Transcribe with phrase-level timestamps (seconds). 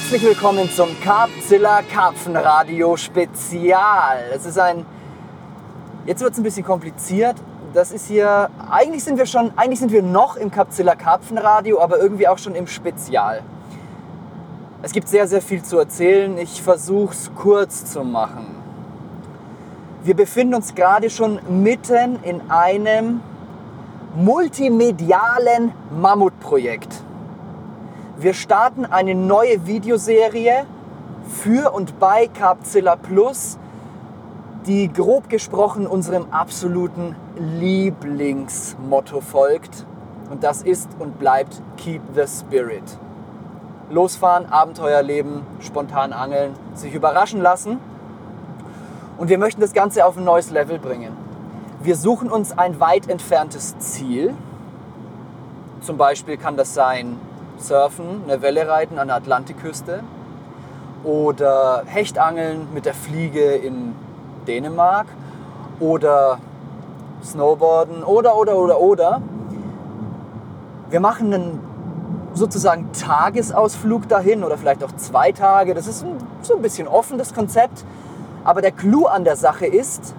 [0.00, 4.24] Herzlich willkommen zum Karpzilla Karpfenradio Spezial.
[4.34, 4.86] Es ist ein.
[6.06, 7.36] Jetzt wird es ein bisschen kompliziert.
[7.74, 8.48] Das ist hier.
[8.70, 9.52] Eigentlich sind wir schon.
[9.56, 13.42] Eigentlich sind wir noch im Karpzilla Karpfenradio, aber irgendwie auch schon im Spezial.
[14.82, 16.36] Es gibt sehr, sehr viel zu erzählen.
[16.38, 18.46] Ich versuche es kurz zu machen.
[20.02, 23.20] Wir befinden uns gerade schon mitten in einem
[24.16, 27.02] multimedialen Mammutprojekt.
[28.20, 30.66] Wir starten eine neue Videoserie
[31.26, 33.56] für und bei Carpzilla Plus,
[34.66, 39.86] die grob gesprochen unserem absoluten Lieblingsmotto folgt.
[40.30, 42.82] Und das ist und bleibt Keep the Spirit.
[43.88, 47.78] Losfahren, Abenteuer leben, spontan angeln, sich überraschen lassen.
[49.16, 51.16] Und wir möchten das Ganze auf ein neues Level bringen.
[51.82, 54.34] Wir suchen uns ein weit entferntes Ziel.
[55.80, 57.18] Zum Beispiel kann das sein
[57.60, 60.00] Surfen, eine Welle reiten an der Atlantikküste
[61.04, 63.94] oder Hechtangeln mit der Fliege in
[64.46, 65.06] Dänemark
[65.78, 66.38] oder
[67.24, 69.22] Snowboarden oder oder oder oder.
[70.90, 71.60] Wir machen einen
[72.34, 75.74] sozusagen Tagesausflug dahin oder vielleicht auch zwei Tage.
[75.74, 76.04] Das ist
[76.42, 77.84] so ein bisschen offen, das Konzept.
[78.44, 80.14] Aber der Clou an der Sache ist,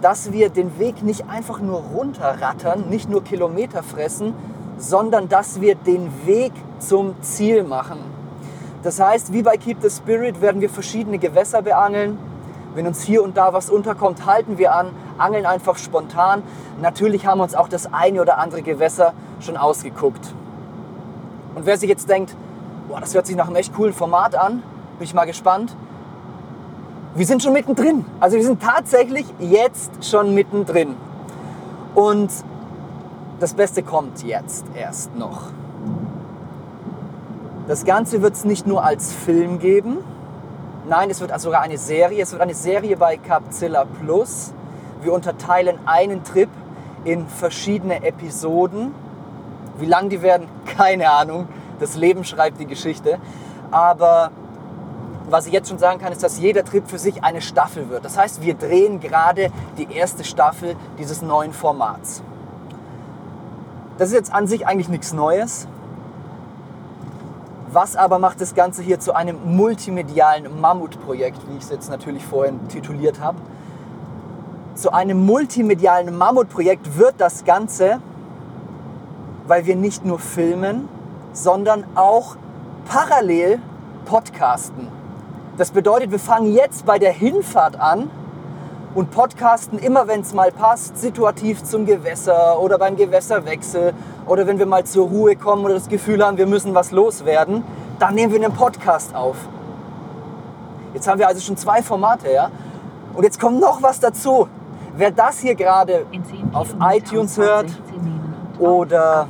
[0.00, 4.34] dass wir den Weg nicht einfach nur runterrattern, nicht nur Kilometer fressen,
[4.78, 7.98] sondern dass wir den Weg zum Ziel machen.
[8.82, 12.18] Das heißt, wie bei Keep the Spirit werden wir verschiedene Gewässer beangeln.
[12.74, 16.42] Wenn uns hier und da was unterkommt, halten wir an, angeln einfach spontan.
[16.80, 20.32] Natürlich haben wir uns auch das eine oder andere Gewässer schon ausgeguckt.
[21.56, 22.36] Und wer sich jetzt denkt,
[22.88, 24.62] boah, das hört sich nach einem echt coolen Format an,
[24.98, 25.74] bin ich mal gespannt.
[27.16, 28.04] Wir sind schon mittendrin.
[28.20, 30.94] Also wir sind tatsächlich jetzt schon mittendrin.
[31.96, 32.30] Und
[33.40, 35.50] das Beste kommt jetzt erst noch.
[37.66, 39.98] Das Ganze wird es nicht nur als Film geben,
[40.88, 42.22] nein, es wird sogar eine Serie.
[42.22, 44.52] Es wird eine Serie bei Capzilla Plus.
[45.02, 46.48] Wir unterteilen einen Trip
[47.04, 48.94] in verschiedene Episoden.
[49.78, 51.48] Wie lang die werden, keine Ahnung.
[51.78, 53.18] Das Leben schreibt die Geschichte.
[53.70, 54.30] Aber
[55.30, 58.04] was ich jetzt schon sagen kann, ist, dass jeder Trip für sich eine Staffel wird.
[58.04, 62.22] Das heißt, wir drehen gerade die erste Staffel dieses neuen Formats.
[63.98, 65.66] Das ist jetzt an sich eigentlich nichts Neues.
[67.72, 72.24] Was aber macht das Ganze hier zu einem multimedialen Mammutprojekt, wie ich es jetzt natürlich
[72.24, 73.38] vorhin tituliert habe?
[74.74, 77.98] Zu einem multimedialen Mammutprojekt wird das Ganze,
[79.48, 80.88] weil wir nicht nur filmen,
[81.32, 82.36] sondern auch
[82.88, 83.58] parallel
[84.04, 84.86] podcasten.
[85.56, 88.08] Das bedeutet, wir fangen jetzt bei der Hinfahrt an
[88.94, 93.92] und podcasten immer, wenn es mal passt, situativ zum Gewässer oder beim Gewässerwechsel
[94.26, 97.62] oder wenn wir mal zur Ruhe kommen oder das Gefühl haben, wir müssen was loswerden,
[97.98, 99.36] dann nehmen wir einen Podcast auf.
[100.94, 102.50] Jetzt haben wir also schon zwei Formate, ja?
[103.14, 104.48] Und jetzt kommt noch was dazu.
[104.96, 106.06] Wer das hier gerade
[106.52, 107.66] auf iTunes hört
[108.58, 109.28] oder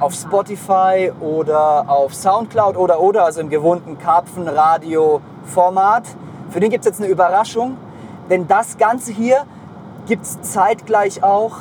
[0.00, 6.04] auf Spotify oder auf Soundcloud oder oder, also im gewohnten Karpfen-Radio-Format,
[6.50, 7.78] für den gibt es jetzt eine Überraschung.
[8.30, 9.44] Denn das Ganze hier
[10.06, 11.56] gibt es zeitgleich auch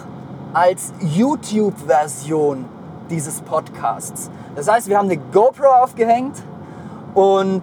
[0.53, 2.65] als YouTube-Version
[3.09, 4.29] dieses Podcasts.
[4.55, 6.35] Das heißt, wir haben eine GoPro aufgehängt
[7.13, 7.61] und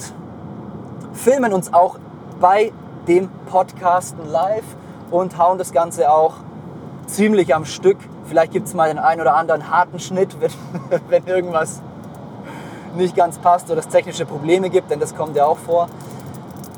[1.12, 1.98] filmen uns auch
[2.40, 2.72] bei
[3.06, 4.64] dem Podcasten live
[5.10, 6.34] und hauen das Ganze auch
[7.06, 7.98] ziemlich am Stück.
[8.24, 10.50] Vielleicht gibt es mal den einen oder anderen harten Schnitt, wenn,
[11.08, 11.82] wenn irgendwas
[12.96, 15.88] nicht ganz passt oder es technische Probleme gibt, denn das kommt ja auch vor.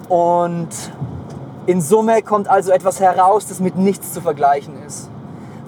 [0.09, 0.69] Und
[1.67, 5.11] in Summe kommt also etwas heraus, das mit nichts zu vergleichen ist.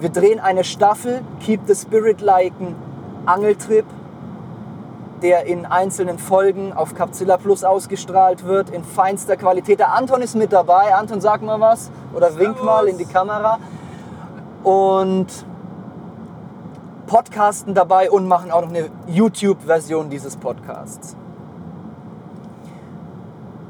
[0.00, 2.52] Wir drehen eine Staffel, Keep the Spirit Like
[3.26, 3.84] Angeltrip,
[5.22, 9.80] der in einzelnen Folgen auf Capzilla Plus ausgestrahlt wird, in feinster Qualität.
[9.80, 10.94] Der Anton ist mit dabei.
[10.94, 13.58] Anton, sag mal was oder wink mal in die Kamera.
[14.62, 15.26] Und
[17.06, 21.16] podcasten dabei und machen auch noch eine YouTube-Version dieses Podcasts.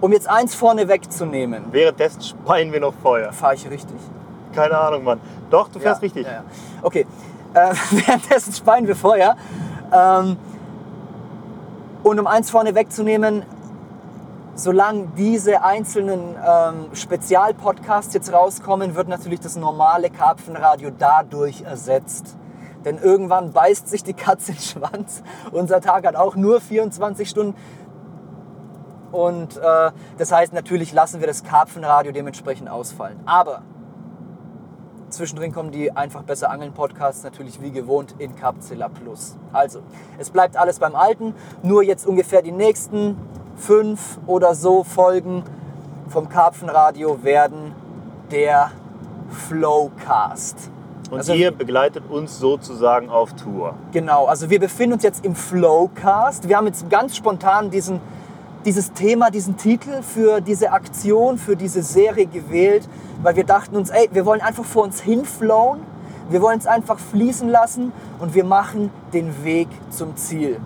[0.00, 1.64] Um jetzt eins vorne wegzunehmen.
[1.72, 3.32] Währenddessen speien wir noch Feuer.
[3.32, 3.96] Fahre ich richtig?
[4.54, 5.20] Keine Ahnung, Mann.
[5.50, 6.26] Doch, du fährst ja, richtig.
[6.26, 6.44] Ja, ja.
[6.82, 7.06] Okay.
[7.54, 9.36] Äh, währenddessen speien wir Feuer.
[9.92, 10.36] Ähm,
[12.02, 13.42] und um eins vorne wegzunehmen,
[14.54, 22.36] solange diese einzelnen ähm, Spezialpodcasts jetzt rauskommen, wird natürlich das normale Karpfenradio dadurch ersetzt.
[22.84, 25.22] Denn irgendwann beißt sich die Katze in den Schwanz.
[25.50, 27.54] Unser Tag hat auch nur 24 Stunden.
[29.12, 33.18] Und äh, das heißt, natürlich lassen wir das Karpfenradio dementsprechend ausfallen.
[33.26, 33.62] Aber
[35.10, 39.36] Zwischendrin kommen die einfach besser angeln Podcasts natürlich wie gewohnt in Capzilla Plus.
[39.52, 39.80] Also,
[40.18, 43.16] es bleibt alles beim Alten, nur jetzt ungefähr die nächsten
[43.56, 45.44] fünf oder so Folgen
[46.08, 47.74] vom Karpfenradio werden
[48.30, 48.70] der
[49.30, 50.70] Flowcast.
[51.10, 53.74] Und Also- ihr begleitet uns sozusagen auf Tour.
[53.92, 56.48] Genau, also wir befinden uns jetzt im Flowcast.
[56.48, 58.00] Wir haben jetzt ganz spontan diesen,
[58.64, 62.88] dieses Thema, diesen Titel für diese Aktion, für diese Serie gewählt,
[63.22, 65.80] weil wir dachten uns, ey, wir wollen einfach vor uns hinflowen,
[66.30, 70.60] wir wollen es einfach fließen lassen und wir machen den Weg zum Ziel.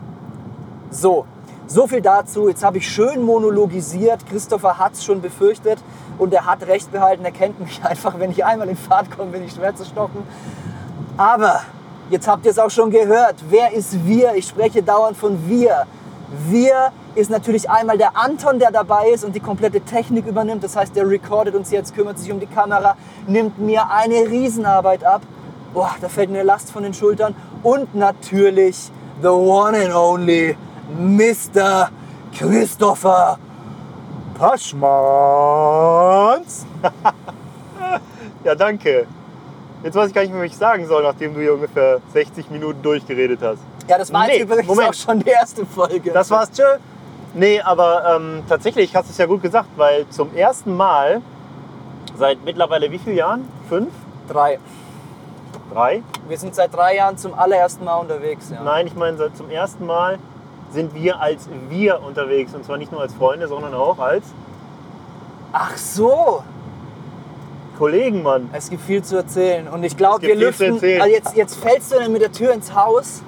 [0.91, 1.25] So,
[1.67, 2.49] so viel dazu.
[2.49, 4.27] Jetzt habe ich schön monologisiert.
[4.27, 5.79] Christopher hat es schon befürchtet
[6.19, 7.25] und er hat recht behalten.
[7.25, 8.19] Er kennt mich einfach.
[8.19, 10.23] Wenn ich einmal in Fahrt komme, bin ich schwer zu stoppen.
[11.17, 11.61] Aber
[12.11, 13.37] jetzt habt ihr es auch schon gehört.
[13.49, 14.35] Wer ist wir?
[14.35, 15.87] Ich spreche dauernd von wir.
[16.49, 20.65] Wir ist natürlich einmal der Anton, der dabei ist und die komplette Technik übernimmt.
[20.65, 25.05] Das heißt, der recordet uns jetzt, kümmert sich um die Kamera, nimmt mir eine Riesenarbeit
[25.05, 25.21] ab.
[25.75, 27.35] Boah, da fällt mir eine Last von den Schultern.
[27.63, 30.57] Und natürlich the one and only
[30.99, 31.91] Mr.
[32.37, 33.39] Christopher
[34.39, 34.83] Paschmanns.
[38.45, 39.07] Ja, danke.
[39.85, 42.51] Jetzt weiß ich gar nicht mehr, was ich sagen soll, nachdem du hier ungefähr 60
[42.51, 43.61] Minuten durchgeredet hast.
[43.89, 44.89] Ja, das war Nee, jetzt übrigens Moment.
[44.89, 46.11] auch schon die erste Folge.
[46.11, 46.65] Das war's, tschö.
[47.35, 51.23] Nee, aber ähm, tatsächlich hast du es ja gut gesagt, weil zum ersten Mal
[52.17, 53.49] seit mittlerweile wie vielen Jahren?
[53.69, 53.89] Fünf?
[54.29, 54.59] drei.
[55.73, 56.03] Drei?
[56.29, 58.51] Wir sind seit drei Jahren zum allerersten Mal unterwegs.
[58.51, 58.63] Ja.
[58.63, 60.19] Nein, ich meine, seit zum ersten Mal
[60.71, 62.55] sind wir als wir unterwegs.
[62.55, 64.25] Und zwar nicht nur als Freunde, sondern auch als
[65.53, 66.43] Ach so,
[67.79, 68.49] Kollegen, Mann.
[68.53, 69.69] es gibt viel zu erzählen.
[69.69, 70.75] Und ich glaube, wir lüften.
[70.75, 73.23] Also jetzt, jetzt fällst du dann mit der Tür ins Haus.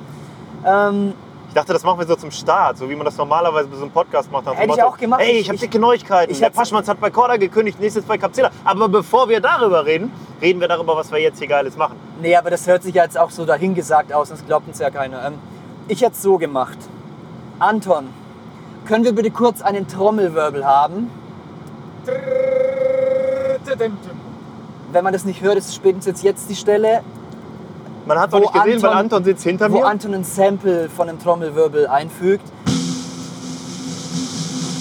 [0.66, 1.12] Ähm,
[1.54, 3.90] dachte, das machen wir so zum Start, so wie man das normalerweise bei so einem
[3.92, 4.46] Podcast macht.
[4.46, 5.20] dem Hätte ich auch gemacht.
[5.22, 6.32] Ey, Ich- ich habe ich- dicke Neuigkeiten.
[6.32, 8.50] ich der hätt's- Paschmanns hat bei Korda gekündigt, nächstes bei Capzilla.
[8.64, 10.12] Aber bevor wir darüber reden,
[10.42, 11.96] reden wir darüber, was wir jetzt hier Geiles machen.
[12.20, 15.26] nee, aber das hört sich jetzt auch so dahingesagt aus, das glaubt uns ja keiner.
[15.26, 15.34] Ähm,
[15.88, 16.78] ich hätte es so gemacht.
[17.58, 18.08] Anton,
[18.86, 21.10] können wir bitte kurz einen Trommelwirbel haben?
[24.92, 27.02] Wenn man das nicht hört, ist spätestens jetzt die Stelle,
[28.06, 29.86] Man hat doch Wo nicht gesehen, weil Anton- Anton sitzt hinter wo mir.
[29.86, 32.44] Anton ein Sample von einem Trommelwirbel einfügt.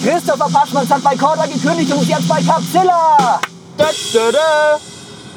[0.03, 3.39] Christopher Paschmanns hat bei Korda gekündigt und ist jetzt bei Capzilla!
[3.77, 4.79] Da, da, da.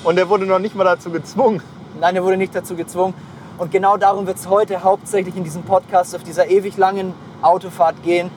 [0.03, 1.63] Und er wurde noch nicht mal dazu gezwungen.
[2.01, 3.15] Nein, er wurde nicht dazu gezwungen.
[3.59, 8.03] Und genau darum wird es heute hauptsächlich in diesem Podcast auf dieser ewig langen Autofahrt
[8.03, 8.31] gehen.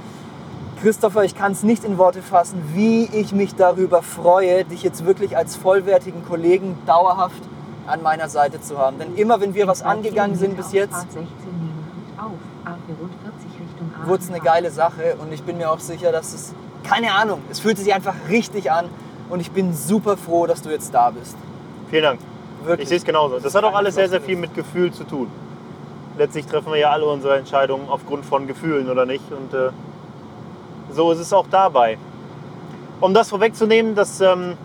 [0.82, 5.06] Christopher, ich kann es nicht in Worte fassen, wie ich mich darüber freue, dich jetzt
[5.06, 7.42] wirklich als vollwertigen Kollegen dauerhaft
[7.90, 9.00] an meiner Seite zu haben.
[9.00, 11.08] Denn immer, wenn wir was angegangen sind bis jetzt,
[14.06, 16.54] wurde es eine geile Sache und ich bin mir auch sicher, dass es,
[16.84, 18.86] keine Ahnung, es fühlt sich einfach richtig an
[19.30, 21.36] und ich bin super froh, dass du jetzt da bist.
[21.90, 22.20] Vielen Dank.
[22.64, 22.84] Wirklich.
[22.84, 23.40] Ich sehe es genauso.
[23.40, 25.28] Das hat auch alles sehr, sehr viel mit Gefühl zu tun.
[26.18, 29.32] Letztlich treffen wir ja alle unsere Entscheidungen aufgrund von Gefühlen oder nicht.
[29.32, 29.70] Und äh,
[30.92, 31.98] so ist es auch dabei.
[33.00, 34.58] Um das vorwegzunehmen, das ähm,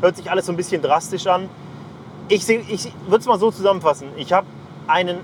[0.00, 1.50] hört sich alles so ein bisschen drastisch an.
[2.28, 4.08] Ich, seh- ich würde es mal so zusammenfassen.
[4.16, 4.46] Ich habe
[4.86, 5.18] einen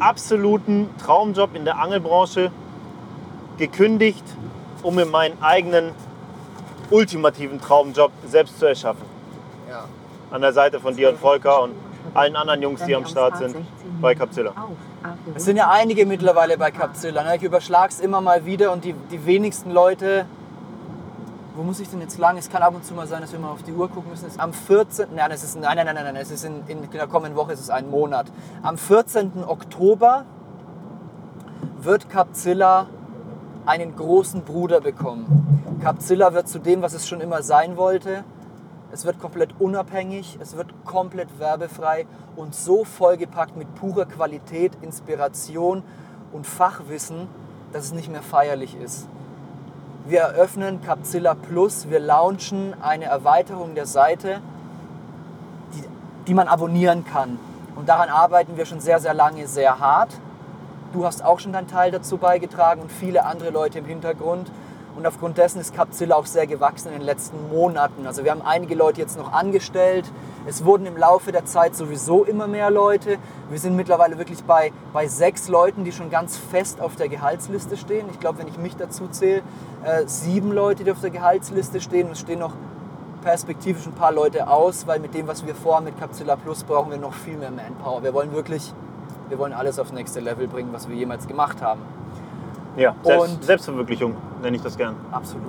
[0.00, 2.50] absoluten Traumjob in der Angelbranche
[3.58, 4.24] gekündigt,
[4.82, 5.92] um mir meinen eigenen
[6.90, 9.04] ultimativen Traumjob selbst zu erschaffen
[9.68, 9.84] Ja.
[10.30, 11.72] an der Seite von dir und Volker und
[12.14, 13.54] allen anderen Jungs, die am Start sind
[14.00, 14.52] bei Capzilla.
[15.34, 17.22] Es sind ja einige mittlerweile bei Capzilla.
[17.22, 17.36] Ne?
[17.36, 20.24] Ich überschlag's immer mal wieder und die, die wenigsten Leute.
[21.58, 22.38] Wo muss ich denn jetzt lang?
[22.38, 24.26] Es kann ab und zu mal sein, dass wir mal auf die Uhr gucken müssen.
[24.26, 25.08] Es ist am 14.
[25.16, 27.58] Nein, es ist, nein, nein, nein, nein, es ist in, in der kommenden Woche, es
[27.58, 28.30] ist ein Monat.
[28.62, 29.42] Am 14.
[29.44, 30.24] Oktober
[31.80, 32.86] wird Capzilla
[33.66, 35.80] einen großen Bruder bekommen.
[35.82, 38.22] Capzilla wird zu dem, was es schon immer sein wollte.
[38.92, 45.82] Es wird komplett unabhängig, es wird komplett werbefrei und so vollgepackt mit purer Qualität, Inspiration
[46.30, 47.26] und Fachwissen,
[47.72, 49.08] dass es nicht mehr feierlich ist.
[50.08, 54.40] Wir eröffnen Capzilla Plus, wir launchen eine Erweiterung der Seite,
[55.74, 55.84] die,
[56.26, 57.38] die man abonnieren kann.
[57.76, 60.08] Und daran arbeiten wir schon sehr, sehr lange, sehr hart.
[60.94, 64.50] Du hast auch schon deinen Teil dazu beigetragen und viele andere Leute im Hintergrund.
[64.98, 68.04] Und aufgrund dessen ist Capzilla auch sehr gewachsen in den letzten Monaten.
[68.04, 70.10] Also wir haben einige Leute jetzt noch angestellt.
[70.44, 73.18] Es wurden im Laufe der Zeit sowieso immer mehr Leute.
[73.48, 77.76] Wir sind mittlerweile wirklich bei, bei sechs Leuten, die schon ganz fest auf der Gehaltsliste
[77.76, 78.08] stehen.
[78.10, 79.42] Ich glaube, wenn ich mich dazu zähle,
[79.84, 82.10] äh, sieben Leute, die auf der Gehaltsliste stehen.
[82.10, 82.54] Es stehen noch
[83.22, 86.90] perspektivisch ein paar Leute aus, weil mit dem, was wir vorhaben mit Capzilla Plus, brauchen
[86.90, 88.02] wir noch viel mehr Manpower.
[88.02, 88.74] Wir wollen wirklich,
[89.28, 91.82] wir wollen alles aufs nächste Level bringen, was wir jemals gemacht haben.
[92.78, 94.94] Ja, Selbst, Und- Selbstverwirklichung nenne ich das gern.
[95.10, 95.42] Absolut.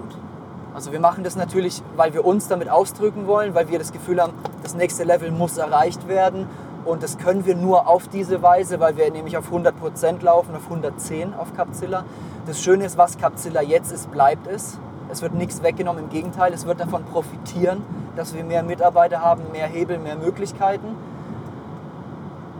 [0.73, 4.21] Also wir machen das natürlich, weil wir uns damit ausdrücken wollen, weil wir das Gefühl
[4.21, 4.33] haben,
[4.63, 6.47] das nächste Level muss erreicht werden.
[6.85, 10.63] Und das können wir nur auf diese Weise, weil wir nämlich auf 100% laufen, auf
[10.69, 12.03] 110 auf Capzilla.
[12.47, 14.79] Das Schöne ist, was Capzilla jetzt ist, bleibt es.
[15.11, 17.81] Es wird nichts weggenommen, im Gegenteil, es wird davon profitieren,
[18.15, 20.95] dass wir mehr Mitarbeiter haben, mehr Hebel, mehr Möglichkeiten.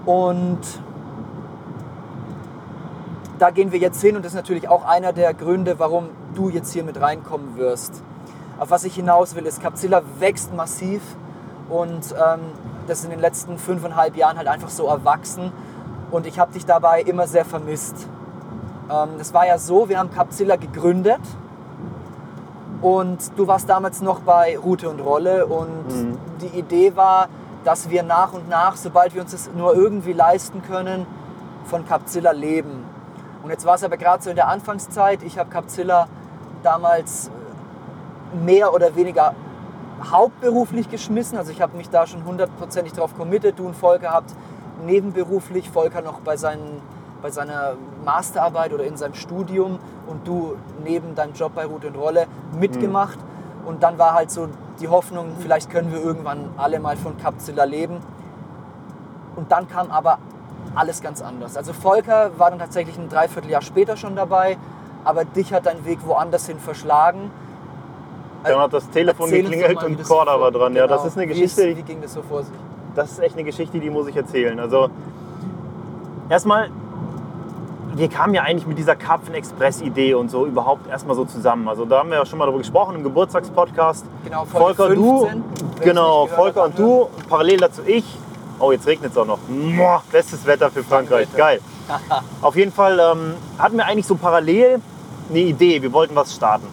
[0.06, 0.60] Und
[3.40, 6.50] da gehen wir jetzt hin und das ist natürlich auch einer der Gründe, warum du
[6.50, 8.04] jetzt hier mit reinkommen wirst.
[8.60, 11.02] Auf was ich hinaus will, ist, Capzilla wächst massiv
[11.70, 12.40] und ähm,
[12.88, 15.52] das ist in den letzten fünfeinhalb Jahren halt einfach so erwachsen
[16.12, 18.08] und ich habe dich dabei immer sehr vermisst.
[18.90, 21.22] Ähm, das war ja so, wir haben Capzilla gegründet
[22.82, 26.18] und du warst damals noch bei Route und Rolle und mhm.
[26.42, 27.30] die Idee war,
[27.64, 31.06] dass wir nach und nach, sobald wir uns das nur irgendwie leisten können,
[31.66, 32.84] von Capzilla leben.
[33.44, 35.24] Und jetzt war es aber gerade so in der Anfangszeit.
[35.24, 36.08] Ich habe Capzilla
[36.64, 37.32] damals
[38.44, 39.34] mehr oder weniger
[40.12, 41.38] hauptberuflich geschmissen.
[41.38, 43.58] Also ich habe mich da schon hundertprozentig drauf committed.
[43.58, 44.34] Du und Volker habt
[44.86, 46.82] nebenberuflich, Volker noch bei, seinen,
[47.22, 47.74] bei seiner
[48.06, 52.28] Masterarbeit oder in seinem Studium und du neben deinem Job bei Route und Rolle
[52.58, 53.18] mitgemacht.
[53.18, 53.68] Mhm.
[53.68, 54.48] Und dann war halt so
[54.80, 57.98] die Hoffnung, vielleicht können wir irgendwann alle mal von Capzilla leben.
[59.36, 60.18] Und dann kam aber
[60.76, 61.58] alles ganz anders.
[61.58, 64.58] Also Volker war dann tatsächlich ein Dreivierteljahr später schon dabei,
[65.04, 67.32] aber dich hat dein Weg woanders hin verschlagen.
[68.44, 70.74] Dann hat das Telefon Erzähl geklingelt und Corda war dran.
[70.74, 70.86] Genau.
[70.86, 71.08] Ja, das genau.
[71.08, 71.64] ist eine Geschichte.
[71.64, 72.54] Wie, ist, wie ging das so vor sich?
[72.96, 74.60] Das ist echt eine Geschichte, die muss ich erzählen.
[74.60, 74.90] Also
[76.30, 76.70] erstmal,
[77.96, 81.68] wir kamen ja eigentlich mit dieser Karpfen Express Idee und so überhaupt erstmal so zusammen.
[81.68, 84.06] Also da haben wir ja schon mal darüber gesprochen im Geburtstagspodcast.
[84.24, 85.44] Genau, Folge Volker, 15,
[85.78, 88.06] du, genau, Volker und du, parallel dazu ich.
[88.60, 89.40] Oh, jetzt regnet es auch noch.
[89.78, 91.28] Boah, bestes Wetter für Frankreich.
[91.36, 91.62] Geil.
[92.42, 94.82] Auf jeden Fall ähm, hatten wir eigentlich so parallel
[95.30, 95.82] eine Idee.
[95.82, 96.68] Wir wollten was starten.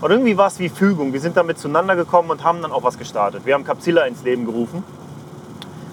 [0.00, 1.12] Und irgendwie war es wie Fügung.
[1.12, 3.44] Wir sind damit zueinander gekommen und haben dann auch was gestartet.
[3.44, 4.82] Wir haben Capzilla ins Leben gerufen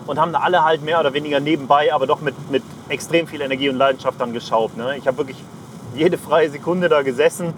[0.06, 3.42] und haben da alle halt mehr oder weniger nebenbei, aber doch mit, mit extrem viel
[3.42, 4.78] Energie und Leidenschaft dann geschaubt.
[4.78, 4.96] Ne?
[4.98, 5.44] Ich habe wirklich
[5.94, 7.54] jede freie Sekunde da gesessen.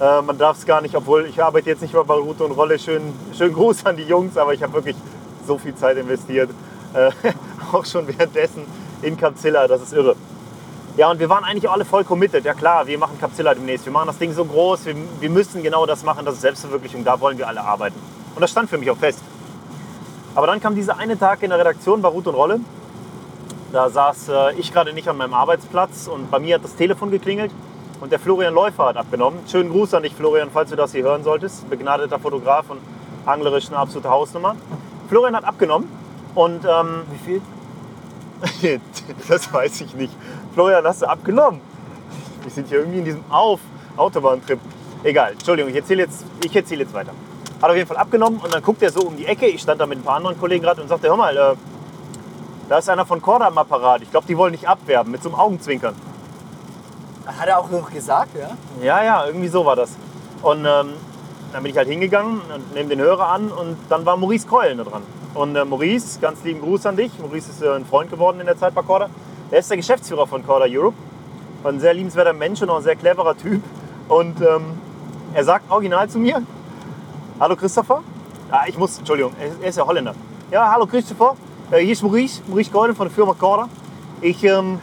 [0.00, 2.52] Äh, man darf es gar nicht, obwohl ich arbeite jetzt nicht mehr bei Route und
[2.52, 2.80] Rolle.
[2.80, 3.02] Schön,
[3.36, 4.96] schön Gruß an die Jungs, aber ich habe wirklich
[5.46, 6.50] so viel Zeit investiert.
[6.94, 7.10] Äh,
[7.72, 8.64] auch schon währenddessen
[9.02, 10.16] in Capzilla, das ist irre.
[10.96, 12.44] Ja, und wir waren eigentlich alle voll committed.
[12.44, 13.86] Ja klar, wir machen Capzilla demnächst.
[13.86, 17.02] Wir machen das Ding so groß, wir, wir müssen genau das machen, das ist Selbstverwirklichung,
[17.04, 17.98] da wollen wir alle arbeiten.
[18.34, 19.20] Und das stand für mich auch fest.
[20.34, 22.60] Aber dann kam dieser eine Tag in der Redaktion bei Ruth und Rolle.
[23.72, 27.10] Da saß äh, ich gerade nicht an meinem Arbeitsplatz und bei mir hat das Telefon
[27.10, 27.50] geklingelt
[28.00, 29.40] und der Florian Läufer hat abgenommen.
[29.50, 31.68] Schönen Gruß an dich, Florian, falls du das hier hören solltest.
[31.70, 32.80] Begnadeter Fotograf und
[33.24, 34.56] anglerisch eine absolute Hausnummer.
[35.08, 35.88] Florian hat abgenommen
[36.34, 36.64] und...
[36.64, 37.42] Ähm, Wie viel?
[39.28, 40.12] das weiß ich nicht.
[40.54, 41.60] Florian, hast du abgenommen?
[42.42, 43.60] Wir sind hier irgendwie in diesem Auf
[43.96, 44.58] Autobahntrip.
[45.04, 47.12] Egal, Entschuldigung, ich erzähle jetzt, erzähl jetzt weiter.
[47.60, 49.46] Hat auf jeden Fall abgenommen und dann guckt er so um die Ecke.
[49.46, 51.54] Ich stand da mit ein paar anderen Kollegen gerade und sagte, hör mal, äh,
[52.68, 54.02] da ist einer von Korda am Apparat.
[54.02, 55.94] Ich glaube, die wollen dich abwerben mit so einem Augenzwinkern.
[57.26, 58.50] Hat er auch noch gesagt, ja?
[58.82, 59.90] Ja, ja, irgendwie so war das.
[60.42, 60.94] Und ähm,
[61.52, 64.78] dann bin ich halt hingegangen und nehme den Hörer an und dann war Maurice Keulen
[64.78, 65.02] da dran.
[65.34, 67.10] Und äh, Maurice, ganz lieben Gruß an dich.
[67.18, 69.08] Maurice ist äh, ein Freund geworden in der Zeit bei Corda.
[69.50, 70.96] Er ist der Geschäftsführer von Corda Europe.
[71.64, 73.62] Ein sehr liebenswerter Mensch und auch ein sehr cleverer Typ.
[74.08, 74.64] Und ähm,
[75.32, 76.42] er sagt original zu mir:
[77.40, 78.02] Hallo Christopher.
[78.50, 80.14] Ah, ich muss, Entschuldigung, er ist ja Holländer.
[80.50, 81.36] Ja, hallo Christopher.
[81.70, 83.68] Äh, hier ist Maurice, Maurice Keulen von der Firma Corda.
[84.20, 84.78] Ich, ähm,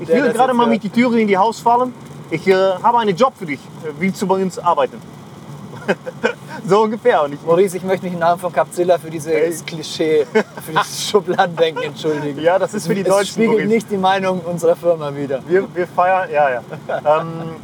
[0.00, 1.92] ich will gerade mal mit die Türen in die Haus fallen.
[2.30, 3.60] Ich äh, habe einen Job für dich.
[3.84, 5.00] Äh, willst du bei uns arbeiten?
[6.66, 7.22] so ungefähr.
[7.22, 11.08] Und ich, Maurice, ich möchte mich im Namen von Capzilla für dieses Klischee, für dieses
[11.10, 12.40] Schubladendenken entschuldigen.
[12.40, 13.18] Ja, das ist für die Deutschen.
[13.18, 13.68] Das spiegelt Maurice.
[13.68, 15.40] nicht die Meinung unserer Firma wieder.
[15.46, 16.62] Wir, wir feiern, ja, ja.
[17.20, 17.56] ähm,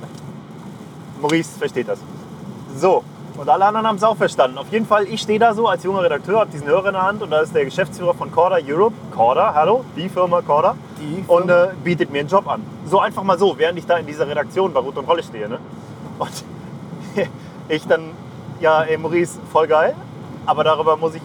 [1.20, 1.98] Maurice versteht das.
[2.76, 3.02] So,
[3.36, 4.56] und alle anderen haben es auch verstanden.
[4.58, 7.02] Auf jeden Fall, ich stehe da so als junger Redakteur, habe diesen Hörer in der
[7.02, 8.94] Hand und da ist der Geschäftsführer von Corda Europe.
[9.14, 10.74] Corda, hallo, die Firma Corda.
[10.98, 11.42] Die Firma.
[11.42, 12.62] Und äh, bietet mir einen Job an.
[12.86, 15.48] So einfach mal so, während ich da in dieser Redaktion bei Rot und Rolle stehe.
[15.48, 15.58] Ne?
[16.18, 16.44] Und
[17.68, 18.10] ich dann,
[18.60, 19.94] ja, ey Maurice, voll geil,
[20.46, 21.22] aber darüber muss ich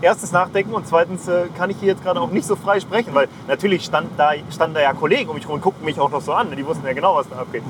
[0.00, 3.14] erstens nachdenken und zweitens äh, kann ich hier jetzt gerade auch nicht so frei sprechen,
[3.14, 6.10] weil natürlich stand da, standen da ja Kollegen um mich rum und guckten mich auch
[6.10, 6.54] noch so an.
[6.56, 7.62] Die wussten ja genau, was da abgeht.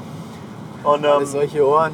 [0.83, 1.93] Und, ähm, solche Ohren.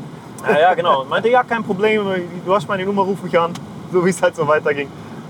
[0.48, 1.02] Ja, ja, genau.
[1.02, 2.02] Und meinte, ja, kein Problem,
[2.46, 3.52] du hast meine Nummer, ruf mich an.
[3.92, 4.88] So wie es halt so weiterging.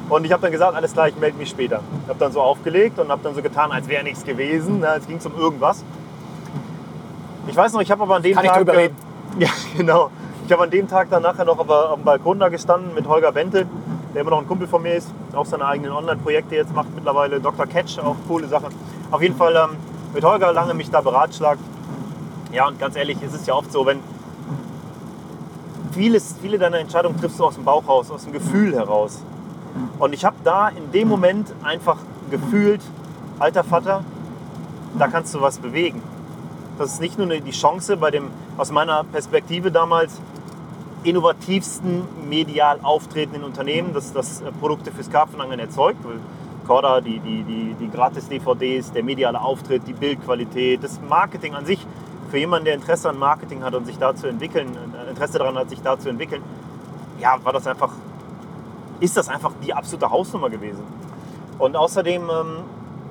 [0.08, 1.80] Und ich habe dann gesagt, alles klar, ich melde mich später.
[2.04, 4.88] Ich habe dann so aufgelegt und habe dann so getan, als wäre nichts gewesen, ne,
[4.88, 5.84] als ging es um irgendwas.
[7.46, 8.52] Ich weiß noch, ich habe aber an dem Kann Tag...
[8.52, 8.96] Ich drüber reden.
[9.38, 10.10] Ja, genau.
[10.48, 13.66] Ich habe an dem Tag dann nachher noch dem Balkon da gestanden mit Holger Bente,
[14.14, 17.38] der immer noch ein Kumpel von mir ist, auch seine eigenen Online-Projekte jetzt macht mittlerweile.
[17.38, 17.66] Dr.
[17.66, 18.68] Catch, auch coole Sache.
[19.10, 19.76] Auf jeden Fall ähm,
[20.14, 21.60] mit Holger lange mich da beratschlagt.
[22.50, 24.00] Ja, und ganz ehrlich, es ist ja oft so, wenn,
[25.92, 29.22] vieles, viele deiner Entscheidungen triffst du aus dem Bauch raus, aus dem Gefühl heraus.
[29.98, 31.98] Und ich habe da in dem Moment einfach
[32.30, 32.80] gefühlt,
[33.38, 34.02] alter Vater,
[34.98, 36.00] da kannst du was bewegen.
[36.78, 40.18] Das ist nicht nur die Chance bei dem, aus meiner Perspektive damals,
[41.04, 45.98] innovativsten medial auftretenden Unternehmen, das das äh, Produkte fürs Karpfenangeln erzeugt.
[46.04, 46.18] Weil
[46.66, 51.86] Corda, die, die, die, die Gratis-DVDs, der mediale Auftritt, die Bildqualität, das Marketing an sich,
[52.30, 55.56] für jemanden, der Interesse an Marketing hat und sich da zu entwickeln, äh, Interesse daran
[55.56, 56.42] hat, sich da zu entwickeln,
[57.20, 57.92] ja, war das einfach,
[59.00, 60.82] ist das einfach die absolute Hausnummer gewesen.
[61.58, 62.56] Und außerdem ähm,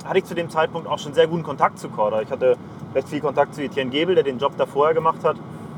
[0.05, 2.21] hatte ich zu dem Zeitpunkt auch schon sehr guten Kontakt zu Corda.
[2.21, 2.57] Ich hatte
[2.93, 5.35] recht viel Kontakt zu Etienne Gebel, der den Job da vorher gemacht hat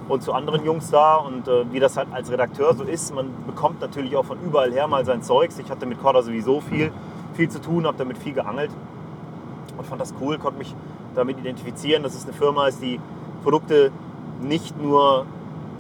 [0.10, 1.16] und zu anderen Jungs da.
[1.16, 4.72] Und äh, wie das halt als Redakteur so ist, man bekommt natürlich auch von überall
[4.72, 5.58] her mal sein Zeugs.
[5.60, 6.92] Ich hatte mit Corda sowieso viel,
[7.34, 8.72] viel zu tun, habe damit viel geangelt
[9.78, 10.75] und fand das cool, konnte mich
[11.16, 13.00] damit identifizieren, dass es eine Firma ist, die
[13.44, 13.92] Produkte
[14.42, 15.25] nicht nur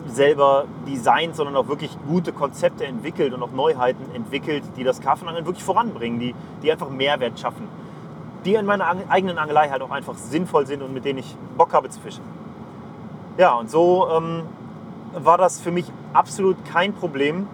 [0.07, 5.45] selber designt, sondern auch wirklich gute Konzepte entwickelt und auch Neuheiten entwickelt, die das Karpfenangeln
[5.45, 6.33] wirklich voranbringen, die,
[6.63, 7.67] die einfach Mehrwert schaffen.
[8.45, 11.73] Die in meiner eigenen Angelei halt auch einfach sinnvoll sind und mit denen ich Bock
[11.73, 12.23] habe zu fischen.
[13.39, 14.43] Ja, und so ähm,
[15.13, 17.47] war das für mich absolut kein Problem,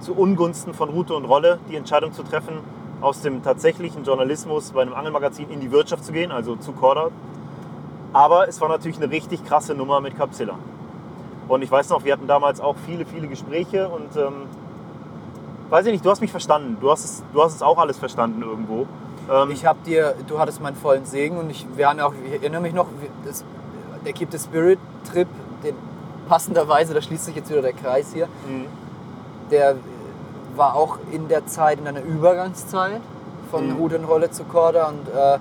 [0.00, 2.58] zu Ungunsten von Route und Rolle die Entscheidung zu treffen,
[3.00, 7.10] aus dem tatsächlichen Journalismus bei einem Angelmagazin in die Wirtschaft zu gehen, also zu Corda.
[8.12, 10.56] Aber es war natürlich eine richtig krasse Nummer mit Capsilla.
[11.46, 14.42] Und ich weiß noch, wir hatten damals auch viele, viele Gespräche und ähm,
[15.70, 16.78] weiß ich nicht, du hast mich verstanden.
[16.80, 18.88] Du hast es, du hast es auch alles verstanden irgendwo.
[19.30, 22.32] Ähm, ich habe dir, du hattest meinen vollen Segen und ich, wir haben auch, ich
[22.32, 22.86] erinnere mich noch,
[23.24, 23.44] das,
[24.04, 24.78] der Keep the Spirit
[25.10, 25.28] Trip,
[25.64, 25.74] den
[26.28, 28.66] passenderweise, da schließt sich jetzt wieder der Kreis hier, mhm.
[29.50, 29.76] der
[30.56, 33.00] war auch in der Zeit, in einer Übergangszeit
[33.50, 33.80] von mhm.
[33.80, 35.38] und Rolle zu Korda und äh,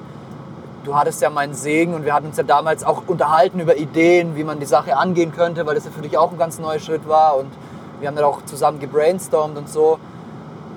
[0.83, 4.35] du hattest ja meinen Segen und wir hatten uns ja damals auch unterhalten über Ideen,
[4.35, 6.79] wie man die Sache angehen könnte, weil das ja für dich auch ein ganz neuer
[6.79, 7.51] Schritt war und
[7.99, 9.99] wir haben dann auch zusammen gebrainstormt und so.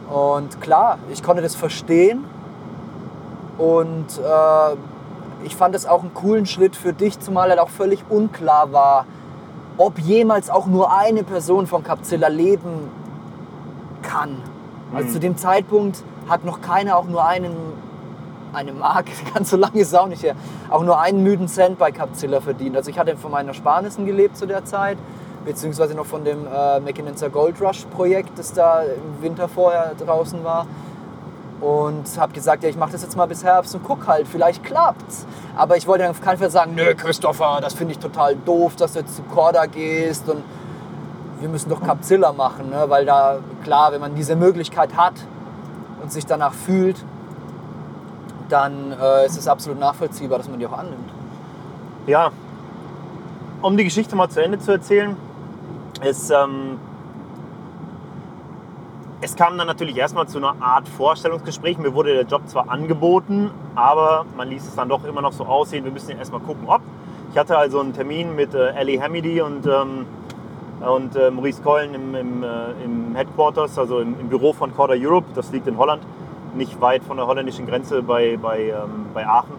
[0.08, 2.25] Und klar, ich konnte das verstehen
[3.58, 4.76] und äh,
[5.44, 9.06] ich fand es auch einen coolen Schritt für dich, zumal halt auch völlig unklar war,
[9.76, 12.88] ob jemals auch nur eine Person von Capzilla leben
[14.02, 14.43] kann.
[14.95, 15.12] Also mhm.
[15.12, 17.54] zu dem Zeitpunkt hat noch keiner auch nur einen
[18.52, 20.34] eine Mark, ganz so lange ist es auch nicht her,
[20.71, 22.76] auch nur einen müden Cent bei Capzilla verdient.
[22.76, 24.99] Also ich hatte von meinen Ersparnissen gelebt zu der Zeit,
[25.45, 30.43] beziehungsweise noch von dem äh, McKinnonser Gold Rush Projekt, das da im Winter vorher draußen
[30.45, 30.67] war.
[31.60, 34.64] Und habe gesagt, ja, ich mache das jetzt mal bis Herbst und guck halt, vielleicht
[34.64, 35.26] klappt's.
[35.56, 38.94] Aber ich wollte auf keinen Fall sagen, nö, Christopher, das finde ich total doof, dass
[38.94, 40.42] du jetzt zu Corda gehst und
[41.40, 42.84] wir müssen doch Capzilla machen, ne?
[42.88, 45.14] weil da, klar, wenn man diese Möglichkeit hat
[46.02, 46.96] und sich danach fühlt,
[48.49, 51.10] dann äh, ist es absolut nachvollziehbar, dass man die auch annimmt.
[52.06, 52.30] Ja,
[53.62, 55.16] um die Geschichte mal zu Ende zu erzählen,
[56.02, 56.78] ist, ähm,
[59.23, 61.78] es kam dann natürlich erstmal zu einer Art Vorstellungsgespräch.
[61.78, 65.45] Mir wurde der Job zwar angeboten, aber man ließ es dann doch immer noch so
[65.45, 66.80] aussehen, wir müssen ja erstmal gucken, ob.
[67.30, 70.06] Ich hatte also einen Termin mit äh, Ellie Hamidi und, ähm,
[70.80, 72.47] und äh, Maurice Collen im, im, äh,
[72.85, 76.02] im, Headquarters, also im, im Büro von Corda Europe, das liegt in Holland
[76.54, 79.54] nicht weit von der holländischen Grenze bei, bei, ähm, bei Aachen.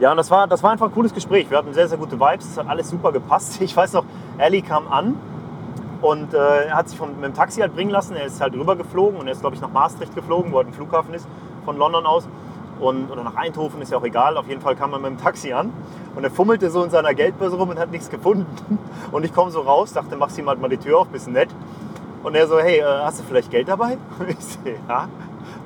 [0.00, 1.50] Ja, und das war, das war einfach ein cooles Gespräch.
[1.50, 2.46] Wir hatten sehr, sehr gute Vibes.
[2.46, 3.60] Es hat alles super gepasst.
[3.60, 4.04] Ich weiß noch,
[4.36, 5.16] Ellie kam an
[6.00, 8.14] und äh, er hat sich von, mit dem Taxi halt bringen lassen.
[8.14, 10.68] Er ist halt rüber geflogen und er ist, glaube ich, nach Maastricht geflogen, wo halt
[10.68, 11.26] ein Flughafen ist,
[11.64, 12.28] von London aus.
[12.80, 14.36] Und, oder nach Eindhoven, ist ja auch egal.
[14.36, 15.72] Auf jeden Fall kam er mit dem Taxi an
[16.14, 18.46] und er fummelte so in seiner Geldbörse rum und hat nichts gefunden.
[19.10, 21.48] Und ich komme so raus, dachte, mach ihm halt mal die Tür auf, bisschen nett.
[22.22, 23.96] Und er so, hey, äh, hast du vielleicht Geld dabei?
[24.18, 24.58] Und ich so,
[24.88, 25.08] ja.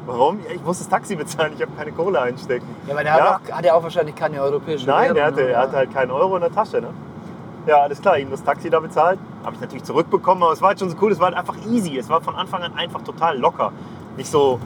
[0.06, 0.38] Warum?
[0.44, 2.66] Ja, ich muss das Taxi bezahlen, ich habe keine Kohle einstecken.
[2.86, 3.34] Ja, aber der ja.
[3.34, 6.10] Hat, auch, hat ja auch wahrscheinlich keine europäische Nein, er hatte, er hatte halt keinen
[6.10, 6.80] Euro in der Tasche.
[6.80, 6.88] Ne?
[7.66, 9.18] Ja, alles klar, ihm das Taxi da bezahlt.
[9.44, 11.56] Habe ich natürlich zurückbekommen, aber es war halt schon so cool, es war halt einfach
[11.66, 11.96] easy.
[11.96, 13.72] Es war von Anfang an einfach total locker.
[14.16, 14.58] Nicht so,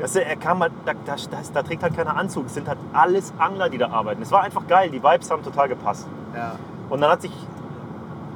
[0.00, 1.16] weißt du, er kam halt, da, da,
[1.54, 2.46] da, trägt halt keiner Anzug.
[2.46, 4.20] Es sind halt alles Angler, die da arbeiten.
[4.22, 6.06] Es war einfach geil, die Vibes haben total gepasst.
[6.34, 6.56] Ja.
[6.90, 7.32] Und dann hat sich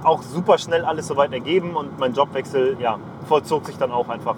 [0.02, 2.98] auch super schnell alles soweit ergeben und mein Jobwechsel ja,
[3.28, 4.36] vollzog sich dann auch einfach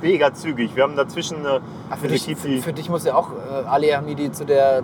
[0.00, 0.74] mega zügig.
[0.74, 1.60] Wir haben dazwischen eine.
[1.90, 4.82] Ach, für, dich, für, für, dich muss ja auch äh, Ali Hamidi zu der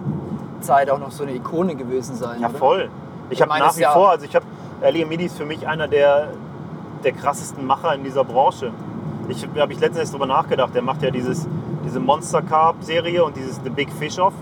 [0.60, 2.40] Zeit auch noch so eine Ikone gewesen sein.
[2.40, 2.58] Ja, oder?
[2.58, 2.90] voll.
[3.30, 4.46] Ich, habe nach wie ja vor, also ich habe,
[4.82, 6.28] Ali Hamidi ist für mich einer der,
[7.04, 8.72] der krassesten Macher in dieser Branche.
[9.28, 10.74] Ich habe ich letztens darüber nachgedacht.
[10.74, 11.46] Der macht ja dieses,
[11.84, 14.32] diese Monster Carp Serie und dieses The Big Fish Off.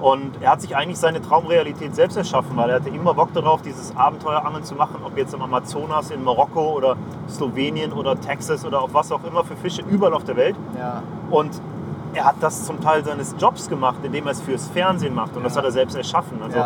[0.00, 3.62] Und er hat sich eigentlich seine Traumrealität selbst erschaffen, weil er hatte immer Bock darauf,
[3.62, 6.96] dieses Abenteuerangeln zu machen, ob jetzt im Amazonas, in Marokko oder
[7.28, 10.54] Slowenien oder Texas oder auf was auch immer für Fische überall auf der Welt.
[10.78, 11.02] Ja.
[11.30, 11.60] Und
[12.16, 15.36] er hat das zum Teil seines Jobs gemacht, indem er es fürs Fernsehen macht.
[15.36, 16.40] Und das hat er selbst erschaffen.
[16.42, 16.58] Also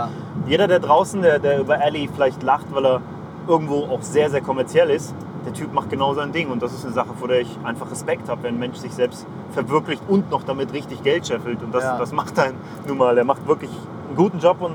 [0.46, 3.00] jeder, der draußen, der, der über Ali vielleicht lacht, weil er
[3.48, 5.12] irgendwo auch sehr, sehr kommerziell ist,
[5.44, 6.50] der Typ macht genau sein Ding.
[6.50, 8.92] Und das ist eine Sache, vor der ich einfach Respekt habe, wenn ein Mensch sich
[8.94, 11.62] selbst verwirklicht und noch damit richtig Geld scheffelt.
[11.62, 11.98] Und das, Ja.
[11.98, 12.52] das macht er
[12.86, 13.18] nun mal.
[13.18, 13.70] Er macht wirklich
[14.06, 14.74] einen guten Job und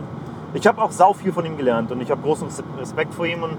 [0.53, 2.47] ich habe auch sau viel von ihm gelernt und ich habe großen
[2.79, 3.57] Respekt vor ihm und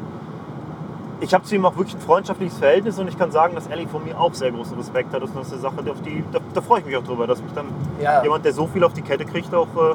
[1.20, 3.88] ich habe zu ihm auch wirklich ein freundschaftliches Verhältnis und ich kann sagen, dass Ellie
[3.88, 5.22] von mir auch sehr großen Respekt hat.
[5.22, 7.52] Das ist eine Sache, auf die, da, da freue ich mich auch drüber, dass mich
[7.52, 7.66] dann
[8.00, 8.22] Ja.
[8.22, 9.94] jemand, der so viel auf die Kette kriegt, auch, äh,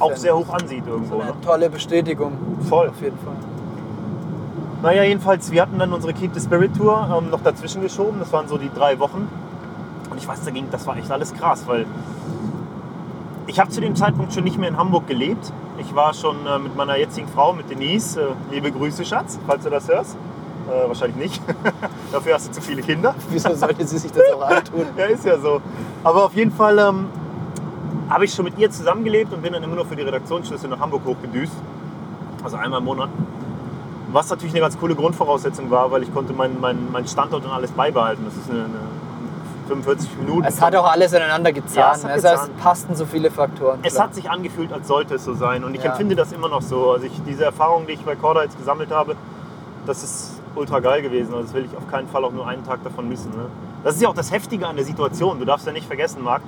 [0.00, 1.16] auch Sehr hoch ansieht irgendwo.
[1.20, 1.36] eine Ne?
[1.44, 2.32] tolle Bestätigung.
[2.68, 2.88] Voll.
[2.88, 3.34] Auf jeden Fall.
[4.82, 8.18] Naja, jedenfalls, wir hatten dann unsere Keep the Spirit Tour ähm, noch dazwischen geschoben.
[8.18, 9.28] Das waren so die drei Wochen.
[10.10, 11.86] Und ich weiß, da ging, das war echt alles krass, weil
[13.46, 15.52] ich habe zu dem Zeitpunkt schon nicht mehr in Hamburg gelebt.
[15.78, 18.16] Ich war schon äh, mit meiner jetzigen Frau, mit Denise.
[18.20, 20.16] Äh, liebe Grüße, Schatz, falls du das hörst.
[20.72, 21.42] Äh, wahrscheinlich nicht.
[22.12, 23.14] Dafür hast du zu viele Kinder.
[23.30, 24.86] Wieso sollte sie sich das auch antun?
[24.96, 25.60] Ja, ist ja so.
[26.02, 27.06] Aber auf jeden Fall ähm,
[28.08, 30.80] habe ich schon mit ihr zusammengelebt und bin dann immer nur für die Redaktionsschlüsse nach
[30.80, 31.52] Hamburg hochgedüst.
[32.42, 33.10] Also einmal im Monat.
[34.12, 37.50] Was natürlich eine ganz coole Grundvoraussetzung war, weil ich konnte meinen mein, mein Standort und
[37.50, 38.24] alles beibehalten.
[38.24, 38.80] Das ist eine, eine
[39.68, 40.44] 45 Minuten.
[40.44, 42.02] Es hat auch alles ineinander gezahnt.
[42.02, 43.78] Ja, es also es passten so viele Faktoren.
[43.82, 44.06] es klar.
[44.06, 45.64] hat sich angefühlt, als sollte es so sein.
[45.64, 45.90] Und ich Ja.
[45.90, 46.92] empfinde das immer noch so.
[46.92, 49.16] Also ich, diese Erfahrung, die ich bei Corda jetzt gesammelt habe,
[49.86, 51.32] das ist ultra geil gewesen.
[51.34, 53.30] Also das will ich auf keinen Fall auch nur einen Tag davon missen.
[53.30, 53.46] Ne?
[53.84, 55.38] Das ist ja auch das Heftige an der Situation.
[55.38, 56.42] Du darfst ja nicht vergessen, Marc,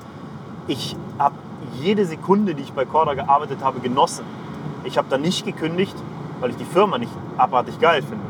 [0.67, 1.35] ich habe
[1.81, 4.25] jede Sekunde, die ich bei Corda gearbeitet habe, genossen.
[4.85, 5.95] Ich habe da nicht gekündigt,
[6.41, 8.25] weil ich die Firma nicht abartig geil finde.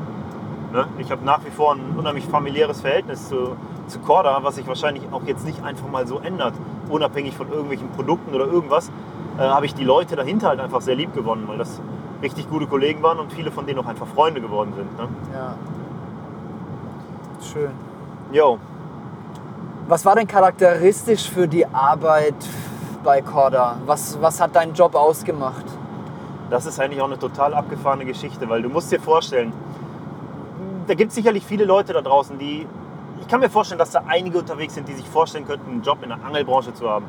[0.72, 0.88] Ne?
[0.98, 3.56] Ich habe nach wie vor ein unheimlich familiäres Verhältnis zu,
[3.86, 6.54] zu Corda, was sich wahrscheinlich auch jetzt nicht einfach mal so ändert,
[6.88, 8.90] unabhängig von irgendwelchen Produkten oder irgendwas,
[9.38, 11.80] äh, habe ich die Leute dahinter halt einfach sehr lieb gewonnen, weil das
[12.24, 14.96] richtig gute Kollegen waren und viele von denen auch einfach Freunde geworden sind.
[14.98, 15.08] Ne?
[15.32, 15.54] Ja.
[17.52, 17.70] Schön.
[18.32, 18.58] Jo,
[19.86, 22.34] Was war denn charakteristisch für die Arbeit
[23.04, 23.76] bei Corda?
[23.86, 25.64] Was, was hat deinen Job ausgemacht?
[26.50, 29.52] das ist eigentlich auch eine total abgefahrene Geschichte, weil du musst dir vorstellen,
[30.86, 32.66] da gibt es sicherlich viele Leute da draußen, die,
[33.20, 35.98] ich kann mir vorstellen, dass da einige unterwegs sind, die sich vorstellen könnten, einen Job
[36.02, 37.06] in der Angelbranche zu haben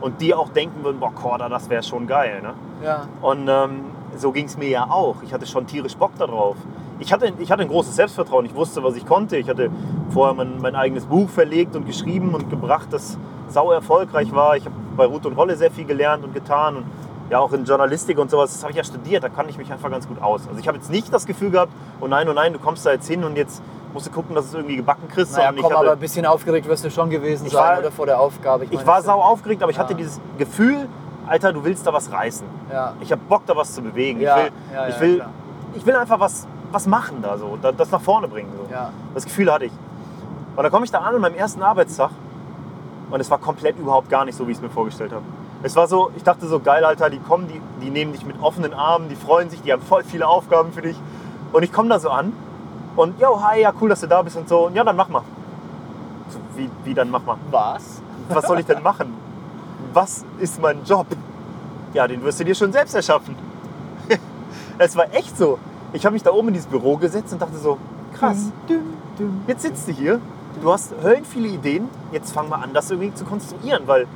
[0.00, 2.40] und die auch denken würden, boah, Corda, das wäre schon geil.
[2.42, 2.54] Ne?
[2.84, 3.08] Ja.
[3.20, 3.86] Und ähm,
[4.18, 5.16] so ging es mir ja auch.
[5.22, 6.56] Ich hatte schon tierisch Bock darauf.
[6.98, 8.46] Ich hatte, ich hatte ein großes Selbstvertrauen.
[8.46, 9.36] Ich wusste, was ich konnte.
[9.36, 9.70] Ich hatte
[10.10, 14.56] vorher mein, mein eigenes Buch verlegt und geschrieben und gebracht, das sau erfolgreich war.
[14.56, 16.76] Ich habe bei Ruth und Rolle sehr viel gelernt und getan.
[16.76, 16.84] Und
[17.30, 19.22] ja, auch in Journalistik und sowas, das habe ich ja studiert.
[19.24, 20.46] Da kann ich mich einfach ganz gut aus.
[20.48, 22.92] Also ich habe jetzt nicht das Gefühl gehabt, oh nein, oh nein, du kommst da
[22.92, 25.32] jetzt hin und jetzt musst du gucken, dass du es irgendwie gebacken kriegst.
[25.36, 27.78] Naja, komm, ich hatte, aber ein bisschen aufgeregt wirst du schon gewesen Ich sein, war-
[27.80, 28.64] oder vor der Aufgabe.
[28.64, 29.84] ich meine, war das ist sau aufgeregt, aber ich Ja.
[29.84, 30.86] hatte dieses Gefühl,
[31.26, 32.46] Alter, du willst da was reißen.
[32.72, 32.92] Ja.
[33.00, 34.20] Ich habe Bock, da was zu bewegen.
[34.20, 35.24] Ja, ich, will, ja, ich, will,
[35.74, 38.50] ich will einfach was, was machen da so, da- das nach vorne bringen.
[38.56, 38.72] So.
[38.72, 38.90] Ja.
[39.14, 39.72] Das Gefühl hatte ich.
[40.54, 42.10] Und dann komme ich da an an meinem ersten Arbeitstag
[43.10, 45.22] und es war komplett überhaupt gar nicht so, wie ich es mir vorgestellt habe.
[45.62, 48.40] Es war so, ich dachte so, geil, Alter, die kommen, die, die nehmen dich mit
[48.42, 50.96] offenen Armen, die freuen sich, die haben voll viele Aufgaben für dich.
[51.52, 52.32] Und ich komme da so an
[52.94, 54.66] und, yo, hi, ja, cool, dass du da bist und so.
[54.66, 55.22] Und ja, dann mach mal.
[56.30, 57.36] So, wie, wie dann mach mal?
[57.50, 58.00] Was?
[58.28, 59.14] Was soll ich denn machen?
[59.92, 61.06] Was ist mein Job?
[61.94, 63.36] Ja, den wirst du dir schon selbst erschaffen.
[64.78, 65.58] Es war echt so.
[65.94, 67.78] Ich habe mich da oben in dieses Büro gesetzt und dachte so,
[68.12, 68.52] krass,
[69.46, 70.20] jetzt sitzt du hier,
[70.60, 74.06] du hast höllen viele Ideen, jetzt fang mal an, das irgendwie zu konstruieren, weil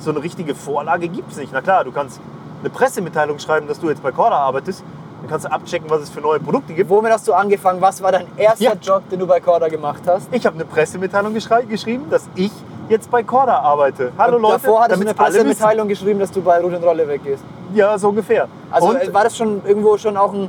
[0.00, 1.52] so eine richtige Vorlage gibt es nicht.
[1.52, 2.20] Na klar, du kannst
[2.60, 4.82] eine Pressemitteilung schreiben, dass du jetzt bei Corda arbeitest,
[5.20, 6.88] dann kannst du abchecken, was es für neue Produkte gibt.
[6.90, 7.80] Womit hast du angefangen?
[7.80, 8.72] Was war dein erster Ja.
[8.80, 10.28] Job, den du bei Corda gemacht hast?
[10.32, 12.52] Ich habe eine Pressemitteilung geschrieben, dass ich
[12.88, 14.12] jetzt bei Corda arbeite.
[14.16, 15.14] Hallo Und Leute, davor hattest du eine.
[15.14, 17.42] Pressemitteilung geschrieben, dass du bei Rut und Rolle weggehst.
[17.74, 18.48] Ja, so ungefähr.
[18.70, 20.48] Also Und- äh, war das schon irgendwo schon auch ein,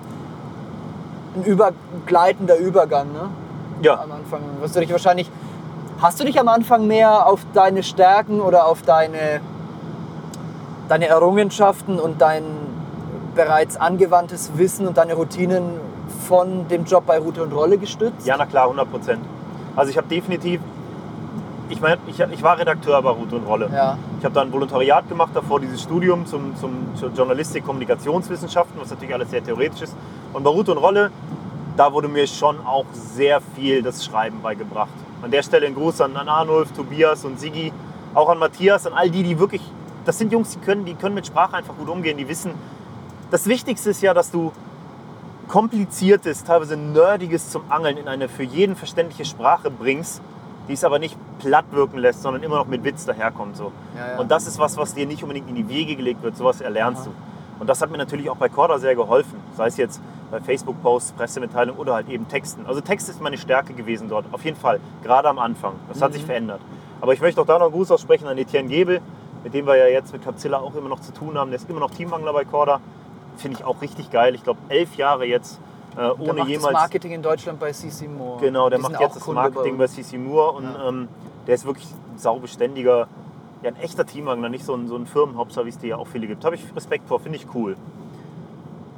[1.36, 3.30] ein übergleitender Übergang, ne?
[3.82, 5.30] ja, Am Anfang wirst du dich wahrscheinlich.
[6.02, 9.42] Hast du dich am Anfang mehr auf deine Stärken oder auf deine,
[10.88, 12.44] deine Errungenschaften und dein
[13.39, 15.63] bereits angewandtes Wissen und deine Routinen
[16.28, 18.28] von dem Job bei Rute und Rolle gestützt?
[18.28, 19.21] Ja, na klar, 100 Prozent.
[19.78, 20.60] Also ich habe definitiv,
[21.69, 23.69] ich meine, ich, ich war Redakteur bei Ruth und Rolle.
[23.73, 23.97] Ja.
[24.17, 28.89] Ich habe da ein Volontariat gemacht, davor dieses Studium zum, zum, zur Journalistik, Kommunikationswissenschaften, was
[28.89, 29.95] natürlich alles sehr theoretisch ist.
[30.34, 31.10] Und bei Ruth und Rolle,
[31.78, 34.91] da wurde mir schon auch sehr viel das Schreiben beigebracht.
[35.21, 37.71] An der Stelle ein Gruß an, an Arnulf, Tobias und Sigi,
[38.13, 39.62] auch an Matthias, an all die, die wirklich,
[40.04, 42.52] das sind Jungs, die können, die können mit Sprache einfach gut umgehen, die wissen,
[43.32, 44.52] das Wichtigste ist ja, dass du
[45.48, 50.22] kompliziertes, teilweise nerdiges zum Angeln in eine für jeden verständliche Sprache bringst,
[50.68, 53.58] die es aber nicht platt wirken lässt, sondern immer noch mit Witz daherkommt.
[53.58, 53.72] So.
[53.98, 54.20] Ja, ja.
[54.20, 57.02] Und das ist was, was dir nicht unbedingt in die Wege gelegt wird, sowas erlernst
[57.04, 57.10] Aha.
[57.10, 57.62] du.
[57.62, 60.00] Und das hat mir natürlich auch bei Corda sehr geholfen, sei es jetzt
[60.32, 62.65] bei Facebook-Posts, Pressemitteilungen oder halt eben Texten.
[62.68, 65.74] Also Text ist meine Stärke gewesen dort, auf jeden Fall, gerade am Anfang.
[65.89, 66.28] Das hat sich Mhm.
[66.28, 66.62] verändert.
[67.02, 69.02] Aber ich möchte auch da noch einen Gruß aussprechen an Etienne Gebel,
[69.44, 71.50] mit dem wir ja jetzt mit Capzilla auch immer noch zu tun haben.
[71.50, 72.80] Der ist immer noch Teamangler bei Corda.
[73.39, 74.36] Finde ich auch richtig geil.
[74.36, 75.60] Ich glaube, elf Jahre jetzt
[75.93, 76.65] Äh, Der ohne macht jemals.
[76.73, 78.39] das Marketing in Deutschland bei CC Moore.
[78.41, 79.95] Genau, der Die macht jetzt das Kunde Marketing bei uns.
[79.95, 80.88] CC Moore und Ja.
[80.88, 81.08] ähm,
[81.47, 83.08] der ist wirklich ein saubeständiger,
[83.63, 86.08] ja, ein echter Teamagner, nicht so ein, so ein Firmenhopser, wie es dir ja auch
[86.08, 86.45] viele gibt.
[86.45, 87.75] Habe ich Respekt vor, finde ich cool.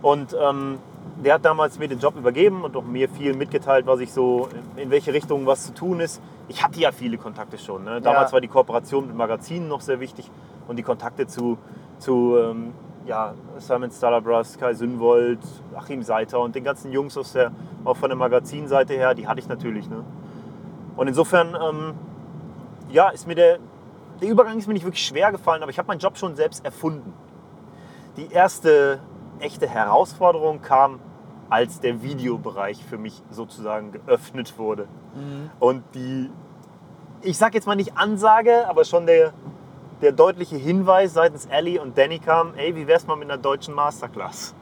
[0.02, 0.80] Und ähm,
[1.24, 4.50] der hat damals mir den Job übergeben und auch mir viel mitgeteilt, was ich so,
[4.76, 6.22] in welche Richtung was zu tun ist.
[6.50, 7.84] Ich hatte ja viele Kontakte schon.
[7.84, 8.02] Ne?
[8.02, 8.34] Damals Ja.
[8.34, 10.30] war die Kooperation mit Magazinen noch sehr wichtig
[10.68, 11.58] und die Kontakte zu,
[12.00, 12.74] zu ähm,
[13.06, 15.40] ja, Simon Stalabras, Kai Sünwold,
[15.76, 17.52] Achim Seiter und den ganzen Jungs aus der,
[17.84, 19.90] auch von der Magazinseite her, die hatte ich natürlich.
[19.90, 20.04] Ne?
[20.96, 21.94] Und insofern, ähm,
[22.90, 23.60] ja, ist mir der,
[24.22, 26.64] der Übergang ist mir nicht wirklich schwer gefallen, aber ich habe meinen Job schon selbst
[26.64, 27.14] erfunden.
[28.18, 29.00] Die erste
[29.40, 31.00] echte Herausforderung kam,
[31.50, 34.88] als der Videobereich für mich sozusagen geöffnet wurde.
[35.60, 36.30] Und die,
[37.22, 39.34] ich sag jetzt mal nicht Ansage, aber schon der,
[40.02, 43.74] der deutliche Hinweis seitens Ellie und Danny kam, ey, wie wär's mal mit einer deutschen
[43.74, 44.54] Masterclass?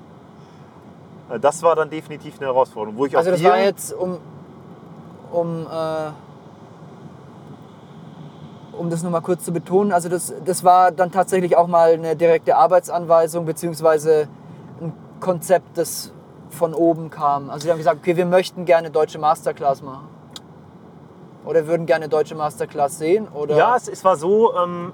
[1.29, 4.17] Äh, Das war dann definitiv eine Herausforderung, wo ich Also auch das war jetzt um,
[5.31, 6.11] um, äh,
[8.77, 12.15] um das nochmal kurz zu betonen, also das, das war dann tatsächlich auch mal eine
[12.15, 14.27] direkte Arbeitsanweisung beziehungsweise
[14.81, 16.11] ein Konzept, das
[16.49, 17.49] von oben kam.
[17.49, 20.07] Also die haben gesagt, okay, wir möchten gerne deutsche Masterclass machen.
[21.45, 23.27] Oder würden gerne deutsche Masterclass sehen.
[23.27, 24.91] Oder ja, es, es war so, ähm.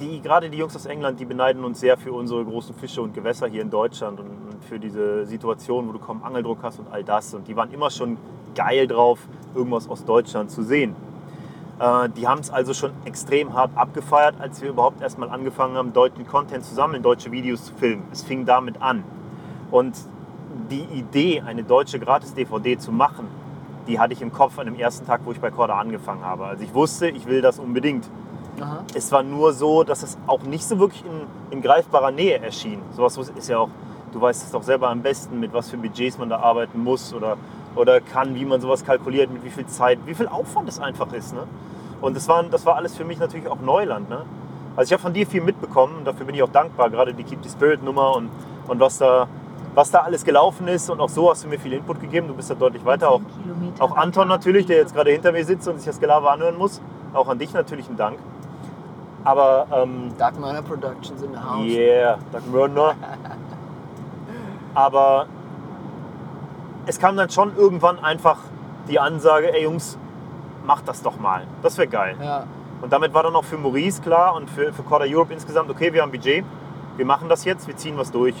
[0.00, 3.14] Die, gerade die Jungs aus England, die beneiden uns sehr für unsere großen Fische und
[3.14, 7.04] Gewässer hier in Deutschland und, für diese Situation, wo du kaum Angeldruck hast und all
[7.04, 7.32] das.
[7.32, 8.18] Und die waren immer schon
[8.54, 9.20] geil drauf,
[9.54, 10.96] irgendwas aus Deutschland zu sehen.
[11.78, 15.92] Äh, die haben es also schon extrem hart abgefeiert, als wir überhaupt erstmal angefangen haben,
[15.92, 18.02] deutschen Content zu sammeln, deutsche Videos zu filmen.
[18.12, 19.04] Es fing damit an.
[19.70, 19.96] Und
[20.70, 23.28] die Idee, eine deutsche Gratis-DVD zu machen,
[23.86, 26.44] die hatte ich im Kopf an dem ersten Tag, wo ich bei Corda angefangen habe.
[26.44, 28.08] Also ich wusste, ich will das unbedingt.
[28.60, 28.84] Aha.
[28.94, 32.80] Es war nur so, dass es auch nicht so wirklich in, in greifbarer Nähe erschien.
[32.92, 33.70] Sowas ist ja auch,
[34.12, 37.12] du weißt es doch selber am besten, mit was für Budgets man da arbeiten muss
[37.12, 37.36] oder,
[37.76, 41.12] oder kann, wie man sowas kalkuliert, mit wie viel Zeit, wie viel Aufwand es einfach
[41.12, 41.34] ist.
[41.34, 41.44] Ne?
[42.00, 44.08] Und das war, das war alles für mich natürlich auch Neuland.
[44.08, 44.24] Ne?
[44.76, 47.24] Also ich habe von dir viel mitbekommen und dafür bin ich auch dankbar, gerade die
[47.24, 48.30] Keep the Spirit Nummer und,
[48.68, 49.26] und was, da,
[49.74, 50.88] was da alles gelaufen ist.
[50.88, 52.28] Und auch so hast du mir viel Input gegeben.
[52.28, 53.10] Du bist da deutlich weiter.
[53.10, 53.20] Auch,
[53.80, 56.80] auch Anton natürlich, der jetzt gerade hinter mir sitzt und sich das Gelaber anhören muss.
[57.12, 58.18] Auch an dich natürlich ein Dank.
[59.24, 61.66] Aber ähm, Dark Murder Productions in the house.
[61.66, 62.94] Yeah, Doug Mörner.
[64.74, 65.26] Aber
[66.86, 68.38] es kam dann schon irgendwann einfach
[68.88, 69.98] die Ansage, ey Jungs,
[70.64, 71.42] macht das doch mal.
[71.62, 72.16] Das wäre geil.
[72.22, 72.44] Ja.
[72.80, 75.92] Und damit war dann auch für Maurice klar und für, für Corda Europe insgesamt, okay,
[75.92, 76.44] wir haben Budget,
[76.96, 78.34] wir machen das jetzt, wir ziehen was durch.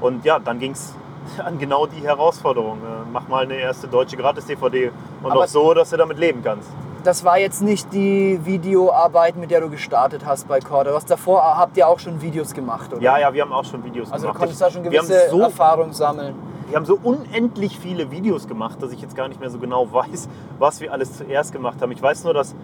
[0.00, 0.94] Und ja, dann ging es
[1.44, 2.78] an genau die Herausforderung.
[2.78, 4.90] Äh, Mach mal eine erste deutsche Gratis-DVD
[5.22, 6.70] und Aber- auch so, dass du damit leben kannst.
[7.02, 10.92] Das war jetzt nicht die Videoarbeit, mit der du gestartet hast bei Corda.
[10.92, 13.00] Was davor habt ihr auch schon Videos gemacht, oder?
[13.00, 14.38] Ja, ja, wir haben auch schon Videos Also du gemacht.
[14.38, 16.34] konntest da schon gewisse so Erfahrung sammeln.
[16.68, 19.90] Wir haben so unendlich viele Videos gemacht, dass ich jetzt gar nicht mehr so genau
[19.90, 21.90] weiß, was wir alles zuerst gemacht haben.
[21.90, 22.54] Ich weiß nur, dass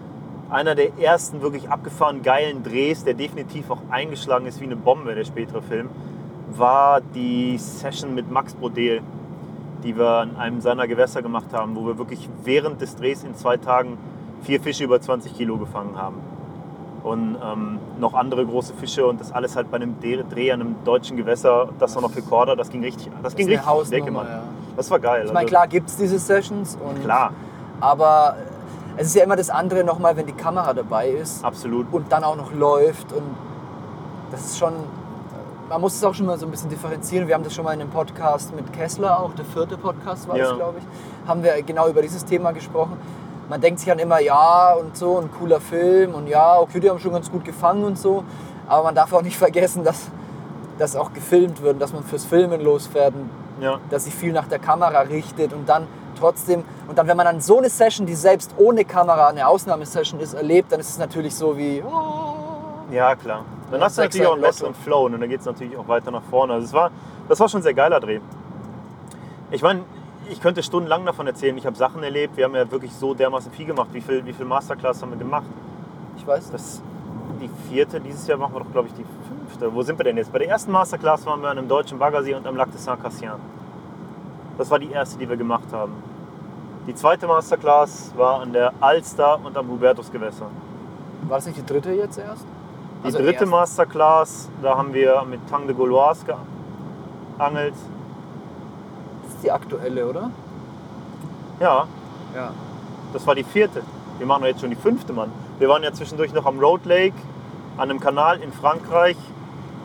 [0.49, 5.13] einer der ersten wirklich abgefahrenen geilen Drehs, der definitiv auch eingeschlagen ist wie eine Bombe,
[5.15, 5.89] der spätere Film,
[6.55, 9.01] war die Session mit Max Brodel,
[9.83, 13.35] die wir in einem seiner Gewässer gemacht haben, wo wir wirklich während des Drehs in
[13.35, 13.97] zwei Tagen
[14.43, 16.15] vier Fische über 20 Kilo gefangen haben.
[17.03, 20.75] Und ähm, noch andere große Fische und das alles halt bei einem Dreh an einem
[20.83, 23.99] deutschen Gewässer, das auch noch für Korda, das ging richtig, das ging ist eine richtig
[23.99, 24.27] Decke, Mann.
[24.27, 24.43] ja.
[24.75, 25.21] Das war geil.
[25.25, 26.77] Ich meine, also, klar gibt es diese Sessions.
[26.83, 27.31] Und, klar,
[27.79, 28.35] Aber
[28.97, 31.85] es ist ja immer das andere nochmal, wenn die Kamera dabei ist absolut.
[31.91, 33.13] und dann auch noch läuft.
[33.13, 33.23] Und
[34.31, 34.73] das ist schon,
[35.69, 37.27] man muss es auch schon mal so ein bisschen differenzieren.
[37.27, 40.35] Wir haben das schon mal in einem Podcast mit Kessler, auch der vierte Podcast war
[40.35, 40.49] Ja.
[40.49, 42.97] das, glaube ich, haben wir genau über dieses Thema gesprochen.
[43.49, 46.89] Man denkt sich dann immer, ja und so, ein cooler Film und ja, okay, die
[46.89, 48.23] haben schon ganz gut gefangen und so.
[48.67, 50.09] Aber man darf auch nicht vergessen, dass
[50.77, 53.29] das auch gefilmt wird und dass man fürs Filmen losfährt und
[53.61, 55.87] Ja, dass sich viel nach der Kamera richtet und dann
[56.19, 60.19] trotzdem, und dann wenn man dann so eine Session, die selbst ohne Kamera eine Ausnahmesession
[60.19, 63.45] ist, erlebt, dann ist es natürlich so wie, oh, ja klar.
[63.71, 64.73] Dann hast du natürlich auch einen besseren.
[64.73, 66.53] Flow und dann geht es natürlich auch weiter nach vorne.
[66.53, 66.91] Also es war,
[67.27, 68.19] das war schon ein sehr geiler Dreh.
[69.51, 69.81] Ich meine,
[70.29, 71.57] ich könnte stundenlang davon erzählen.
[71.57, 72.37] Ich habe Sachen erlebt.
[72.37, 73.89] Wir haben ja wirklich so dermaßen viel gemacht.
[73.93, 75.45] Wie viel, wie viel Masterclass haben wir gemacht?
[76.17, 76.51] ich weiß.
[76.51, 76.81] Das
[77.41, 77.99] die vierte.
[77.99, 79.73] Dieses Jahr machen wir doch, glaube ich, die fünfte.
[79.73, 80.31] Wo sind wir denn jetzt?
[80.31, 83.33] Bei der ersten Masterclass waren wir an einem deutschen Baggersee und am Lac de Saint-Cassien.
[84.57, 85.93] Das war die erste, die wir gemacht haben.
[86.87, 90.47] Die zweite Masterclass war an der Alster und am Hubertusgewässer.
[91.27, 92.43] War das nicht die dritte jetzt erst?
[93.03, 96.25] Die Also dritte erst- Masterclass, da haben wir mit Tang de Gauloise
[97.37, 97.75] geangelt.
[99.47, 100.29] Die aktuelle, oder?
[101.61, 101.87] Ja,
[102.35, 102.51] Ja.
[103.13, 103.81] das war die vierte.
[104.17, 105.31] Wir machen jetzt schon die fünfte, Mann.
[105.57, 107.13] Wir waren ja zwischendurch noch am Road Lake,
[107.77, 109.15] an einem Kanal in Frankreich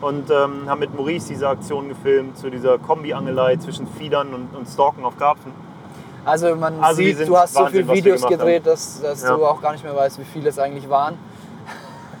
[0.01, 4.67] und ähm, haben mit Maurice diese Aktion gefilmt zu dieser Kombi-Angelei zwischen Fiedern und, und
[4.67, 5.53] Stalken auf Karpfen.
[6.25, 9.23] Also man Also sieht, du hast so Wahnsinn, viele was wir Videos gedreht, dass, dass
[9.23, 9.37] Ja.
[9.37, 11.17] du auch gar nicht mehr weißt, wie viele es eigentlich waren.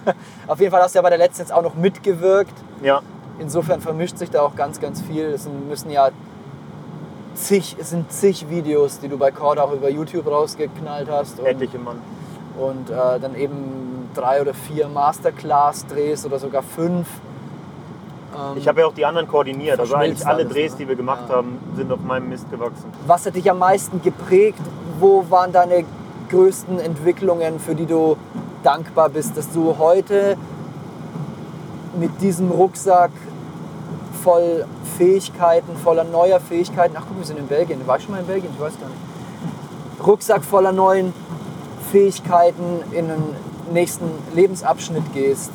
[0.47, 2.53] Auf jeden Fall hast du ja bei der letzten jetzt auch noch mitgewirkt.
[2.81, 3.01] Ja,
[3.39, 5.25] Insofern vermischt sich da auch ganz, ganz viel.
[5.25, 6.09] Es müssen ja
[7.35, 11.39] zig, es sind zig Videos, die du bei Cord auch über YouTube rausgeknallt hast.
[11.39, 11.97] Und, etliche Mann.
[12.59, 17.07] und äh, dann eben drei oder vier Masterclass-Drehs oder sogar fünf.
[18.35, 19.79] Ähm, Ich habe ja auch die anderen koordiniert.
[19.79, 20.77] Also eigentlich alle alles, Drehs, ne?
[20.79, 21.35] die wir gemacht Ja.
[21.35, 22.85] haben, sind auf meinem Mist gewachsen.
[23.07, 24.59] Was hat dich am meisten geprägt?
[24.99, 25.83] Wo waren deine
[26.29, 28.17] größten Entwicklungen, für die du
[28.63, 30.37] dankbar bist, dass du heute
[31.99, 33.11] mit diesem Rucksack
[34.23, 34.65] voll
[34.97, 38.27] Fähigkeiten, voller neuer Fähigkeiten, ach guck, wir sind in Belgien, war ich schon mal in
[38.27, 38.51] Belgien?
[38.53, 40.05] Ich weiß gar nicht.
[40.05, 41.13] Rucksack voller neuen
[41.91, 43.35] Fähigkeiten in einen
[43.71, 45.51] nächsten Lebensabschnitt gehst.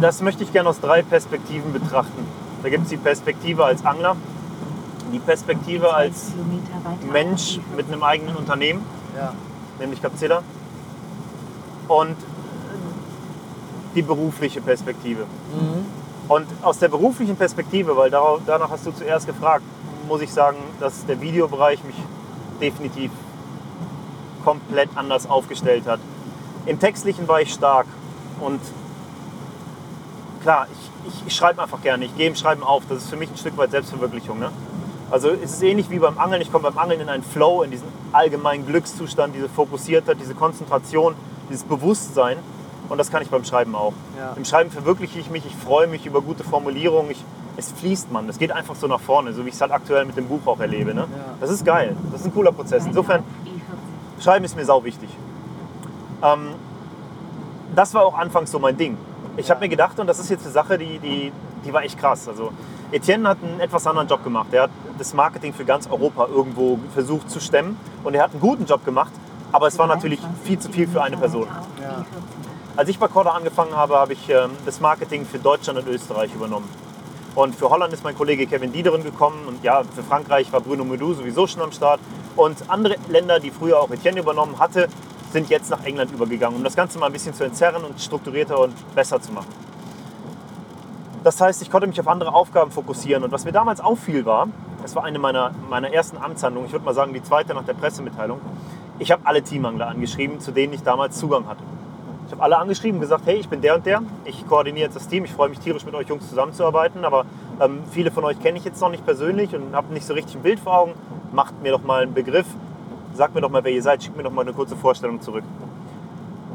[0.00, 2.24] Das möchte ich gerne aus drei Perspektiven betrachten.
[2.62, 4.16] Da gibt es die Perspektive als Angler,
[5.12, 6.32] die Perspektive als
[7.12, 8.82] Mensch mit einem eigenen Unternehmen,
[9.16, 9.32] Ja.
[9.78, 10.42] nämlich Capzilla,
[11.88, 12.16] und
[13.94, 15.22] die berufliche Perspektive.
[15.22, 15.99] Mhm.
[16.30, 19.64] Und aus der beruflichen Perspektive, weil danach hast du zuerst gefragt,
[20.06, 21.96] muss ich sagen, dass der Videobereich mich
[22.60, 23.10] definitiv
[24.44, 25.98] komplett anders aufgestellt hat.
[26.66, 27.86] Im Textlichen war ich stark
[28.38, 28.60] und
[30.44, 32.84] klar, ich, ich, ich schreibe einfach gerne, ich gehe im Schreiben auf.
[32.88, 34.38] Das ist für mich ein Stück weit Selbstverwirklichung.
[34.38, 34.52] Ne?
[35.10, 36.40] Also es ist ähnlich wie beim Angeln.
[36.42, 41.16] Ich komme beim Angeln in einen Flow, in diesen allgemeinen Glückszustand, diese Fokussiertheit, diese Konzentration,
[41.48, 42.36] dieses Bewusstsein.
[42.90, 43.94] Und das kann ich beim Schreiben auch.
[44.18, 44.34] Ja.
[44.36, 47.10] Im Schreiben verwirkliche ich mich, ich freue mich über gute Formulierungen.
[47.12, 47.24] Ich,
[47.56, 48.28] es fließt, man.
[48.28, 50.46] Es geht einfach so nach vorne, so wie ich es halt aktuell mit dem Buch
[50.46, 50.92] auch erlebe.
[50.92, 51.02] Ne?
[51.02, 51.06] Ja.
[51.40, 51.96] Das ist geil.
[52.12, 52.84] Das ist ein cooler Prozess.
[52.86, 53.22] Insofern,
[54.20, 55.08] Schreiben ist mir sau wichtig.
[56.22, 56.48] Ähm,
[57.74, 58.98] das war auch anfangs so mein Ding.
[59.36, 59.54] Ich Ja.
[59.54, 61.32] habe mir gedacht, und das ist jetzt eine Sache, die, die,
[61.64, 62.28] die war echt krass.
[62.28, 62.50] Also
[62.92, 64.48] Etienne hat einen etwas anderen Job gemacht.
[64.52, 68.40] Er hat das Marketing für ganz Europa irgendwo versucht zu stemmen und er hat einen
[68.40, 69.12] guten Job gemacht,
[69.52, 71.46] aber es war natürlich viel zu viel für eine Person.
[71.80, 72.04] Ja.
[72.76, 76.32] Als ich bei Corda angefangen habe, habe ich ähm, das Marketing für Deutschland und Österreich
[76.34, 76.68] übernommen.
[77.34, 80.84] Und für Holland ist mein Kollege Kevin Diederen gekommen und ja, für Frankreich war Bruno
[80.84, 82.00] Medou sowieso schon am Start.
[82.36, 84.88] Und andere Länder, die früher auch Etienne übernommen hatte,
[85.32, 88.58] sind jetzt nach England übergegangen, um das Ganze mal ein bisschen zu entzerren und strukturierter
[88.58, 89.48] und besser zu machen.
[91.22, 93.24] Das heißt, ich konnte mich auf andere Aufgaben fokussieren.
[93.24, 94.48] Und was mir damals auffiel war,
[94.82, 97.74] das war eine meiner, meiner ersten Amtshandlungen, ich würde mal sagen die zweite nach der
[97.74, 98.40] Pressemitteilung,
[98.98, 101.62] ich habe alle Teamangler angeschrieben, zu denen ich damals Zugang hatte.
[102.30, 104.94] Ich habe alle angeschrieben und gesagt, hey, ich bin der und der, ich koordiniere jetzt
[104.94, 107.24] das Team, ich freue mich tierisch mit euch Jungs zusammenzuarbeiten, aber
[107.60, 110.36] ähm, viele von euch kenne ich jetzt noch nicht persönlich und habe nicht so richtig
[110.36, 110.94] ein Bild vor Augen.
[111.32, 112.46] Macht mir doch mal einen Begriff,
[113.14, 115.42] sagt mir doch mal, wer ihr seid, schickt mir doch mal eine kurze Vorstellung zurück.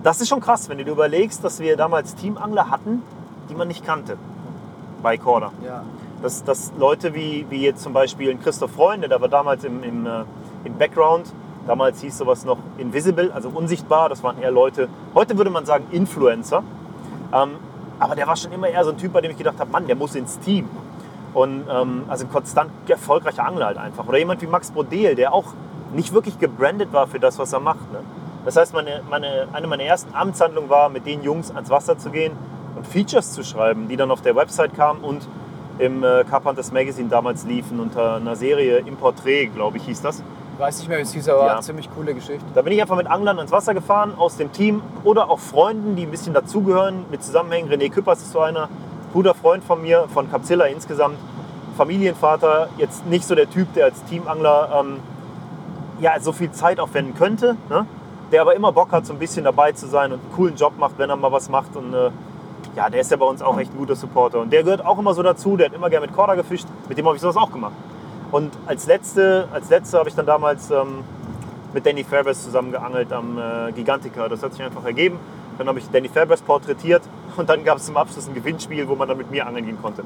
[0.01, 3.03] Das ist schon krass, wenn du dir überlegst, dass wir damals Teamangler hatten,
[3.49, 4.17] die man nicht kannte
[5.03, 5.51] bei Corda.
[5.61, 5.83] Ja.
[6.21, 9.83] Dass, dass Leute wie, wie jetzt zum Beispiel ein Christoph Freunde, der war damals im,
[9.83, 10.23] im, äh,
[10.63, 11.33] im Background,
[11.67, 15.85] damals hieß sowas noch Invisible, also unsichtbar, das waren eher Leute, heute würde man sagen
[15.91, 16.63] Influencer,
[17.33, 17.51] ähm,
[17.99, 19.87] aber der war schon immer eher so ein Typ, bei dem ich gedacht habe, Mann,
[19.87, 20.69] der muss ins Team.
[21.33, 24.07] Und ähm, also ein konstant erfolgreicher Angler halt einfach.
[24.07, 25.45] Oder jemand wie Max Brodel, der auch
[25.93, 27.91] nicht wirklich gebrandet war für das, was er macht.
[27.91, 27.99] Ne?
[28.45, 32.09] Das heißt, meine, meine, eine meiner ersten Amtshandlungen war, mit den Jungs ans Wasser zu
[32.09, 32.33] gehen
[32.75, 35.27] und Features zu schreiben, die dann auf der Website kamen und
[35.77, 40.23] im äh, Carpenters Magazine damals liefen unter einer Serie Im Portrait, glaube ich, hieß das.
[40.57, 41.51] Weiß nicht mehr, wie es hieß, aber Ja.
[41.53, 42.45] eine ziemlich coole Geschichte.
[42.53, 45.95] Da bin ich einfach mit Anglern ans Wasser gefahren, aus dem Team oder auch Freunden,
[45.95, 47.69] die ein bisschen dazugehören, mit zusammenhängen.
[47.69, 48.69] René Küppers ist so einer,
[49.11, 51.17] guter Freund von mir, von Capzilla insgesamt.
[51.77, 54.99] Familienvater, jetzt nicht so der Typ, der als Teamangler ähm,
[55.99, 57.85] ja, so viel Zeit aufwenden könnte, ne?
[58.31, 60.73] der aber immer Bock hat, so ein bisschen dabei zu sein und einen coolen Job
[60.77, 61.75] macht, wenn er mal was macht.
[61.75, 62.11] Und äh,
[62.77, 64.39] ja, der ist ja bei uns auch echt ein guter Supporter.
[64.39, 66.97] Und der gehört auch immer so dazu, der hat immer gerne mit Korda gefischt, mit
[66.97, 67.73] dem habe ich sowas auch gemacht.
[68.35, 71.05] Und als letzte, als letzte habe ich dann damals ähm,
[71.73, 74.27] mit Danny Fairbass zusammen geangelt am äh, Gigantica.
[74.27, 75.19] Das hat sich einfach ergeben.
[75.57, 77.01] Dann habe ich Danny Fairbass porträtiert
[77.37, 79.81] und dann gab es zum Abschluss ein Gewinnspiel, wo man dann mit mir angeln gehen
[79.81, 80.03] konnte.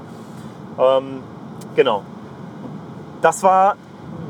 [0.78, 1.24] Ähm,
[1.76, 2.04] genau.
[3.24, 3.76] Das war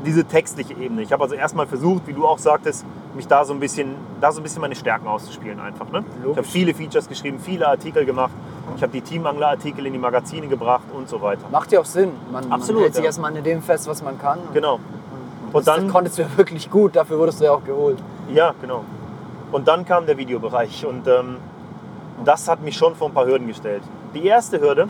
[0.06, 1.02] diese textliche Ebene.
[1.02, 4.30] Ich habe also erstmal versucht, wie du auch sagtest, mich da so ein bisschen, da
[4.32, 5.90] so ein bisschen meine Stärken auszuspielen einfach.
[5.90, 6.04] Ne?
[6.22, 8.30] Ich habe viele Features geschrieben, viele Artikel gemacht.
[8.76, 11.42] Ich habe die Teamangler-Artikel in die Magazine gebracht und so weiter.
[11.50, 12.12] Macht ja auch Sinn.
[12.30, 13.08] Man, Absolut, man hält sich ja.
[13.08, 14.38] erstmal an dem fest, was man kann.
[14.54, 14.74] Genau.
[14.74, 17.98] Und Und das, dann- konntest du ja wirklich gut, dafür wurdest du ja auch geholt.
[18.32, 18.84] Ja, genau.
[19.50, 21.38] Und dann kam der Videobereich und ähm,
[22.24, 23.82] das hat mich schon vor ein paar Hürden gestellt.
[24.14, 24.88] Die erste Hürde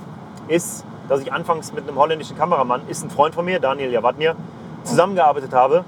[0.49, 4.37] ist, dass ich anfangs mit einem holländischen Kameramann, ist ein Freund von mir, Daniel Jawadnir,
[4.85, 5.85] zusammengearbeitet habe,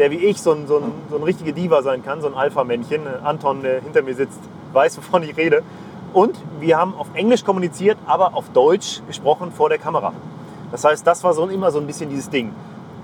[0.00, 2.34] der wie ich so ein, so ein, so ein richtige Diva sein kann, so ein
[2.34, 3.06] Alpha-Männchen.
[3.06, 4.40] Äh, Anton, der hinter mir sitzt,
[4.72, 5.62] weiß, wovon ich rede.
[6.14, 10.12] Und wir haben auf Englisch kommuniziert, aber auf Deutsch gesprochen vor der Kamera.
[10.72, 12.52] Das heißt, das war so immer so ein bisschen dieses Ding.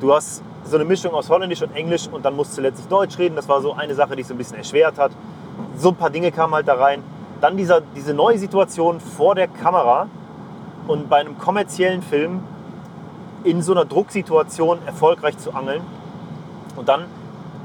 [0.01, 3.19] Du hast so eine Mischung aus Holländisch und Englisch und dann musst du letztlich Deutsch
[3.19, 3.37] reden.
[3.37, 5.13] Das war so eine Sache, die es so ein bisschen erschwert hat.
[5.77, 7.03] So ein paar Dinge kamen halt da rein.
[7.41, 10.09] Dann dieser, diese neue Situation vor der Kamera
[10.89, 12.41] und bei einem kommerziellen Film
[13.45, 15.83] in so einer Drucksituation erfolgreich zu angeln.
[16.77, 17.07] Und dann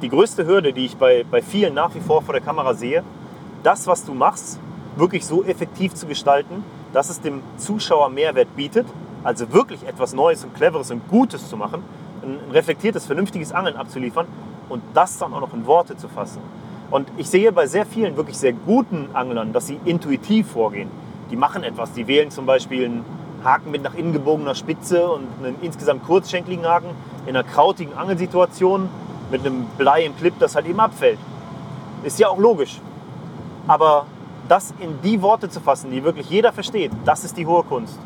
[0.02, 3.04] die größte Hürde, die ich bei, bei vielen nach wie vor vor der Kamera sehe,
[3.64, 4.60] das, was du machst,
[4.96, 8.88] wirklich so effektiv zu gestalten, dass es dem Zuschauer Mehrwert bietet,
[9.24, 11.84] also wirklich etwas Neues und Cleveres und Gutes zu machen,
[12.24, 14.26] ein reflektiertes, vernünftiges Angeln abzuliefern
[14.70, 16.42] und das dann auch noch in Worte zu fassen.
[16.90, 20.90] Und ich sehe bei sehr vielen wirklich sehr guten Anglern, dass sie intuitiv vorgehen.
[21.30, 23.06] Die machen etwas, die wählen zum Beispiel einen
[23.44, 26.90] Haken mit nach innen gebogener Spitze und einen insgesamt kurzschenkligen Haken
[27.26, 28.90] in einer krautigen Angelsituation
[29.30, 31.20] mit einem Blei im Clip, das halt eben abfällt.
[32.04, 32.80] Ist ja auch logisch.
[33.68, 34.06] Aber
[34.48, 37.98] das in die Worte zu fassen, die wirklich jeder versteht, das ist die hohe Kunst.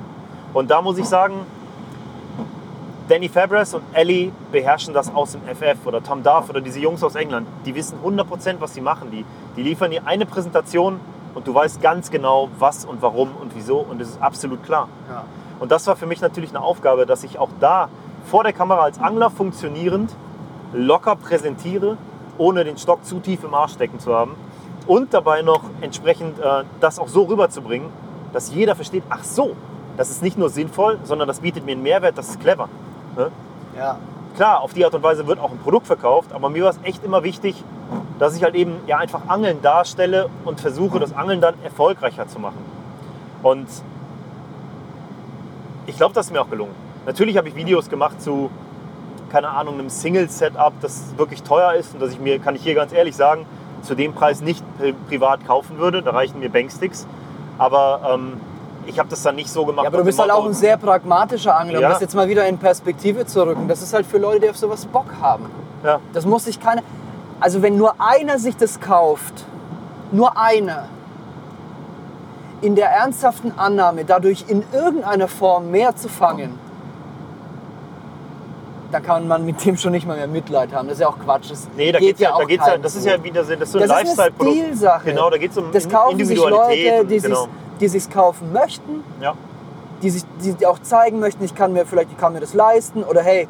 [0.53, 1.45] Und da muss ich sagen,
[3.07, 7.03] Danny Fabres und Ellie beherrschen das aus dem FF oder Tom Duff oder diese Jungs
[7.03, 7.47] aus England.
[7.65, 9.11] Die wissen 100% was sie machen.
[9.11, 10.99] Die, die liefern dir eine Präsentation
[11.35, 14.87] und du weißt ganz genau, was und warum und wieso und es ist absolut klar.
[15.09, 15.25] Ja.
[15.59, 17.89] Und das war für mich natürlich eine Aufgabe, dass ich auch da
[18.25, 20.15] vor der Kamera als Angler funktionierend
[20.73, 21.97] locker präsentiere,
[22.37, 24.35] ohne den Stock zu tief im Arsch stecken zu haben
[24.87, 27.89] und dabei noch entsprechend äh, das auch so rüberzubringen,
[28.33, 29.55] dass jeder versteht, ach so,
[29.97, 32.67] das ist nicht nur sinnvoll, sondern das bietet mir einen Mehrwert, das ist clever.
[33.15, 33.31] Ne?
[33.77, 33.97] Ja.
[34.35, 36.79] Klar, auf die Art und Weise wird auch ein Produkt verkauft, aber mir war es
[36.83, 37.63] echt immer wichtig,
[38.19, 42.39] dass ich halt eben ja einfach Angeln darstelle und versuche, das Angeln dann erfolgreicher zu
[42.39, 42.57] machen.
[43.43, 43.67] Und
[45.85, 46.84] ich glaube, das ist mir auch gelungen.
[47.05, 48.49] Natürlich habe ich Videos gemacht zu,
[49.31, 52.75] keine Ahnung, einem Single-Setup, das wirklich teuer ist und das ich mir, kann ich hier
[52.75, 53.45] ganz ehrlich sagen,
[53.81, 56.01] zu dem Preis nicht pri privat kaufen würde.
[56.01, 57.05] Da reichen mir Banksticks.
[57.57, 58.33] Aber ähm,
[58.85, 59.83] ich habe das dann nicht so gemacht.
[59.83, 61.79] Ja, aber du bist halt auch ein sehr pragmatischer Angler.
[61.79, 61.87] Ja.
[61.87, 63.67] Um das jetzt mal wieder in Perspektive zu rücken.
[63.67, 65.45] Das ist halt für Leute, die auf sowas Bock haben.
[65.83, 66.81] Ja, Das muss sich keine.
[67.39, 69.45] Also wenn nur einer sich das kauft,
[70.11, 70.85] nur einer,
[72.61, 76.57] in der ernsthaften Annahme, dadurch in irgendeiner Form mehr zu fangen,
[78.95, 80.87] dann kann man mit dem schon nicht mal mehr Mitleid haben.
[80.87, 81.51] Das ist ja auch Quatsch.
[81.51, 83.61] Das Nee, da geht ja, da auch geht's ja, das ist ja wieder so- das
[83.67, 84.57] ist so ein Das ist eine Lifestyle-Produkt.
[84.57, 85.09] Stilsache.
[85.09, 86.85] Genau, da geht es um Das kaufen sich Individualität.
[86.91, 87.47] Leute, und- die genau.
[87.79, 89.33] sich's kaufen möchten, ja.
[90.01, 93.03] die sich die auch zeigen möchten, ich kann mir vielleicht ich kann mir das leisten
[93.03, 93.47] oder hey,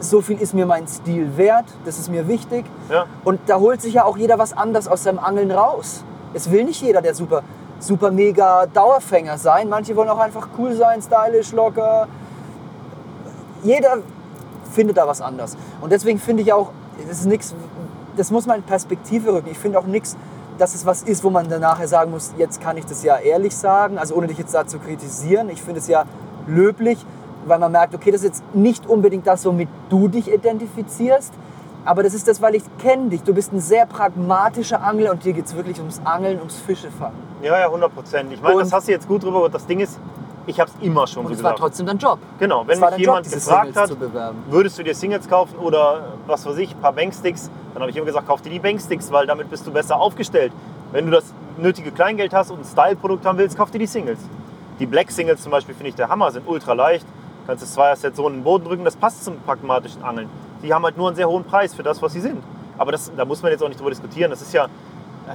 [0.00, 2.64] so viel ist mir mein Stil wert, das ist mir wichtig.
[2.90, 3.06] Ja.
[3.24, 6.02] Und da holt sich ja auch jeder was anderes aus seinem Angeln raus.
[6.34, 7.42] Es will nicht jeder der super,
[7.78, 9.68] super mega Dauerfänger sein.
[9.68, 12.08] Manche wollen auch einfach cool sein, stylisch, locker.
[13.62, 13.98] Jeder
[14.72, 15.56] findet da was anderes.
[15.80, 16.70] Und deswegen finde ich auch,
[17.08, 17.54] das ist nichts,
[18.16, 19.48] das muss man in Perspektive rücken.
[19.50, 20.16] Ich finde auch nichts,
[20.58, 23.16] dass es was ist, wo man dann nachher sagen muss, jetzt kann ich das ja
[23.16, 25.48] ehrlich sagen, also ohne dich jetzt da zu kritisieren.
[25.50, 26.04] Ich finde es ja
[26.46, 27.04] löblich,
[27.46, 31.32] weil man merkt, okay, das ist jetzt nicht unbedingt das, womit du dich identifizierst,
[31.84, 33.22] aber das ist das, weil ich kenne dich.
[33.22, 37.16] Du bist ein sehr pragmatischer Angler und dir geht es wirklich ums Angeln, ums Fischefangen.
[37.42, 38.32] ja, ja, 100 Prozent.
[38.32, 39.98] Ich meine, das hast du jetzt gut drüber, aber das Ding ist,
[40.46, 41.60] ich habe es immer schon Und so es war gesagt.
[41.60, 42.18] trotzdem dein Job.
[42.38, 43.90] Genau, wenn war mich Job, jemand diese gefragt hat,
[44.50, 47.96] würdest du dir Singles kaufen oder was weiß ich, ein paar Banksticks, dann habe ich
[47.96, 50.52] immer gesagt, kauf dir die Banksticks, weil damit bist du besser aufgestellt.
[50.90, 54.18] Wenn du das nötige Kleingeld hast und ein Style-Produkt haben willst, kauf dir die Singles.
[54.78, 57.06] Die Black Singles zum Beispiel finde ich der Hammer, sind ultra leicht.
[57.46, 60.28] Kannst das Zweier-Set so in den Boden drücken, das passt zum pragmatischen Angeln.
[60.62, 62.42] Die haben halt nur einen sehr hohen Preis für das, was sie sind.
[62.78, 64.30] Aber das, da muss man jetzt auch nicht drüber diskutieren.
[64.30, 64.66] Das ist ja,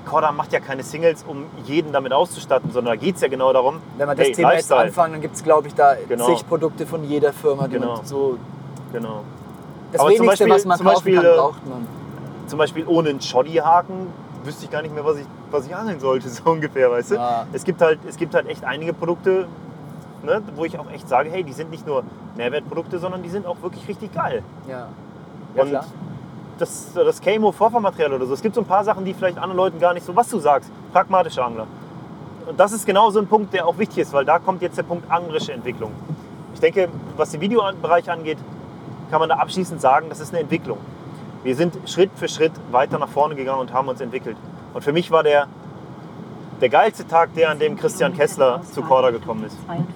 [0.05, 3.51] Korda macht ja keine Singles, um jeden damit auszustatten, sondern da geht es ja genau
[3.53, 4.81] darum, Wenn wir das hey, Thema jetzt Lifestyle.
[4.81, 6.25] anfangen, dann gibt es, glaube ich, da Genau.
[6.25, 7.95] zig Produkte von jeder Firma, die Genau.
[7.97, 8.37] man so.
[8.91, 9.21] Genau.
[9.91, 11.87] Das Aber Wenigste, Beispiel- was man zum kaufen Beispiel, kann, äh, braucht man.
[12.47, 14.07] zum Beispiel ohne einen Shoddy-Haken
[14.43, 17.15] wüsste ich gar nicht mehr, was ich, was ich angeln sollte, so ungefähr, weißt du?
[17.15, 17.45] Ja.
[17.53, 19.47] Es, gibt halt, es gibt halt echt einige Produkte,
[20.23, 22.03] ne, wo ich auch echt sage, hey, die sind nicht nur
[22.35, 24.43] Mehrwertprodukte, sondern die sind auch wirklich richtig geil.
[24.67, 24.87] Ja.
[25.55, 25.85] Ja, Und klar.
[26.61, 29.57] Das, das Camo Vorfahrmaterial oder so, es gibt so ein paar Sachen, die vielleicht anderen
[29.57, 31.67] Leuten gar nicht so, was du sagst, pragmatische Angler.
[32.47, 34.77] Und das ist genau so ein Punkt, der auch wichtig ist, weil da kommt jetzt
[34.77, 35.91] der Punkt anglerische Entwicklung.
[36.53, 38.37] Ich denke, was den Videobereich angeht,
[39.11, 40.77] kann man da abschließend sagen, das ist eine Entwicklung.
[41.43, 44.37] Wir sind Schritt für Schritt weiter nach vorne gegangen und haben uns entwickelt.
[44.73, 45.47] Und für mich war der,
[46.61, 49.57] der geilste Tag der, an dem Christian Kessler zu Korda gekommen ist.
[49.65, 49.93] 42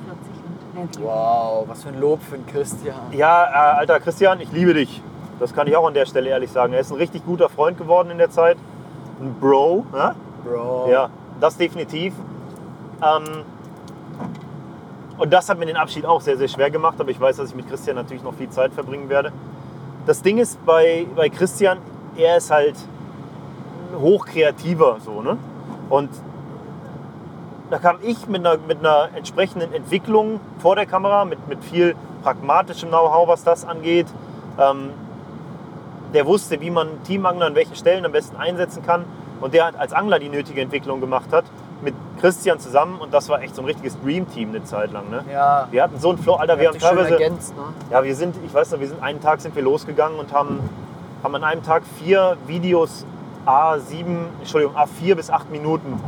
[0.76, 1.08] und Review.
[1.08, 2.96] Wow, was für ein Lob für den Christian.
[3.12, 5.02] Ja, äh, alter Christian, ich liebe dich.
[5.42, 6.72] Das kann ich auch an der Stelle ehrlich sagen.
[6.72, 8.58] Er ist ein richtig guter Freund geworden in der Zeit.
[9.20, 9.88] Ein Bro.
[9.92, 10.14] Ja,
[10.46, 10.88] Bro.
[10.92, 12.14] ja das definitiv.
[13.02, 13.44] Ähm,
[15.18, 16.98] und das hat mir den Abschied auch sehr, sehr schwer gemacht.
[17.00, 19.32] Aber ich weiß, dass ich mit Christian natürlich noch viel Zeit verbringen werde.
[20.06, 21.80] Das Ding ist bei, bei Christian,
[22.16, 22.76] er ist halt
[24.00, 24.98] hochkreativer.
[25.04, 25.38] So, ne?
[25.90, 26.12] Und
[27.72, 31.96] da kam ich mit einer, mit einer entsprechenden Entwicklung vor der Kamera, mit, mit viel
[32.22, 34.06] pragmatischem Know-how, was das angeht.
[34.60, 34.92] Ähm,
[36.14, 39.06] der wusste, wie man Teamangler an welchen Stellen am besten einsetzen kann
[39.40, 41.46] und der hat als Angler die nötige Entwicklung gemacht hat,
[41.82, 45.10] mit Christian zusammen und das war echt so ein richtiges Dream-Team eine Zeit lang.
[45.10, 45.24] Ne?
[45.32, 45.68] Ja.
[45.72, 47.14] Wir hatten so einen Flow, Alter, wir haben teilweise...
[47.14, 47.64] ergänzt, ne?
[47.90, 50.60] Ja, wir sind, ich weiß noch, wir sind einen Tag sind wir losgegangen und haben,
[51.24, 53.06] haben an einem Tag vier Videos
[53.46, 54.06] A7,
[54.40, 56.00] Entschuldigung, A4 bis 8 Minuten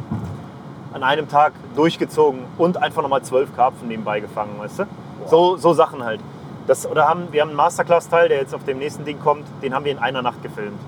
[0.94, 4.84] an einem Tag durchgezogen und einfach nochmal zwölf Karpfen nebenbei gefangen, weißt du?
[5.26, 6.20] So, so Sachen halt.
[6.68, 9.74] Das, oder haben, wir haben einen Masterclass-Teil, der jetzt auf dem nächsten Ding kommt, den
[9.74, 10.80] haben wir in einer Nacht gefilmt.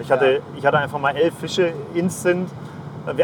[0.00, 0.38] Ich hatte, Ja.
[0.56, 2.48] ich hatte einfach mal elf Fische instant.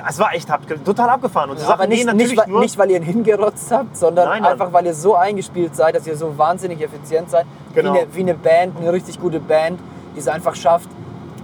[0.08, 0.48] Es war echt
[0.84, 1.50] total abgefahren.
[1.50, 2.60] Und so Aber nicht, gehen nicht, nur.
[2.60, 6.06] nicht, weil ihr ihn hingerotzt habt, sondern Nein, einfach, weil ihr so eingespielt seid, dass
[6.06, 7.44] ihr so wahnsinnig effizient seid.
[7.74, 7.92] Genau.
[7.92, 9.78] Wie, eine, wie eine Band, eine richtig gute Band,
[10.14, 10.88] die es einfach schafft,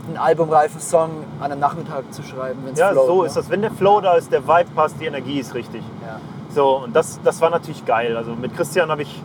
[0.08, 3.26] einen albumreifen Song an einem Nachmittag zu schreiben, ja, float, so ne?
[3.26, 3.50] ist das.
[3.50, 5.82] Wenn der Flow da ist, der Vibe passt, die Energie ist richtig.
[6.06, 6.18] Ja.
[6.54, 8.16] So, und das, das war natürlich geil.
[8.16, 9.22] Also mit Christian habe ich,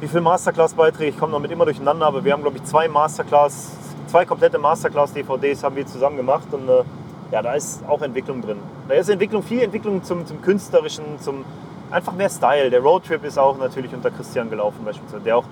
[0.00, 1.10] wie viele Masterclass-Beiträge?
[1.10, 3.72] Ich komme damit immer durcheinander, aber wir haben, glaube ich, zwei Masterclass,
[4.06, 6.84] zwei komplette Masterclass-DVDs haben wir zusammen gemacht und äh,
[7.32, 8.58] ja, da ist auch Entwicklung drin.
[8.88, 11.44] Da ist Entwicklung, viel Entwicklung zum, zum Künstlerischen, zum
[11.90, 12.70] einfach mehr Style.
[12.70, 15.44] Der Roadtrip ist auch natürlich unter Christian gelaufen beispielsweise, der auch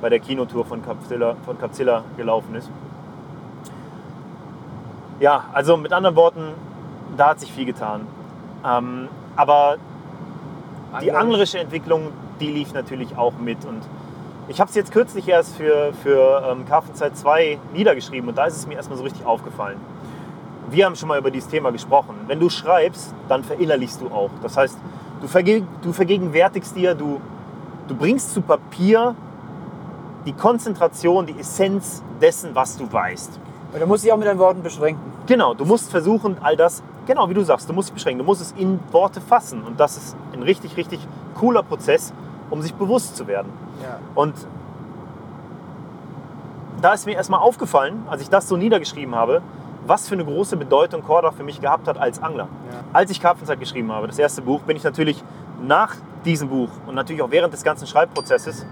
[0.00, 2.70] bei der Kinotour von Capzilla, von Capzilla gelaufen ist.
[5.20, 6.52] Ja, also mit anderen Worten,
[7.16, 8.06] da hat sich viel getan.
[8.66, 9.76] Ähm, aber
[11.00, 12.08] die Angler- anglerische Entwicklung,
[12.44, 13.64] die lief natürlich auch mit.
[13.64, 13.82] Und
[14.48, 18.56] ich habe es jetzt kürzlich erst für, für ähm, Karfenzeit 2 niedergeschrieben und da ist
[18.56, 19.78] es mir erstmal so richtig aufgefallen.
[20.70, 22.16] Wir haben schon mal über dieses Thema gesprochen.
[22.26, 24.30] Wenn du schreibst, dann verinnerlichst du auch.
[24.42, 24.78] Das heißt,
[25.20, 27.20] du, verge du vergegenwärtigst dir, du,
[27.88, 29.14] du bringst zu Papier
[30.26, 33.38] die Konzentration, die Essenz dessen, was du weißt.
[33.72, 35.12] Und du musst dich auch mit deinen Worten beschränken.
[35.26, 38.24] Genau, du musst versuchen, all das, genau wie du sagst, du musst dich beschränken, du
[38.24, 39.62] musst es in Worte fassen.
[39.62, 41.00] Und das ist ein richtig, richtig
[41.34, 42.12] cooler Prozess,
[42.50, 43.52] um sich bewusst zu werden.
[43.82, 43.98] Ja.
[44.14, 44.34] Und
[46.80, 49.42] da ist mir erstmal aufgefallen, als ich das so niedergeschrieben habe,
[49.86, 52.48] was für eine große Bedeutung Korda für mich gehabt hat als Angler.
[52.70, 52.80] Ja.
[52.92, 55.22] Als ich Karpfenzeit geschrieben habe, das erste Buch, bin ich natürlich
[55.62, 58.66] nach diesem Buch und natürlich auch während des ganzen Schreibprozesses,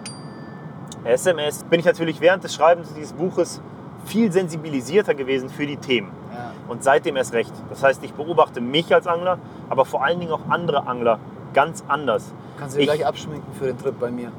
[1.05, 3.61] SMS, bin ich natürlich während des Schreibens dieses Buches
[4.05, 6.12] viel sensibilisierter gewesen für die Themen.
[6.33, 6.53] Ja.
[6.68, 7.53] Und seitdem erst recht.
[7.70, 11.18] Das heißt, ich beobachte mich als Angler, aber vor allen Dingen auch andere Angler
[11.53, 12.32] ganz anders.
[12.59, 14.30] Kannst du dir Ich- gleich abschminken für den Trip bei mir.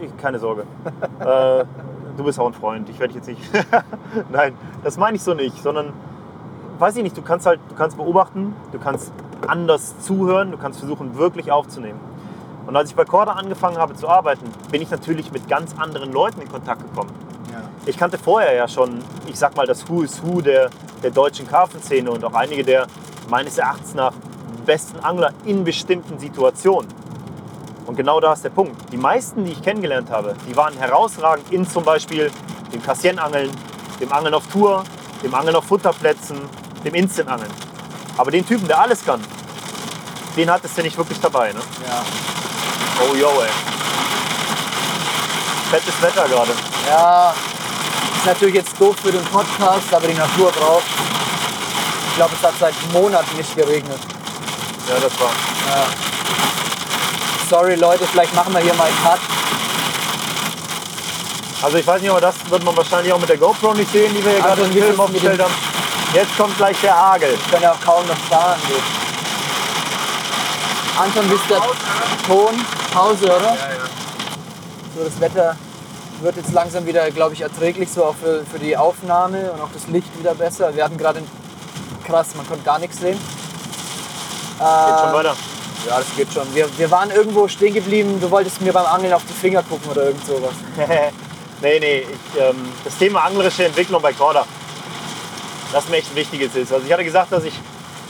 [0.00, 0.64] Ich, keine Sorge.
[1.20, 1.64] äh,
[2.16, 2.88] du bist auch ein Freund.
[2.88, 3.66] Ich werde dich jetzt nicht.
[4.30, 4.54] Nein,
[4.84, 5.92] das meine ich so nicht, sondern
[6.78, 7.16] weiß ich nicht.
[7.16, 9.12] Du kannst halt, du kannst beobachten, du kannst
[9.46, 11.98] anders zuhören, du kannst versuchen wirklich aufzunehmen.
[12.66, 16.12] Und als ich bei Corda angefangen habe zu arbeiten, bin ich natürlich mit ganz anderen
[16.12, 17.10] Leuten in Kontakt gekommen.
[17.52, 17.60] Ja.
[17.86, 18.98] Ich kannte vorher ja schon,
[19.28, 20.68] ich sag mal, das Who is Who der,
[21.02, 22.86] der deutschen Karpfenszene und auch einige der
[23.30, 24.12] meines Erachtens nach
[24.66, 26.92] besten Angler in bestimmten Situationen.
[27.86, 28.92] Und genau da ist der Punkt.
[28.92, 32.30] Die meisten, die ich kennengelernt habe, die waren herausragend in zum Beispiel
[32.72, 33.50] dem Kassienangeln,
[34.00, 34.82] dem Angeln auf Tour,
[35.22, 36.40] dem Angeln auf Futterplätzen,
[36.84, 37.50] dem Instantangeln.
[38.18, 39.20] Aber den Typen, der alles kann,
[40.36, 41.52] den hattest du nicht wirklich dabei.
[41.52, 41.60] Ne?
[41.86, 42.04] Ja.
[43.00, 43.50] Oh yo, ey.
[45.70, 46.52] Fettes Wetter gerade.
[46.88, 47.34] ja,
[48.16, 50.84] ist natürlich jetzt doof für den Podcast, aber die Natur braucht.
[52.08, 54.15] Ich glaube, es hat seit Monaten nicht geregnet.
[54.88, 55.30] Ja, das war.
[55.30, 55.86] Ja.
[57.48, 59.20] Sorry Leute, vielleicht machen wir hier mal einen Cut.
[61.62, 64.14] Also ich weiß nicht, aber das wird man wahrscheinlich auch mit der GoPro nicht sehen,
[64.14, 65.54] die wir hier gerade Also im wie ist Film aufgestellt haben.
[66.12, 67.34] Jetzt kommt gleich der Hagel.
[67.34, 68.58] Ich kann ja auch kaum noch fahren.
[68.68, 68.74] Du.
[71.00, 71.60] Anton, wie ist der
[72.26, 72.54] Ton?
[72.92, 73.56] Pause, oder?
[74.96, 75.56] So, das Wetter
[76.20, 79.68] wird jetzt langsam wieder, glaube ich, erträglich, so auch für, für die Aufnahme und auch
[79.72, 80.74] das Licht wieder besser.
[80.74, 81.22] Wir hatten gerade,
[82.06, 83.18] krass, man konnte gar nichts sehen.
[84.58, 85.36] Geht Ähm, schon weiter.
[85.86, 86.54] Ja, das geht schon.
[86.54, 89.90] Wir, wir waren irgendwo stehen geblieben, du wolltest mir beim Angeln auf die Finger gucken
[89.90, 90.54] oder irgend sowas.
[91.62, 94.44] nee, nee, ich, ähm, das Thema anglerische Entwicklung bei Korda,
[95.72, 96.72] das mir echt ein wichtiges ist.
[96.72, 97.54] Also ich hatte gesagt, dass ich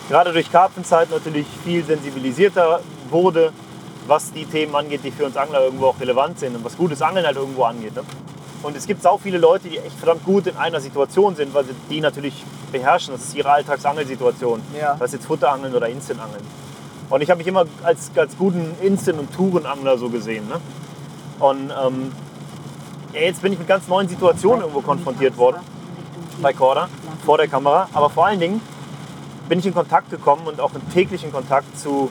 [0.09, 2.81] gerade durch Karpfenzeit natürlich viel sensibilisierter
[3.11, 3.53] wurde,
[4.07, 7.03] was die Themen angeht, die für uns Angler irgendwo auch relevant sind und was gutes
[7.03, 7.95] Angeln halt irgendwo angeht.
[7.95, 8.03] Ne?
[8.67, 11.67] Und es gibt auch viele Leute, die echt verdammt gut in einer Situation sind, weil
[11.67, 13.15] sie die natürlich beherrschen.
[13.15, 14.61] Das ist ihre Alltagsangelsituation.
[14.77, 14.97] Ja.
[14.99, 16.43] Das ist jetzt Futterangeln oder Instantangeln.
[17.09, 20.49] Und ich habe mich immer als, als guten Instant- und Tourenangler so gesehen.
[20.49, 20.57] Ne?
[21.39, 22.11] Und ähm,
[23.13, 25.59] ja, jetzt bin ich mit ganz neuen Situationen irgendwo konfrontiert worden
[26.43, 26.89] bei Corda,
[27.25, 27.89] vor der Kamera.
[27.93, 28.61] Aber vor allen Dingen
[29.49, 32.11] bin ich in Kontakt gekommen und auch in täglichen Kontakt zu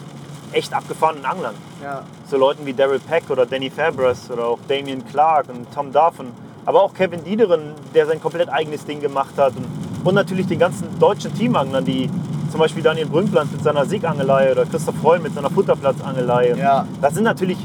[0.54, 1.56] echt abgefahrenen Anglern.
[1.84, 2.04] Ja.
[2.30, 6.45] So Leuten wie Daryl Peck oder Danny Fabres oder auch Damien Clark und Tom Duffin.
[6.66, 9.54] Aber auch Kevin Diederen, der sein komplett eigenes Ding gemacht hat.
[9.56, 9.66] Und,
[10.04, 12.10] und natürlich den ganzen deutschen Teamanglern, die
[12.50, 16.56] zum Beispiel Daniel Brünkland mit seiner Siegangelei oder Christoph Freund mit seiner Futterplatzangelei.
[16.58, 16.88] Ja.
[17.02, 17.58] Da sind natürlich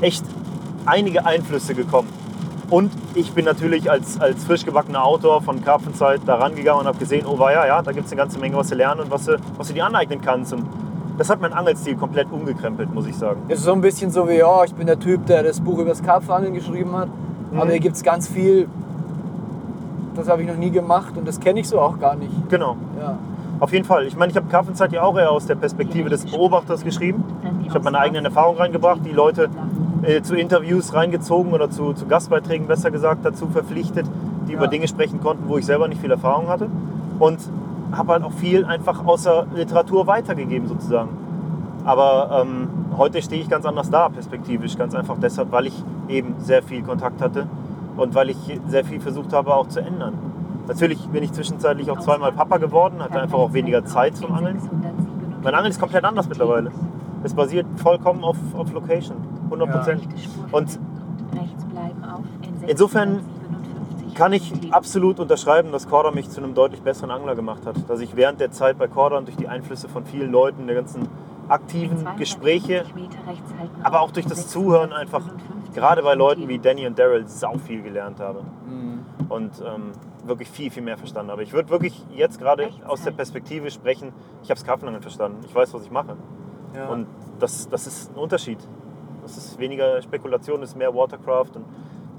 [0.00, 0.24] echt
[0.86, 2.08] einige Einflüsse gekommen.
[2.70, 6.98] Und ich bin natürlich als, als frisch gebackener Autor von Karpfenzeit da rangegangen und habe
[6.98, 9.26] gesehen, oh ja, ja, da gibt es eine ganze Menge, was du lernen und was
[9.26, 10.52] du, was du dir aneignen kannst.
[10.52, 10.64] Und
[11.18, 13.42] das hat meinen Angelstil komplett umgekrempelt, muss ich sagen.
[13.48, 15.78] Es ist so ein bisschen so wie, ja, ich bin der Typ, der das Buch
[15.78, 17.08] über das Karpfenangeln geschrieben hat.
[17.56, 18.68] Aber hier gibt es ganz viel,
[20.16, 22.32] das habe ich noch nie gemacht und das kenne ich so auch gar nicht.
[22.48, 22.76] Genau.
[23.00, 23.18] Ja.
[23.60, 24.06] Auf jeden Fall.
[24.06, 27.22] Ich meine, ich habe Karpfenzeit ja auch eher aus der Perspektive des Beobachters geschrieben.
[27.66, 29.48] Ich habe meine eigenen Erfahrungen reingebracht, die Leute
[30.02, 34.06] äh, zu Interviews reingezogen oder zu, zu Gastbeiträgen besser gesagt dazu verpflichtet,
[34.48, 34.58] die Ja.
[34.58, 36.66] über Dinge sprechen konnten, wo ich selber nicht viel Erfahrung hatte.
[37.18, 37.38] Und
[37.92, 41.10] habe halt auch viel einfach außer Literatur weitergegeben sozusagen.
[41.84, 44.76] Aber ähm, heute stehe ich ganz anders da, perspektivisch.
[44.76, 47.46] Ganz einfach deshalb, weil ich eben sehr viel Kontakt hatte
[47.96, 50.14] und weil ich sehr viel versucht habe auch zu ändern.
[50.66, 54.58] Natürlich bin ich zwischenzeitlich auch zweimal Papa geworden, hatte einfach auch weniger Zeit zum Angeln.
[55.42, 56.70] Mein Angeln ist komplett anders mittlerweile.
[57.22, 60.08] Es basiert vollkommen auf, auf Location, 100 Prozent.
[60.52, 60.78] Und
[62.66, 63.20] insofern
[64.14, 67.76] kann ich absolut unterschreiben, dass Korda mich zu einem deutlich besseren Angler gemacht hat.
[67.88, 70.76] Dass ich während der Zeit bei Korda und durch die Einflüsse von vielen Leuten, der
[70.76, 71.08] ganzen
[71.48, 72.84] aktiven Gespräche,
[73.82, 75.22] aber auch durch das Zuhören einfach,
[75.74, 78.44] gerade bei Leuten wie Danny und Daryl, sau viel gelernt habe.
[79.28, 79.92] Und ähm,
[80.26, 81.42] wirklich viel, viel mehr verstanden habe.
[81.42, 85.38] Ich würde wirklich jetzt gerade aus der Perspektive sprechen, ich habe das Karpfenangeln verstanden.
[85.46, 86.16] Ich weiß, was ich mache.
[86.74, 86.88] Ja.
[86.88, 87.06] Und
[87.38, 88.58] das, das ist ein Unterschied.
[89.22, 91.52] Das ist weniger Spekulation, das ist mehr Watercraft.
[91.54, 91.64] Und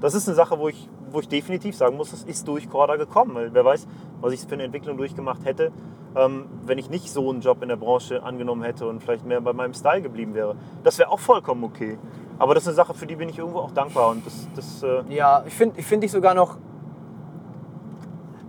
[0.01, 2.95] das ist eine Sache, wo ich, wo ich definitiv sagen muss, das ist durch Korda
[2.95, 3.35] gekommen.
[3.35, 3.87] Weil wer weiß,
[4.21, 5.71] was ich für eine Entwicklung durchgemacht hätte,
[6.15, 9.41] ähm, wenn ich nicht so einen Job in der Branche angenommen hätte und vielleicht mehr
[9.41, 10.55] bei meinem Style geblieben wäre.
[10.83, 11.97] Das wäre auch vollkommen okay.
[12.37, 14.09] Aber das ist eine Sache, für die bin ich irgendwo auch dankbar.
[14.09, 16.57] Und das, das äh, Ja, ich finde ich find dich sogar noch.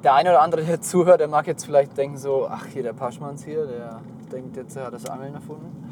[0.03, 2.93] Der eine oder andere, der zuhört, der mag jetzt vielleicht denken so, ach hier der
[2.93, 5.85] Paschmanns hier, der denkt jetzt, er hat das Angeln erfunden.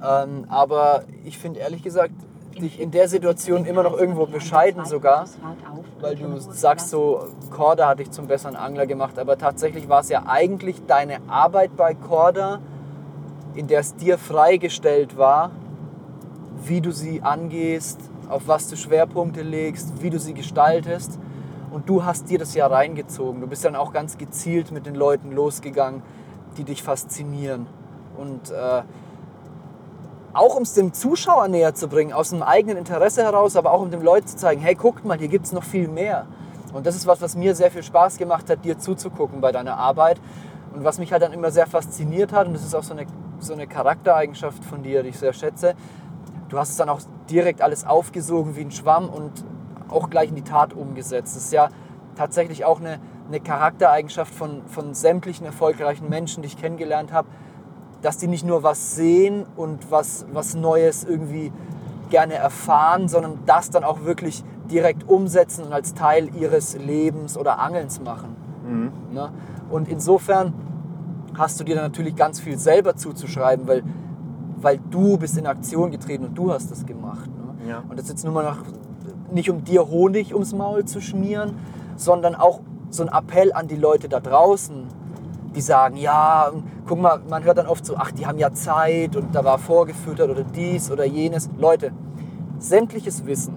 [0.00, 2.14] Ähm, aber ich finde ehrlich gesagt,
[2.58, 5.26] dich in der Situation immer noch irgendwo bescheiden sogar,
[6.00, 10.08] weil du sagst so, Korda hat dich zum besseren Angler gemacht, aber tatsächlich war es
[10.08, 12.60] ja eigentlich deine Arbeit bei Korda,
[13.54, 15.50] in der es dir freigestellt war,
[16.64, 21.18] wie du sie angehst, auf was du Schwerpunkte legst, wie du sie gestaltest.
[21.70, 23.40] Und du hast dir das ja reingezogen.
[23.40, 26.02] Du bist dann auch ganz gezielt mit den Leuten losgegangen,
[26.56, 27.66] die dich faszinieren.
[28.16, 28.82] Und äh,
[30.32, 33.80] auch um es dem Zuschauer näher zu bringen, aus einem eigenen Interesse heraus, aber auch
[33.80, 36.26] um den Leuten zu zeigen, hey, guckt mal, hier gibt es noch viel mehr.
[36.72, 39.76] Und das ist was, was mir sehr viel Spaß gemacht hat, dir zuzugucken bei deiner
[39.76, 40.20] Arbeit.
[40.74, 43.06] Und was mich halt dann immer sehr fasziniert hat, und das ist auch so eine,
[43.38, 45.74] so eine Charaktereigenschaft von dir, die ich sehr schätze,
[46.48, 47.00] du hast es dann auch
[47.30, 49.44] direkt alles aufgesogen wie ein Schwamm und
[49.88, 51.36] auch gleich in die Tat umgesetzt.
[51.36, 51.70] Das ist ja
[52.16, 52.98] tatsächlich auch eine,
[53.28, 57.28] eine Charaktereigenschaft von, von sämtlichen erfolgreichen Menschen, die ich kennengelernt habe,
[58.02, 61.52] dass die nicht nur was sehen und was, was Neues irgendwie
[62.10, 67.58] gerne erfahren, sondern das dann auch wirklich direkt umsetzen und als Teil ihres Lebens oder
[67.58, 68.36] Angelns machen.
[69.12, 69.30] Ne?
[69.70, 70.52] Und insofern
[71.34, 73.82] hast du dir dann natürlich ganz viel selber zuzuschreiben, weil,
[74.60, 77.28] weil du bist in Aktion getreten und du hast das gemacht.
[77.28, 77.68] Ne?
[77.68, 77.82] Ja.
[77.88, 78.58] Und das ist jetzt nur mal noch,
[79.32, 81.54] nicht um dir Honig ums Maul zu schmieren,
[81.96, 84.86] sondern auch so ein Appell an die Leute da draußen,
[85.54, 86.50] die sagen, ja,
[86.86, 89.58] guck mal, man hört dann oft so, ach, die haben ja Zeit und da war
[89.58, 91.48] vorgefüttert oder dies oder jenes.
[91.58, 91.92] Leute,
[92.58, 93.54] sämtliches Wissen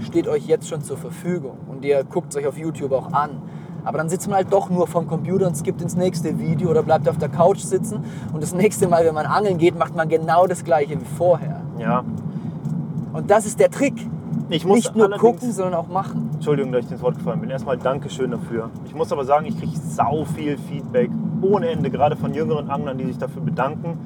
[0.00, 3.42] steht euch jetzt schon zur Verfügung und ihr guckt es euch auf YouTube auch an.
[3.84, 6.82] Aber dann sitzt man halt doch nur vom Computer und skippt ins nächste Video oder
[6.82, 8.02] bleibt auf der Couch sitzen
[8.32, 11.60] und das nächste Mal, wenn man angeln geht, macht man genau das gleiche wie vorher.
[11.78, 12.04] ja.
[13.12, 13.94] Und das ist der Trick.
[14.50, 16.30] Ich muss Nicht nur gucken, sondern auch machen.
[16.34, 17.48] Entschuldigung, dass ich ins Wort gefallen bin.
[17.48, 18.70] Erstmal Dankeschön dafür.
[18.84, 22.98] Ich muss aber sagen, ich kriege sau viel Feedback ohne Ende, gerade von jüngeren Anglern,
[22.98, 23.98] die sich dafür bedanken,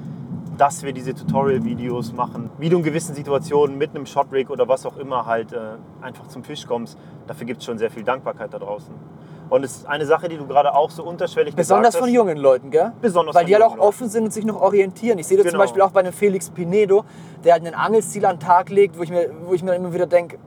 [0.56, 2.50] dass wir diese Tutorial-Videos machen.
[2.58, 6.28] Wie du in gewissen Situationen mit einem Shotrig oder was auch immer halt äh, einfach
[6.28, 6.98] zum Fisch kommst.
[7.26, 8.94] Dafür gibt es schon sehr viel Dankbarkeit da draußen.
[9.50, 12.14] Und es ist eine Sache, die du gerade auch so unterschwellig Besonders gesagt von hast.
[12.14, 12.92] jungen Leuten, gell?
[13.00, 13.80] Besonders Weil die halt auch Leuten.
[13.88, 15.18] offen sind und sich noch orientieren.
[15.18, 15.62] Ich sehe das zum Genau.
[15.64, 17.04] Beispiel auch bei einem Felix Pinedo,
[17.44, 19.92] der halt einen Angelstil an den Tag legt, wo ich mir, wo ich mir immer
[19.94, 20.38] wieder denke,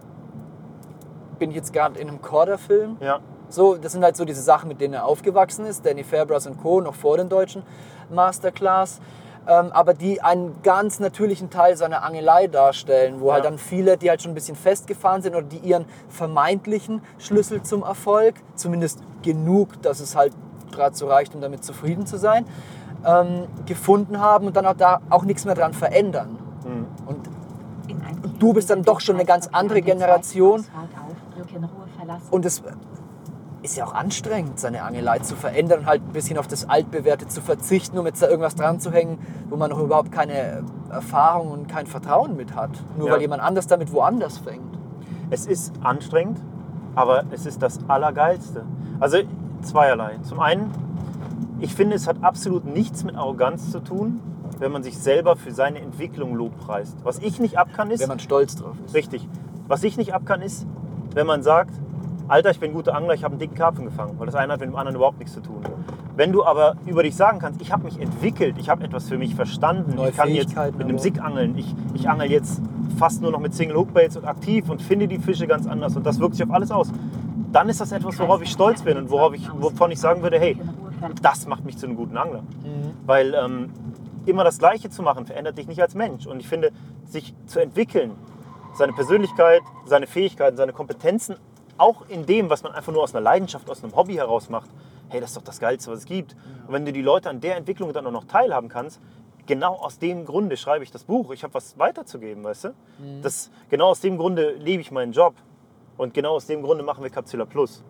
[1.40, 2.98] bin ich jetzt gerade in einem Korda-Film?
[3.00, 5.84] Ja, So, das sind halt so diese Sachen, mit denen er aufgewachsen ist.
[5.86, 6.80] Danny Fairbrass und Co.
[6.82, 7.64] noch vor den deutschen
[8.12, 9.00] Masterclass.
[9.48, 13.50] Ähm, aber die einen ganz natürlichen Teil seiner Angelei darstellen, wo halt Ja.
[13.50, 17.82] dann viele, die halt schon ein bisschen festgefahren sind oder die ihren vermeintlichen Schlüssel zum
[17.84, 20.34] Erfolg, zumindest genug, dass es halt
[20.72, 22.46] gerade so reicht, um damit zufrieden zu sein,
[23.06, 26.38] ähm, gefunden haben und dann auch da auch nichts mehr dran verändern.
[26.64, 26.88] Mhm.
[27.08, 27.30] Und
[28.40, 30.64] du bist dann doch schon eine ganz andere Generation.
[32.30, 32.62] Und es
[33.64, 37.42] ist ja auch anstrengend, seine Angelei zu verändern, halt ein bisschen auf das Altbewährte zu
[37.42, 41.68] verzichten, um jetzt da irgendwas dran zu hängen, wo man noch überhaupt keine Erfahrung und
[41.68, 42.72] kein Vertrauen mit hat.
[42.98, 43.14] Nur Ja.
[43.14, 44.78] weil jemand anders damit woanders fängt.
[45.30, 46.40] Es ist anstrengend,
[46.96, 48.64] aber es ist das Allergeilste.
[49.00, 49.18] Also
[49.62, 50.18] zweierlei.
[50.24, 50.72] Zum einen,
[51.60, 54.20] ich finde, es hat absolut nichts mit Arroganz zu tun,
[54.58, 56.98] wenn man sich selber für seine Entwicklung lobpreist.
[57.04, 58.94] Was ich nicht abkann, ist, Wenn man stolz drauf ist.
[58.96, 59.28] Richtig.
[59.68, 60.66] Was ich nicht abkann, ist,
[61.14, 61.74] wenn man sagt,
[62.32, 64.54] Alter, ich bin ein guter Angler, ich habe einen dicken Karpfen gefangen, weil das eine
[64.54, 65.62] hat mit dem anderen überhaupt nichts zu tun.
[66.16, 69.18] Wenn du aber über dich sagen kannst, ich habe mich entwickelt, ich habe etwas für
[69.18, 70.98] mich verstanden, Neue ich kann jetzt mit einem.
[70.98, 72.62] Sig angeln, ich, ich angel jetzt
[72.98, 76.06] fast nur noch mit Single Hookbaits und aktiv und finde die Fische ganz anders und
[76.06, 76.94] das wirkt sich auf alles aus,
[77.52, 80.40] dann ist das etwas, worauf ich stolz bin und worauf ich, wovon ich sagen würde,
[80.40, 80.58] hey,
[81.22, 82.44] das macht mich zu einem guten Angler.
[83.06, 83.72] Weil ähm,
[84.26, 86.28] immer das Gleiche zu machen, verändert dich nicht als Mensch.
[86.28, 86.72] Und ich finde,
[87.04, 88.12] sich zu entwickeln,
[88.74, 91.36] seine Persönlichkeit, seine Fähigkeiten, seine Kompetenzen,
[91.82, 94.70] auch in dem, was man einfach nur aus einer Leidenschaft, aus einem Hobby heraus macht,
[95.10, 96.36] hey, das ist doch das Geilste, was es gibt.
[96.68, 99.02] Und wenn du die Leute an der Entwicklung dann auch noch teilhaben kannst,
[99.46, 101.32] genau aus dem Grunde schreibe ich das Buch.
[101.32, 102.70] Ich habe was weiterzugeben, weißt du?
[103.22, 105.34] Das, genau aus dem Grunde lebe ich meinen Job.
[105.98, 107.84] Und genau aus dem Grunde machen wir Capsula Plus.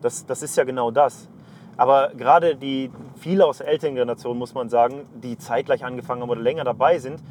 [0.00, 1.28] Das, das ist ja genau das.
[1.76, 6.30] Aber gerade die viele aus der älteren Generation, muss man sagen, die zeitgleich angefangen haben
[6.30, 7.22] oder länger dabei sind,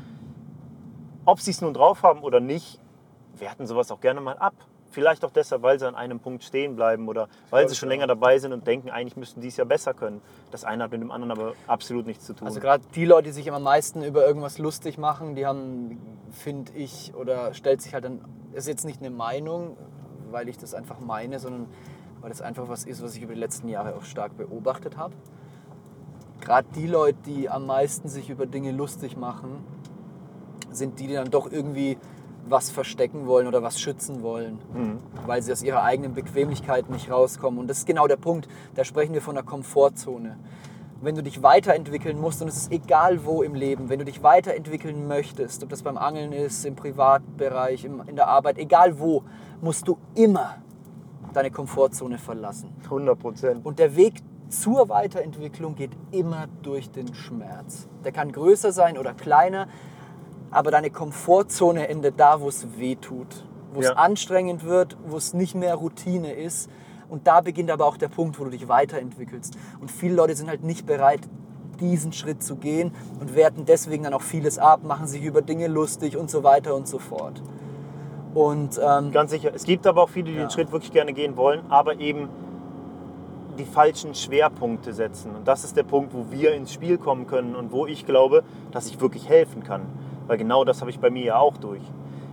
[1.26, 2.80] ob sie es nun drauf haben oder nicht,
[3.36, 4.53] werten sowas auch gerne mal ab.
[4.97, 8.07] Vielleicht auch deshalb, weil sie an einem Punkt stehen bleiben oder weil sie schon länger
[8.07, 10.21] dabei sind und denken, eigentlich müssten die es ja besser können.
[10.49, 12.47] Das eine hat mit dem anderen aber absolut nichts zu tun.
[12.47, 15.99] Also gerade die Leute, die sich am meisten über irgendwas lustig machen, die haben,
[16.31, 18.21] finde ich, oder stellt sich halt dann,
[18.53, 19.77] ist jetzt nicht eine Meinung,
[20.31, 21.67] weil ich das einfach meine, sondern
[22.21, 25.13] weil das einfach was ist, was ich über die letzten Jahre auch stark beobachtet habe.
[26.41, 29.63] Gerade die Leute, die am meisten sich über Dinge lustig machen,
[30.71, 31.99] sind die, die dann doch irgendwie
[32.49, 34.59] was verstecken wollen oder was schützen wollen,
[35.25, 37.59] weil sie aus ihrer eigenen Bequemlichkeit nicht rauskommen.
[37.59, 38.47] Und das ist genau der Punkt.
[38.75, 40.37] Da sprechen wir von der Komfortzone.
[40.99, 44.23] Wenn du dich weiterentwickeln musst, und es ist egal wo im Leben, wenn du dich
[44.23, 49.23] weiterentwickeln möchtest, ob das beim Angeln ist, im Privatbereich, im, in der Arbeit, egal wo,
[49.61, 50.55] musst du immer
[51.33, 52.73] deine Komfortzone verlassen.
[52.85, 53.65] 100 Prozent.
[53.65, 57.87] Und der Weg zur Weiterentwicklung geht immer durch den Schmerz.
[58.03, 59.67] Der kann größer sein oder kleiner,
[60.51, 63.93] aber deine Komfortzone endet da, wo es weh tut, wo es Ja.
[63.93, 66.69] anstrengend wird, wo es nicht mehr Routine ist.
[67.09, 69.57] Und da beginnt aber auch der Punkt, wo du dich weiterentwickelst.
[69.79, 71.21] Und viele Leute sind halt nicht bereit,
[71.79, 75.67] diesen Schritt zu gehen und werten deswegen dann auch vieles ab, machen sich über Dinge
[75.67, 77.41] lustig und so weiter und so fort.
[78.33, 79.51] Und ähm, Ganz sicher.
[79.53, 80.45] Es gibt aber auch viele, die Ja.
[80.45, 82.29] den Schritt wirklich gerne gehen wollen, aber eben
[83.57, 85.35] die falschen Schwerpunkte setzen.
[85.35, 88.43] Und das ist der Punkt, wo wir ins Spiel kommen können und wo ich glaube,
[88.71, 89.83] dass ich wirklich helfen kann.
[90.28, 91.82] Weil genau das habe ich bei mir ja auch durch.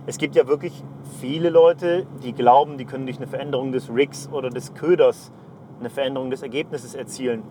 [0.05, 0.83] Es gibt ja wirklich
[1.19, 5.31] viele Leute, die glauben, die können durch eine Veränderung des Rigs oder des Köders
[5.79, 7.41] eine Veränderung des Ergebnisses erzielen,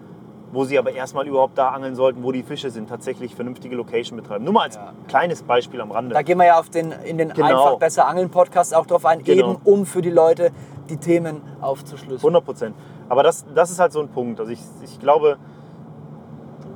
[0.52, 4.16] wo sie aber erstmal überhaupt da angeln sollten, wo die Fische sind, tatsächlich vernünftige Location
[4.16, 4.44] betreiben.
[4.44, 4.92] Nur mal als Ja.
[5.08, 6.14] kleines Beispiel am Rande.
[6.14, 7.46] Da gehen wir ja auf den, in den Genau.
[7.46, 9.50] Einfach besser Angeln Podcast auch drauf ein, Genau.
[9.52, 10.52] eben um für die Leute
[10.88, 12.18] die Themen aufzuschlüsseln.
[12.20, 12.76] 100 Prozent.
[13.08, 14.38] Aber das, das ist halt so ein Punkt.
[14.38, 15.38] Also ich, ich glaube,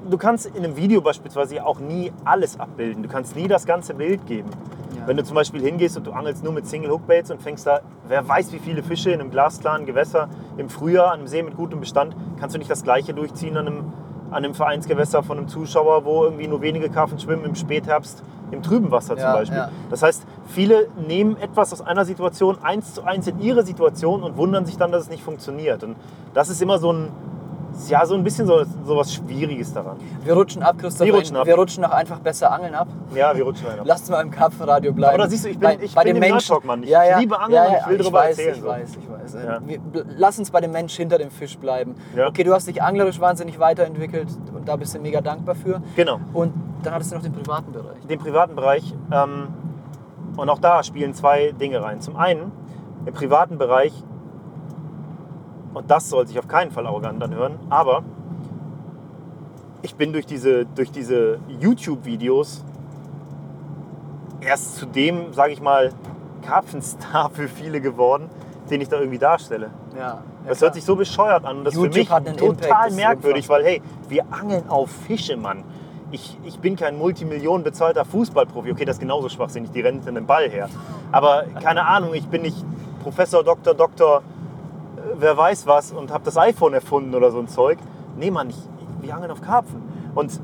[0.09, 3.03] du kannst in einem Video beispielsweise auch nie alles abbilden.
[3.03, 4.49] Du kannst nie das ganze Bild geben.
[4.97, 5.07] Ja.
[5.07, 7.81] Wenn du zum Beispiel hingehst und du angelst nur mit Single Hookbaits und fängst da,
[8.09, 11.57] wer weiß wie viele Fische in einem glasklaren Gewässer im Frühjahr, an einem See mit
[11.57, 13.85] gutem Bestand, kannst du nicht das gleiche durchziehen an einem,
[14.31, 18.63] an einem Vereinsgewässer von einem Zuschauer, wo irgendwie nur wenige Karpfen schwimmen im Spätherbst im
[18.63, 19.59] trüben Wasser zum Ja, Beispiel.
[19.59, 19.71] ja.
[19.91, 24.37] Das heißt, viele nehmen etwas aus einer Situation eins zu eins in ihre Situation und
[24.39, 25.85] wundern sich dann, dass es nicht funktioniert.
[25.85, 25.97] Und
[26.33, 27.09] das ist immer so ein,
[27.89, 29.97] ja, so ein bisschen so, so was Schwieriges daran.
[30.25, 31.07] Wir rutschen ab, Christoph.
[31.07, 31.47] Wir rutschen ab.
[31.47, 32.89] Wir rutschen noch einfach besser angeln ab.
[33.15, 33.79] Ja, wir rutschen rein.
[33.85, 35.15] Lass uns mal im Karpfenradio bleiben.
[35.15, 36.35] Aber da siehst du, ich bin- ich bin den im Menschen.
[36.35, 36.83] Nerdtalk-Mann.
[36.83, 38.67] Ich ja, ja, liebe Angeln ja, und ja, ich will drüber weiß, erzählen, Ich so.
[38.69, 39.45] weiß, ich weiß.
[39.45, 39.61] Ja.
[39.65, 39.79] Wir,
[40.17, 41.95] lass uns bei dem Mensch hinter dem Fisch bleiben.
[42.29, 45.81] Okay, du hast dich anglerisch wahnsinnig weiterentwickelt und da bist du mega dankbar für.
[45.97, 46.19] Genau.
[46.33, 46.53] Und
[46.83, 47.99] dann hattest du noch den privaten Bereich.
[48.09, 48.95] den privaten Bereich.
[49.13, 49.49] Ähm,
[50.37, 52.01] und auch da spielen zwei Dinge rein.
[52.01, 52.53] Zum einen,
[53.07, 53.93] im privaten Bereich,
[55.75, 58.03] und das soll sich auf keinen Fall arrogant anhören, aber
[59.83, 62.65] ich bin durch diese, durch diese YouTube-Videos
[64.41, 65.93] erst zu dem, sage ich mal,
[66.43, 68.29] Karpfenstar für viele geworden,
[68.71, 69.71] den ich da irgendwie darstelle.
[69.95, 70.69] Ja, ja, Das klar.
[70.69, 72.91] hört sich so bescheuert an und das YouTube ist für mich hat einen Impact, total
[72.93, 75.65] merkwürdig, weil hey, wir angeln auf Fische, Mann.
[76.11, 78.73] Ich, ich bin kein Multimillionen bezahlter Fußballprofi.
[78.73, 80.71] Okay, das ist genauso schwachsinnig, die rennt in den Ball her.
[81.13, 82.65] Aber keine Ahnung, ich bin nicht
[83.03, 84.23] Professor, Doktor, Doktor,
[85.17, 87.79] wer weiß was und habe das iPhone erfunden oder so ein Zeug.
[88.17, 88.57] Nee, Mann, ich,
[89.01, 89.83] wir angeln auf Karpfen.
[90.15, 90.41] Und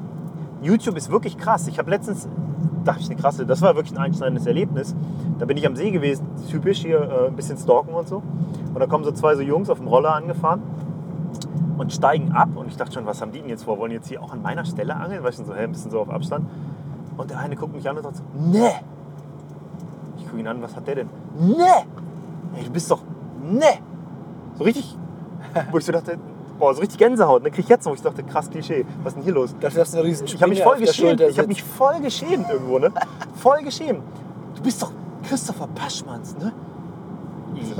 [0.62, 1.66] YouTube ist wirklich krass.
[1.68, 2.28] Ich habe letztens
[2.84, 4.94] da habe ich eine krasse, das war wirklich ein einschneidendes Erlebnis.
[5.38, 8.22] Da bin ich am See gewesen, typisch hier, äh, ein bisschen stalken und so.
[8.72, 10.62] Und da kommen so zwei so Jungs auf dem Roller angefahren
[11.78, 12.50] und steigen ab.
[12.54, 13.78] Und ich dachte schon, was haben die denn jetzt vor?
[13.78, 15.22] Wollen jetzt hier auch an meiner Stelle angeln?
[15.22, 16.46] Weil ich so, hä, ein bisschen so auf Abstand.
[17.16, 18.70] Und der eine guckt mich an und sagt so, ne.
[20.18, 21.08] Ich gucke ihn an, was hat der denn?
[21.38, 21.84] Ne.
[22.56, 23.00] Ey, du bist doch,
[23.42, 23.78] ne.
[24.56, 24.96] So richtig,
[25.70, 26.18] wo ich so dachte,
[26.58, 27.38] boah, so richtig Gänsehaut.
[27.38, 29.34] Und dann krieg ich jetzt noch, wo ich dachte, krass Klischee, was ist denn hier
[29.34, 29.54] los?
[29.60, 31.20] Das ist eine riesen Ich habe mich voll geschämt.
[31.20, 32.92] Ich habe mich voll geschämt irgendwo, ne?
[33.36, 34.02] Voll geschämt.
[34.54, 34.92] Du bist doch
[35.28, 36.52] Christopher Paschmanns, ne?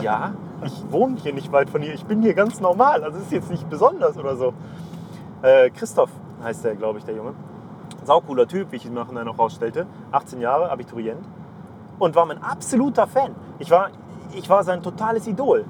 [0.00, 1.94] Ja, ich wohne hier nicht weit von hier.
[1.94, 3.02] Ich bin hier ganz normal.
[3.02, 4.54] Also ist jetzt nicht besonders oder so.
[5.42, 6.10] Äh, Christoph
[6.42, 7.34] heißt der, glaube ich, der Junge.
[8.04, 9.86] Saucooler Typ, wie ich ihn nachher noch rausstellte.
[10.12, 11.24] 18 Jahre, Abiturient.
[11.98, 13.34] Und war mein absoluter Fan.
[13.58, 13.90] Ich war,
[14.34, 15.64] ich war sein totales Idol.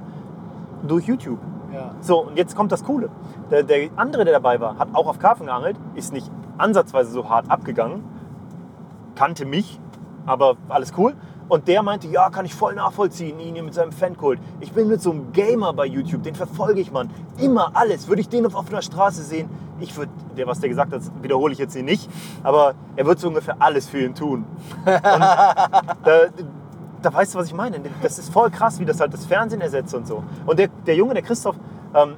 [0.86, 1.38] Durch YouTube.
[1.72, 1.94] Ja.
[2.00, 3.08] So, und jetzt kommt das Coole.
[3.50, 7.28] Der, der andere, der dabei war, hat auch auf Karpfen geangelt, ist nicht ansatzweise so
[7.28, 8.04] hart abgegangen,
[9.14, 9.80] kannte mich,
[10.26, 11.14] aber alles cool.
[11.48, 14.40] Und der meinte, ja, kann ich voll nachvollziehen, ihn hier mit seinem Fankult.
[14.60, 17.10] Ich bin mit so einem Gamer bei YouTube, den verfolge ich, Mann.
[17.38, 18.08] Immer alles.
[18.08, 21.52] Würde ich den auf offener Straße sehen, ich würde, der, was der gesagt hat, wiederhole
[21.52, 22.08] ich jetzt hier nicht,
[22.42, 24.44] aber er wird so ungefähr alles für ihn tun.
[24.86, 26.26] Und da,
[27.04, 27.78] da weißt du, was ich meine.
[28.02, 30.22] Das ist voll krass, wie das halt das Fernsehen ersetzt und so.
[30.46, 31.56] Und der, der Junge, der Christoph,
[31.94, 32.14] ähm,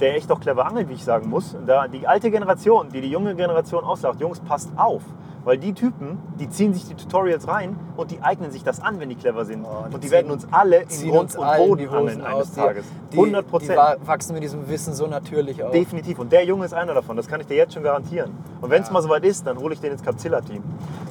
[0.00, 3.10] der echt auch clever angelt, wie ich sagen muss, da die alte Generation, die die
[3.10, 5.02] junge Generation auslacht, Jungs, passt auf.
[5.44, 9.00] Weil die Typen, die ziehen sich die Tutorials rein und die eignen sich das an,
[9.00, 9.64] wenn die clever sind.
[9.64, 12.52] Oh, die und die ziehen- werden uns alle in Grund und Boden die Hosen eines.
[12.52, 12.84] Tages.
[13.12, 13.78] Die, 100 Die Prozent.
[13.78, 15.70] wa- wachsen mit diesem Wissen so natürlich auf.
[15.70, 16.18] Definitiv.
[16.18, 18.32] Und der Junge ist einer davon, das kann ich dir jetzt schon garantieren.
[18.60, 18.92] Und wenn es Ja.
[18.94, 20.62] mal soweit ist, dann hole ich den ins Capzilla-Team.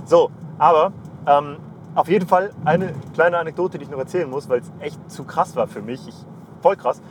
[0.06, 0.92] So, aber
[1.26, 1.58] ähm,
[1.98, 5.24] auf jeden Fall eine kleine Anekdote, die ich noch erzählen muss, weil es echt zu
[5.24, 6.08] krass war für mich.
[6.08, 6.16] Ich,
[6.62, 7.02] voll krass.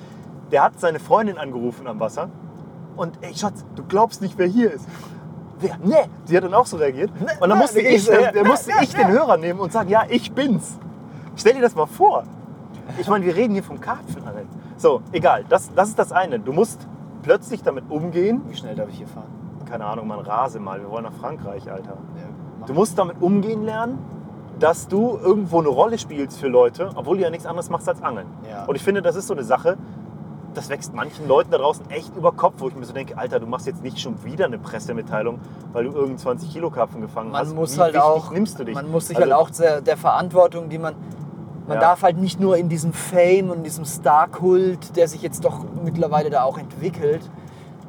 [0.52, 2.28] Der hat seine Freundin angerufen am Wasser
[2.96, 4.86] und ey Schatz, du glaubst nicht, wer hier ist.
[5.58, 5.76] Wer?
[5.82, 5.94] Nee.
[6.24, 7.10] Sie hat dann auch so reagiert.
[7.40, 9.58] Und dann nee, musste nee, ich, nee, äh, nee, musste nee, ich den Hörer nehmen
[9.58, 10.78] und sagen, ja, ich bin's.
[11.34, 12.22] Stell dir das mal vor.
[12.98, 14.48] Ich meine, wir reden hier vom Karpfenangeln.
[14.76, 16.38] So, egal, das, das ist das eine.
[16.38, 16.86] Du musst
[17.22, 18.42] plötzlich damit umgehen.
[18.46, 19.32] Wie schnell darf ich hier fahren?
[19.68, 20.80] Keine Ahnung, man rase mal.
[20.80, 21.96] Wir wollen nach Frankreich, Alter.
[21.96, 22.66] Ja.
[22.66, 23.98] Du musst damit umgehen lernen,
[24.58, 28.02] dass du irgendwo eine Rolle spielst für Leute, obwohl du ja nichts anderes machst als
[28.02, 28.26] Angeln.
[28.48, 28.64] Ja.
[28.64, 29.76] Und ich finde, das ist so eine Sache,
[30.54, 33.38] das wächst manchen Leuten da draußen echt über Kopf, wo ich mir so denke, Alter,
[33.40, 35.38] du machst jetzt nicht schon wieder eine Pressemitteilung,
[35.72, 37.54] weil du irgendeinen 20 Kilo Karpfen gefangen man hast.
[37.54, 38.74] muss Wie halt wichtig auch, nimmst du dich?
[38.74, 40.94] man muss sich Also, halt auch der, der Verantwortung, die man,
[41.66, 41.80] man Ja.
[41.80, 46.30] darf halt nicht nur in diesem Fame und diesem Star-Kult, der sich jetzt doch mittlerweile
[46.30, 47.20] da auch entwickelt,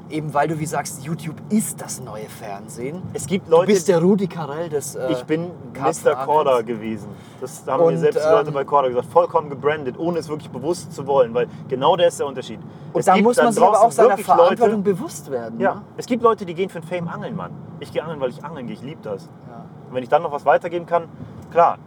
[0.09, 3.01] eben weil du wie sagst, YouTube ist das neue Fernsehen.
[3.13, 6.15] Es gibt Du Leute, bist der Rudi Carell des äh, ich bin Mr.
[6.25, 7.09] Corda gewesen.
[7.41, 9.07] Das haben mir Und, selbst die Leute ähm, bei Corda gesagt.
[9.07, 12.59] Vollkommen gebrandet, ohne es wirklich bewusst zu wollen, weil genau der ist der Unterschied.
[12.93, 15.59] Und Es da muss man sich aber auch seiner Verantwortung Leute, bewusst werden.
[15.59, 15.81] Ja, Ne?
[15.97, 17.51] es gibt Leute, die gehen für den Fame angeln, Mann.
[17.79, 18.75] Ich gehe angeln, weil ich angeln gehe.
[18.75, 19.25] Ich liebe das.
[19.49, 19.65] Ja.
[19.89, 21.03] Und wenn ich dann noch was weitergeben kann,
[21.51, 21.77] klar.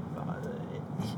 [1.03, 1.17] Ich,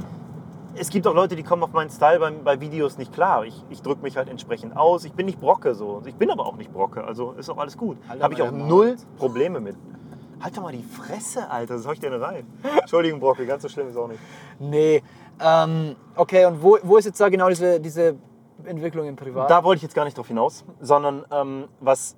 [0.75, 3.45] es gibt auch Leute, die kommen auf meinen Style bei, bei Videos nicht klar.
[3.45, 5.05] Ich, ich drücke mich halt entsprechend aus.
[5.05, 6.03] Ich bin nicht Brocke so.
[6.07, 7.05] Ich bin aber auch nicht Brocke.
[7.05, 7.99] Also ist auch alles gut.
[8.09, 9.77] Habe ich auch null Probleme mit.
[10.41, 11.75] Halt doch mal die Fresse, Alter.
[11.75, 12.47] Das hau ich dir nicht rein.
[12.81, 13.47] Entschuldigung, Brocke.
[13.47, 14.21] Ganz so schlimm ist auch nicht.
[14.59, 15.03] Nee.
[15.41, 18.17] Ähm, okay, und wo, wo ist jetzt da genau diese, diese
[18.65, 19.51] Entwicklung im Privat?
[19.51, 22.17] Da wollte ich jetzt gar nicht drauf hinaus, sondern ähm, was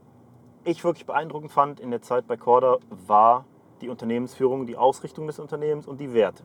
[0.65, 3.45] ich wirklich beeindruckend fand in der Zeit bei Corda war
[3.81, 6.43] die Unternehmensführung, die Ausrichtung des Unternehmens und die Werte.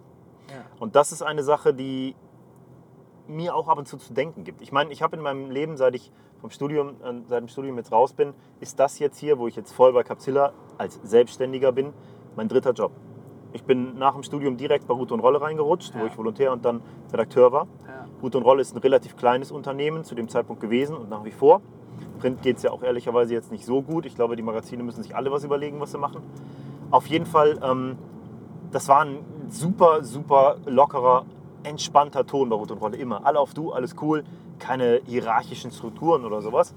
[0.49, 0.61] Ja.
[0.79, 2.15] Und das ist eine Sache, die
[3.27, 4.61] mir auch ab und zu zu denken gibt.
[4.61, 7.77] Ich meine, ich habe in meinem Leben, seit ich vom Studium, äh, seit dem Studium
[7.77, 11.71] jetzt raus bin, ist das jetzt hier, wo ich jetzt voll bei Capsilla als Selbstständiger
[11.71, 11.93] bin,
[12.35, 12.91] mein dritter Job.
[13.51, 16.05] Ich bin nach dem Studium direkt bei Route und Rolle reingerutscht, wo Ja.
[16.05, 16.81] ich Volontär und dann
[17.11, 17.67] Redakteur war.
[17.87, 18.05] Ja.
[18.21, 21.31] Route und Rolle ist ein relativ kleines Unternehmen zu dem Zeitpunkt gewesen und nach wie
[21.31, 21.61] vor.
[22.19, 24.05] Print geht es ja auch ehrlicherweise jetzt nicht so gut.
[24.05, 26.21] Ich glaube, die Magazine müssen sich alle was überlegen, was sie machen.
[26.91, 27.97] Auf jeden Fall, ähm,
[28.71, 29.19] das war ein
[29.49, 31.25] super, super lockerer,
[31.63, 32.97] entspannter Ton bei Route und Rolle.
[32.97, 33.25] Immer.
[33.25, 34.23] Alle auf du, alles cool.
[34.59, 36.73] Keine hierarchischen Strukturen oder sowas.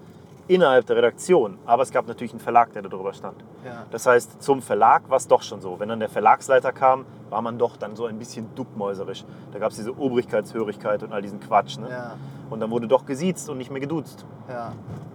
[0.48, 1.58] Innerhalb der Redaktion.
[1.66, 3.36] Aber es gab natürlich einen Verlag, der darüber stand.
[3.64, 3.86] Ja.
[3.90, 5.78] Das heißt, zum Verlag war es doch schon so.
[5.78, 9.24] Wenn dann der Verlagsleiter kam, war man doch dann so ein bisschen duckmäuserisch.
[9.52, 11.78] Da gab es diese Obrigkeitshörigkeit und all diesen Quatsch.
[11.78, 11.88] Ne?
[11.90, 12.16] Ja.
[12.50, 14.26] Und dann wurde doch gesiezt und nicht mehr geduzt.
[14.48, 14.72] Ja.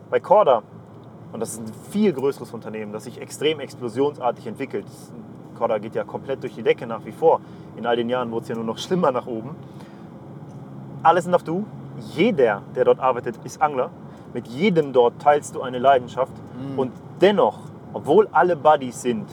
[0.09, 0.63] Bei Corda,
[1.33, 4.85] und das ist ein viel größeres Unternehmen, das sich extrem explosionsartig entwickelt.
[5.57, 7.41] Corda geht ja komplett durch die Decke nach wie vor.
[7.75, 9.55] In all den Jahren wurde es ja nur noch schlimmer nach oben.
[11.03, 11.65] Alle sind auf Du.
[12.13, 13.89] Jeder, der dort arbeitet, ist Angler.
[14.33, 16.33] Mit jedem dort teilst du eine Leidenschaft.
[16.59, 16.79] Mhm.
[16.79, 16.91] Und
[17.21, 17.59] dennoch,
[17.93, 19.25] obwohl alle Buddies sind,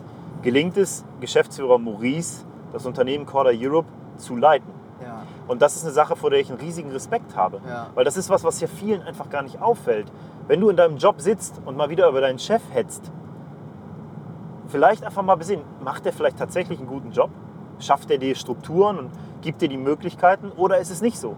[0.43, 4.71] gelingt es Geschäftsführer Maurice, das Unternehmen Corda Europe zu leiten.
[5.03, 5.23] Ja.
[5.49, 7.61] Und das ist eine Sache, vor der ich einen riesigen Respekt habe.
[7.67, 7.89] Ja.
[7.95, 10.07] Weil das ist was, was ja vielen einfach gar nicht auffällt.
[10.47, 13.11] Wenn du in deinem Job sitzt und mal wieder über deinen Chef hetzt,
[14.75, 17.31] vielleicht einfach mal besinnen, macht er vielleicht tatsächlich einen guten Job?
[17.79, 19.11] Schafft er die Strukturen und
[19.41, 21.37] gibt dir die Möglichkeiten oder ist es nicht so?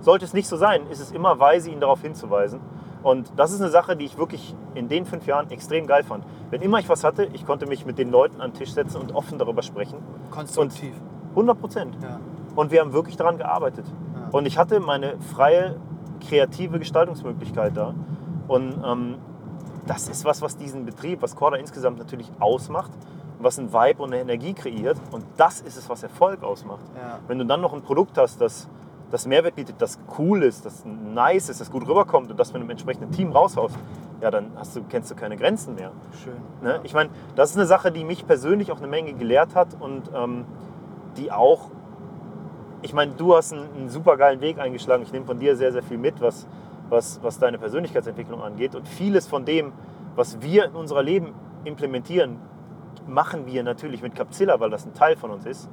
[0.00, 2.60] Sollte es nicht so sein, ist es immer weise, ihn darauf hinzuweisen.
[3.02, 6.24] Und das ist eine Sache, die ich wirklich in den fünf Jahren extrem geil fand.
[6.48, 9.02] Wenn immer ich was hatte, ich konnte mich mit den Leuten an den Tisch setzen
[9.02, 9.98] und offen darüber sprechen.
[10.30, 10.94] Konstruktiv.
[11.32, 11.98] 100 Prozent.
[12.02, 12.20] Ja.
[12.56, 13.84] Und wir haben wirklich daran gearbeitet.
[13.86, 14.30] Ja.
[14.30, 15.76] Und ich hatte meine freie,
[16.26, 17.94] kreative Gestaltungsmöglichkeit da.
[18.48, 19.18] Und ähm,
[19.86, 22.90] das ist was, was diesen Betrieb, was Corda insgesamt natürlich ausmacht,
[23.38, 24.96] was ein Vibe und eine Energie kreiert.
[25.10, 26.84] Und das ist es, was Erfolg ausmacht.
[26.94, 27.18] Ja.
[27.26, 28.68] Wenn du dann noch ein Produkt hast, das,
[29.10, 32.60] das Mehrwert bietet, das cool ist, das nice ist, das gut rüberkommt und das mit
[32.60, 33.76] einem entsprechenden Team raushaust,
[34.20, 35.90] ja, dann hast du, kennst du keine Grenzen mehr.
[36.22, 36.36] Schön.
[36.62, 36.80] Ne?
[36.84, 40.10] Ich meine, das ist eine Sache, die mich persönlich auch eine Menge gelehrt hat und
[40.14, 40.44] ähm,
[41.16, 41.70] die auch,
[42.82, 45.02] ich meine, du hast einen, einen super geilen Weg eingeschlagen.
[45.02, 46.46] Ich nehme von dir sehr, sehr viel mit, was,
[46.92, 48.74] was, was deine Persönlichkeitsentwicklung angeht.
[48.76, 49.72] Und vieles von dem,
[50.14, 51.34] was wir in unser Leben
[51.64, 52.36] implementieren,
[53.08, 55.68] machen wir natürlich mit Capzilla, weil das ein Teil von uns ist.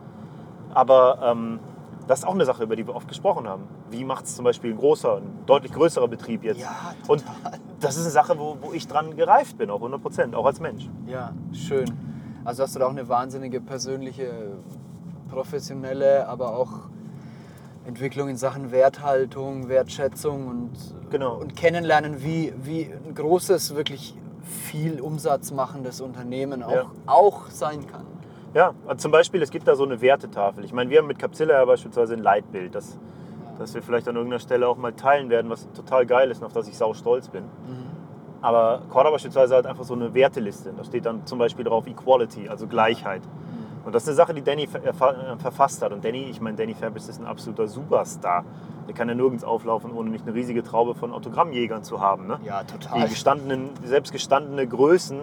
[0.73, 1.59] Aber ähm,
[2.07, 3.63] das ist auch eine Sache, über die wir oft gesprochen haben.
[3.91, 6.61] Wie macht es zum Beispiel ein großer, ein deutlich größerer Betrieb jetzt?
[6.61, 7.23] Ja, Und
[7.79, 10.59] das ist eine Sache, wo, wo ich dran gereift bin, auch 100 Prozent, auch als
[10.59, 10.89] Mensch.
[11.05, 11.85] Ja, schön.
[12.45, 14.31] Also hast du da auch eine wahnsinnige persönliche,
[15.29, 16.89] professionelle, aber auch
[17.89, 20.71] Entwicklung in Sachen Werthaltung, Wertschätzung und,
[21.09, 21.35] Genau.
[21.37, 26.85] und kennenlernen, wie, wie ein großes, wirklich viel Umsatz machendes Unternehmen auch, Ja.
[27.07, 28.05] auch sein kann.
[28.53, 30.63] Ja, also zum Beispiel, es gibt da so eine Wertetafel.
[30.65, 32.97] Ich meine, wir haben mit Capzilla ja beispielsweise ein Leitbild, das,
[33.57, 36.45] das wir vielleicht an irgendeiner Stelle auch mal teilen werden, was total geil ist und
[36.45, 37.43] auf das ich sau stolz bin.
[38.41, 40.71] Aber Corda beispielsweise hat einfach so eine Werteliste.
[40.77, 43.21] Da steht dann zum Beispiel drauf Equality, also Gleichheit.
[43.85, 45.91] Und das ist eine Sache, die Danny erfa- äh, verfasst hat.
[45.93, 48.43] Und Danny, ich meine, Danny Fabrice ist ein absoluter Superstar.
[48.87, 52.27] Der kann ja nirgends auflaufen, ohne nicht eine riesige Traube von Autogrammjägern zu haben.
[52.27, 52.39] Ne?
[52.43, 53.07] Ja, Die total.
[53.07, 55.21] gestandenen, selbst gestandene Größen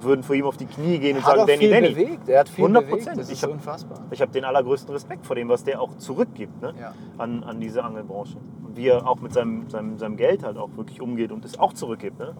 [0.00, 1.88] würden vor ihm auf die Knie gehen und hat sagen, Danny, viel Danny.
[1.90, 2.28] bewegt.
[2.28, 2.80] Er hat viel 100%.
[2.90, 3.06] bewegt.
[3.06, 3.98] Das ist Ich hab- unfassbar.
[4.10, 6.74] Ich habe den allergrößten Respekt vor dem, was der auch zurückgibt ne?
[6.80, 6.92] Ja.
[7.18, 8.36] an, an diese Angelbranche.
[8.66, 11.58] Und wie er auch mit seinem, seinem, seinem Geld halt auch wirklich umgeht und es
[11.60, 12.18] auch zurückgibt.
[12.18, 12.34] Ne?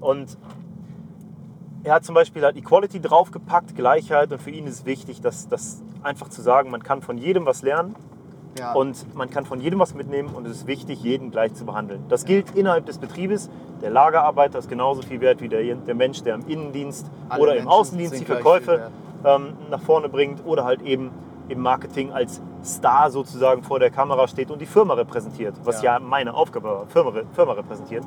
[0.00, 0.36] Und
[1.84, 4.32] er hat zum Beispiel halt Equality draufgepackt, Gleichheit.
[4.32, 7.62] Und für ihn ist wichtig, dass, dass einfach zu sagen, man kann von jedem was
[7.62, 7.94] lernen
[8.58, 8.72] Ja.
[8.72, 12.04] und man kann von jedem was mitnehmen und es ist wichtig, jeden gleich zu behandeln.
[12.08, 13.50] Das gilt innerhalb des Betriebes.
[13.82, 17.52] Der Lagerarbeiter ist genauso viel wert wie der, der Mensch, der im Innendienst Alle oder
[17.52, 18.90] im Menschen Außendienst die Verkäufe
[19.24, 21.10] ähm, nach vorne bringt oder halt eben
[21.48, 25.94] im Marketing als Star sozusagen vor der Kamera steht und die Firma repräsentiert, was Ja.
[25.94, 28.04] ja, meine Aufgabe war, Firma, Firma repräsentieren.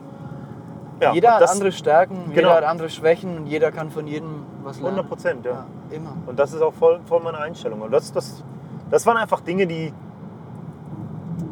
[1.02, 2.36] Ja, jeder hat das- andere Stärken, Genau.
[2.36, 4.98] jeder hat andere Schwächen und jeder kann von jedem was lernen.
[4.98, 5.52] 100 Prozent, ja.
[5.52, 6.14] Ja, immer.
[6.28, 7.82] Und das ist auch voll, voll meine Einstellung.
[7.82, 8.44] Und das, das,
[8.90, 9.92] das waren einfach Dinge, die,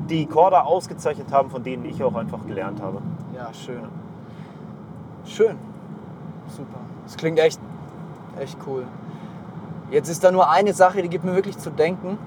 [0.10, 3.00] die Corda ausgezeichnet haben, von denen ich auch einfach gelernt habe.
[3.36, 3.82] Ja, schön.
[5.26, 5.58] Schön.
[6.48, 6.80] Super.
[7.06, 7.60] Das klingt echt,
[8.40, 8.84] echt cool.
[9.92, 12.18] Jetzt ist da nur eine Sache, die gibt mir wirklich zu denken.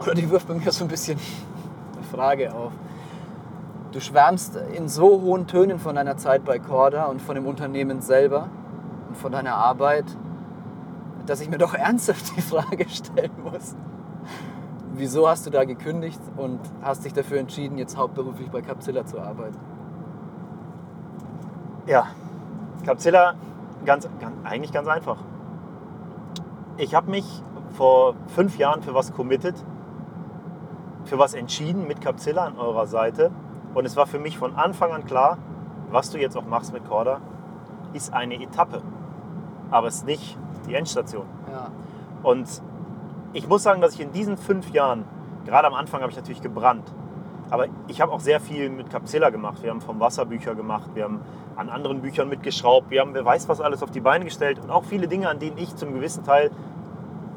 [0.00, 1.18] Oder die wirft bei mir so ein bisschen
[1.96, 2.72] eine Frage auf.
[3.94, 8.00] Du schwärmst in so hohen Tönen von deiner Zeit bei Corda und von dem Unternehmen
[8.00, 8.48] selber
[9.06, 10.04] und von deiner Arbeit,
[11.26, 13.76] dass ich mir doch ernsthaft die Frage stellen muss.
[14.94, 19.20] Wieso hast du da gekündigt und hast dich dafür entschieden, jetzt hauptberuflich bei Capzilla zu
[19.20, 19.58] arbeiten?
[21.86, 22.08] Ja,
[22.84, 23.34] Capzilla,
[23.84, 25.18] ganz, ganz, eigentlich ganz einfach.
[26.78, 27.44] Ich habe mich
[27.76, 29.54] vor fünf Jahren für was committed,
[31.04, 33.30] für was entschieden mit Capzilla an eurer Seite.
[33.74, 35.38] Und es war für mich von Anfang an klar,
[35.90, 37.20] was du jetzt auch machst mit Corda,
[37.92, 38.82] ist eine Etappe.
[39.70, 41.26] Aber es ist nicht die Endstation.
[41.50, 41.70] Ja.
[42.22, 42.62] Und
[43.32, 45.04] ich muss sagen, dass ich in diesen fünf Jahren,
[45.44, 46.92] gerade am Anfang habe ich natürlich gebrannt,
[47.50, 49.62] aber ich habe auch sehr viel mit Capzilla gemacht.
[49.62, 51.20] Wir haben vom Wasser Bücher gemacht, wir haben
[51.56, 54.70] an anderen Büchern mitgeschraubt, wir haben wer weiß was alles auf die Beine gestellt und
[54.70, 56.50] auch viele Dinge, an denen ich zum gewissen Teil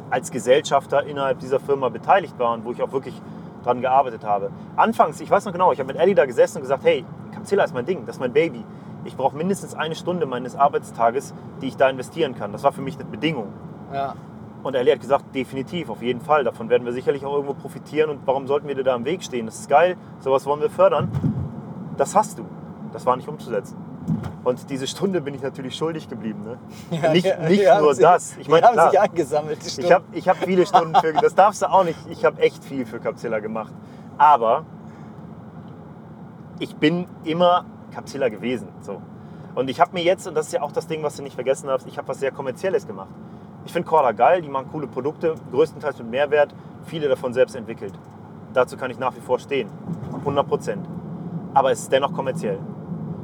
[0.10, 3.22] als Gesellschafter innerhalb dieser Firma beteiligt war und wo ich auch wirklich
[3.68, 4.50] dran gearbeitet habe.
[4.76, 7.64] Anfangs, ich weiß noch genau, ich habe mit Ellie da gesessen und gesagt, hey, Capzilla
[7.64, 8.64] ist mein Ding, das ist mein Baby.
[9.04, 12.52] Ich brauche mindestens eine Stunde meines Arbeitstages, die ich da investieren kann.
[12.52, 13.54] Das war für mich eine Bedingung.
[13.94, 14.16] Ja.
[14.64, 16.44] Und Ellie hat gesagt, definitiv, auf jeden Fall.
[16.44, 18.10] Davon werden wir sicherlich auch irgendwo profitieren.
[18.10, 19.46] Und warum sollten wir dir da im Weg stehen?
[19.46, 21.10] Das ist geil, sowas wollen wir fördern.
[21.96, 22.46] Das hast du.
[22.92, 23.78] Das war nicht umzusetzen.
[24.44, 26.44] Und diese Stunde bin ich natürlich schuldig geblieben.
[26.44, 26.58] Ne?
[27.02, 28.38] Ja, nicht ja, nicht nur sich- das.
[28.38, 29.60] Ich die meine, haben klar, sich eingesammelt.
[29.78, 32.42] Die ich habe ich hab viele Stunden für, das darfst du auch nicht, ich habe
[32.42, 33.74] echt viel für Capzilla gemacht.
[34.18, 34.64] Aber
[36.60, 38.70] ich bin immer Capzilla gewesen.
[38.82, 39.02] So.
[39.56, 41.36] Und ich habe mir jetzt, und das ist ja auch das Ding, was du nicht
[41.36, 43.10] vergessen darfst, ich habe was sehr Kommerzielles gemacht.
[43.66, 46.54] Ich finde Corda geil, die machen coole Produkte, größtenteils mit Mehrwert,
[46.86, 47.94] viele davon selbst entwickelt.
[48.54, 49.70] Dazu kann ich nach wie vor stehen.
[50.14, 50.88] 100 Prozent.
[51.54, 52.60] Aber es ist dennoch kommerziell.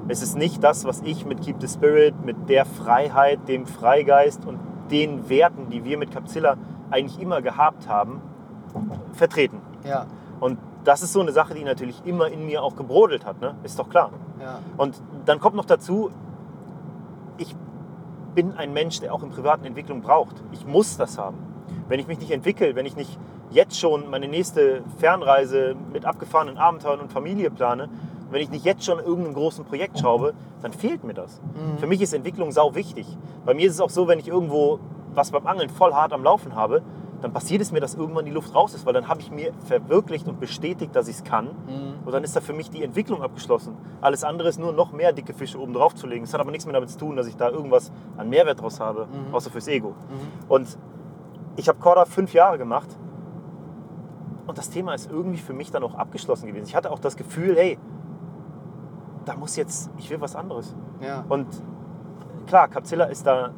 [0.07, 4.45] Es ist nicht das, was ich mit Keep the Spirit, mit der Freiheit, dem Freigeist
[4.45, 4.59] und
[4.91, 6.57] den Werten, die wir mit Capzilla
[6.91, 8.21] eigentlich immer gehabt haben,
[9.13, 9.61] vertreten.
[9.83, 10.07] Ja,
[10.39, 13.55] Und das ist so eine Sache, die natürlich immer in mir auch gebrodelt hat, ne?
[13.63, 14.11] ist doch klar.
[14.41, 14.59] ja.
[14.77, 16.11] Und dann kommt noch dazu,
[17.37, 17.55] ich
[18.35, 20.43] bin ein Mensch, der auch in privaten Entwicklung braucht.
[20.51, 21.37] Ich muss das haben.
[21.87, 23.17] Wenn ich mich nicht entwickle, wenn ich nicht
[23.51, 27.89] jetzt schon meine nächste Fernreise mit abgefahrenen Abenteuern und Familie plane,
[28.33, 31.41] wenn ich nicht jetzt schon irgendeinem großen Projekt schraube, dann fehlt mir das.
[31.77, 33.05] Für mich ist Entwicklung sau wichtig.
[33.45, 34.79] Bei mir ist es auch so, wenn ich irgendwo
[35.13, 36.81] was beim Angeln voll hart am Laufen habe,
[37.21, 39.53] dann passiert es mir, dass irgendwann die Luft raus ist, weil dann habe ich mir
[39.65, 41.47] verwirklicht und bestätigt, dass ich es kann.
[42.03, 43.77] Und dann ist da für mich die Entwicklung abgeschlossen.
[44.01, 46.25] Alles andere ist nur noch mehr dicke Fische oben drauf zu legen.
[46.25, 48.81] Es hat aber nichts mehr damit zu tun, dass ich da irgendwas an Mehrwert draus
[48.81, 49.93] habe, außer fürs Ego.
[50.49, 50.77] Und
[51.55, 52.89] ich habe Korda fünf Jahre gemacht
[54.47, 56.65] und das Thema ist irgendwie für mich dann auch abgeschlossen gewesen.
[56.67, 57.77] Ich hatte auch das Gefühl, hey,
[59.25, 60.75] da muss jetzt, ich will was anderes.
[61.01, 61.23] ja.
[61.29, 61.47] Und
[62.47, 63.51] klar, Capzilla ist da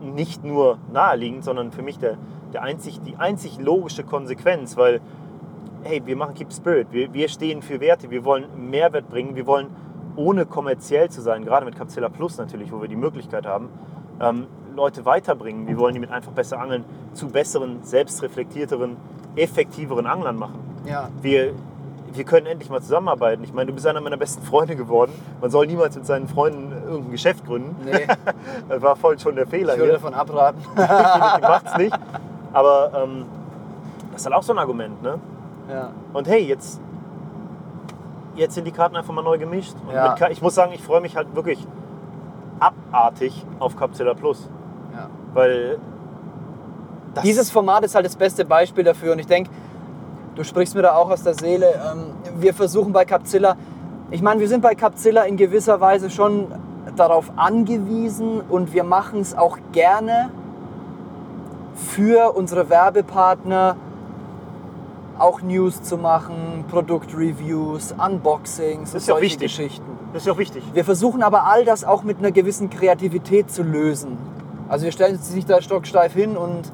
[0.00, 2.16] nicht nur naheliegend, sondern für mich der,
[2.52, 5.00] der einzig, die einzig logische Konsequenz, weil,
[5.82, 9.46] hey, wir machen Keep Spirit, wir, wir stehen für Werte, wir wollen Mehrwert bringen, wir
[9.46, 9.68] wollen
[10.16, 13.68] ohne kommerziell zu sein, gerade mit Capzilla Plus natürlich, wo wir die Möglichkeit haben,
[14.20, 15.66] ähm, Leute weiterbringen.
[15.66, 18.96] Wir wollen die mit einfach besser angeln zu besseren, selbstreflektierteren,
[19.36, 20.60] effektiveren Anglern machen.
[20.86, 21.08] ja.
[21.22, 21.54] Wir,
[22.12, 23.44] wir können endlich mal zusammenarbeiten.
[23.44, 25.12] Ich meine, du bist einer meiner besten Freunde geworden.
[25.40, 27.76] Man soll niemals mit seinen Freunden irgendein Geschäft gründen.
[27.84, 28.06] Nee,
[28.68, 29.98] Das war voll schon der Fehler ich würde hier.
[30.00, 30.60] davon abraten.
[30.76, 31.98] Definitiv macht's nicht.
[32.52, 33.26] Aber ähm,
[34.12, 35.02] das ist halt auch so ein Argument.
[35.02, 35.18] Ne?
[35.70, 35.90] ja.
[36.12, 36.80] Und hey, jetzt,
[38.34, 39.74] jetzt sind die Karten einfach mal neu gemischt.
[39.92, 40.16] Ja.
[40.18, 41.64] mit, ich muss sagen, ich freue mich halt wirklich
[42.58, 44.48] abartig auf Capzilla Plus.
[44.92, 45.08] ja.
[45.32, 45.78] Weil
[47.22, 49.50] Dieses Format ist halt das beste Beispiel dafür und ich denke,
[50.34, 51.66] du sprichst mir da auch aus der Seele.
[51.92, 53.56] Ähm, Wir versuchen bei Capzilla,
[54.10, 56.46] ich meine, wir sind bei Capzilla in gewisser Weise schon
[56.96, 60.30] darauf angewiesen und wir machen es auch gerne
[61.74, 63.76] für unsere Werbepartner
[65.18, 69.56] auch News zu machen, Produktreviews, Unboxings, Das ist solche wichtig.
[69.56, 69.84] Geschichten.
[70.12, 70.64] das ist ja auch wichtig.
[70.72, 74.16] Wir versuchen aber all das auch mit einer gewissen Kreativität zu lösen.
[74.68, 76.72] Also wir stellen uns nicht da stocksteif hin und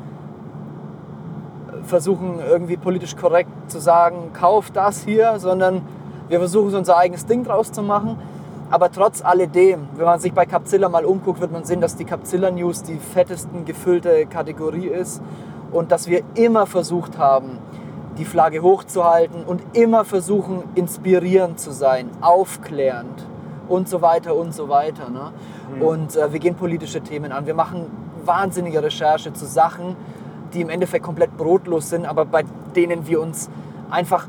[1.87, 5.83] versuchen irgendwie politisch korrekt zu sagen, kauf das hier, sondern
[6.29, 8.19] wir versuchen so unser eigenes Ding draus zu machen.
[8.69, 12.05] Aber trotz alledem, wenn man sich bei Capzilla mal umguckt, wird man sehen, dass die
[12.05, 15.23] Capzilla News die fettesten gefüllte Kategorie ist
[15.71, 17.59] und dass wir immer versucht haben,
[18.19, 23.25] die Flagge hochzuhalten und immer versuchen, inspirierend zu sein, aufklärend
[23.69, 25.11] und so weiter und so weiter.
[25.11, 25.33] Ne?
[25.85, 27.47] Und äh, wir gehen politische Themen an.
[27.47, 27.87] Wir machen
[28.25, 29.97] wahnsinnige Recherche zu Sachen,
[30.55, 32.45] die im Endeffekt komplett brotlos sind, aber bei
[32.75, 33.49] denen wir uns
[33.91, 34.27] einfach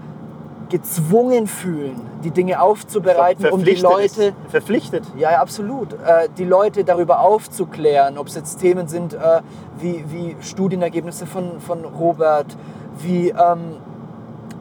[0.69, 4.33] gezwungen fühlen, die Dinge aufzubereiten, um die Leute.
[4.49, 5.03] Verpflichtet.
[5.17, 5.93] ja, ja, absolut.
[5.93, 9.41] Äh, die Leute darüber aufzuklären, ob es jetzt Themen sind äh,
[9.79, 12.57] wie, wie Studienergebnisse von, von Robert,
[12.99, 13.77] wie ähm,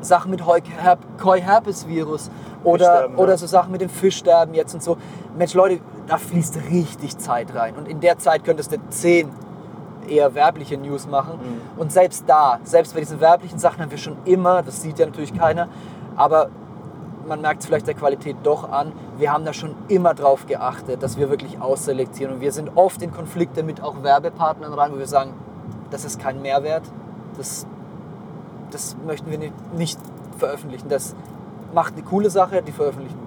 [0.00, 2.30] Sachen mit Heuherp Koi-Herpes-Virus
[2.62, 3.16] oder, ja.
[3.16, 4.96] oder so Sachen mit dem Fischsterben jetzt und so.
[5.36, 7.74] Mensch, Leute, da fließt richtig Zeit rein.
[7.76, 9.30] Und in der Zeit könntest du zehn
[10.08, 11.38] eher werbliche News machen.
[11.38, 11.80] Mhm.
[11.80, 15.06] Und selbst da, selbst bei diesen werblichen Sachen haben wir schon immer, das sieht ja
[15.06, 15.68] natürlich keiner,
[16.16, 16.48] aber
[17.26, 21.02] man merkt es vielleicht der Qualität doch an, wir haben da schon immer drauf geachtet,
[21.02, 22.34] dass wir wirklich ausselektieren.
[22.34, 25.34] Und wir sind oft in Konflikte mit auch Werbepartnern rein, wo wir sagen,
[25.90, 26.84] das ist kein Mehrwert,
[27.36, 27.66] das,
[28.70, 30.00] das möchten wir nicht, nicht
[30.38, 30.88] veröffentlichen.
[30.88, 31.14] Das
[31.74, 33.25] macht eine coole Sache, die veröffentlichen.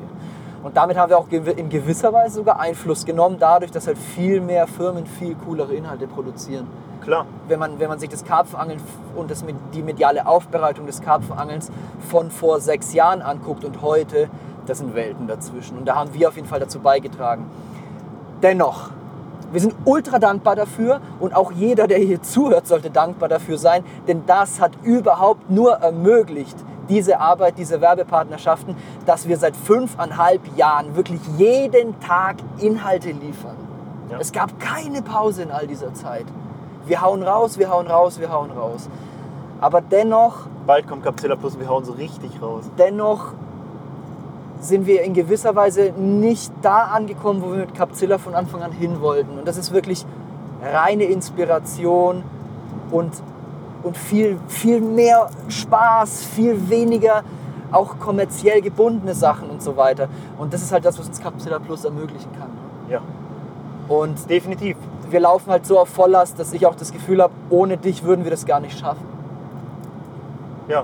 [0.63, 4.41] Und damit haben wir auch in gewisser Weise sogar Einfluss genommen, dadurch, dass halt viel
[4.41, 6.67] mehr Firmen viel coolere Inhalte produzieren
[7.01, 7.25] Klar.
[7.47, 8.79] wenn man, wenn man sich das Karpfenangeln
[9.15, 11.71] und das, die mediale Aufbereitung des Karpfenangelns
[12.09, 14.29] von vor sechs Jahren anguckt und heute,
[14.65, 15.77] das sind Welten dazwischen.
[15.77, 17.49] Und da haben wir auf jeden Fall dazu beigetragen.
[18.43, 18.91] Dennoch,
[19.51, 23.83] wir sind ultra dankbar dafür und auch jeder, der hier zuhört, sollte dankbar dafür sein,
[24.07, 26.57] denn das hat überhaupt nur ermöglicht,
[26.89, 28.75] diese Arbeit, diese Werbepartnerschaften,
[29.05, 33.55] dass wir seit fünfeinhalb Jahren wirklich jeden Tag Inhalte liefern.
[34.09, 34.17] Ja.
[34.19, 36.25] Es gab keine Pause in all dieser Zeit.
[36.85, 38.89] Wir hauen raus, wir hauen raus, wir hauen raus.
[39.61, 42.65] Aber dennoch, Bald kommt Capzilla Plus und wir hauen so richtig raus.
[42.77, 43.33] dennoch
[44.61, 48.71] sind wir in gewisser Weise nicht da angekommen, wo wir mit Capzilla von Anfang an
[48.71, 49.39] hin wollten.
[49.39, 50.05] Und das ist wirklich
[50.61, 52.23] reine Inspiration
[52.91, 53.13] und,
[53.83, 57.23] und viel, viel mehr Spaß, viel weniger
[57.71, 60.07] auch kommerziell gebundene Sachen und so weiter.
[60.37, 62.49] Und das ist halt das, was uns Capzilla Plus ermöglichen kann.
[62.89, 63.01] Ja,
[63.87, 64.75] Und definitiv.
[65.09, 68.23] wir laufen halt so auf Volllast, dass ich auch das Gefühl habe, ohne dich würden
[68.23, 69.05] wir das gar nicht schaffen.
[70.67, 70.83] Ja,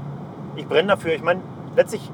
[0.56, 1.14] ich brenne dafür.
[1.14, 1.42] Ich meine,
[1.76, 2.12] letztlich,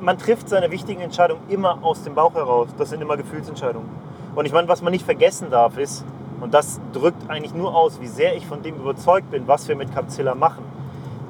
[0.00, 2.68] man trifft seine wichtigen Entscheidungen immer aus dem Bauch heraus.
[2.78, 3.88] Das sind immer Gefühlsentscheidungen.
[4.34, 6.04] Und ich meine, was man nicht vergessen darf, ist,
[6.40, 9.76] und das drückt eigentlich nur aus, wie sehr ich von dem überzeugt bin, was wir
[9.76, 10.64] mit Capzilla machen.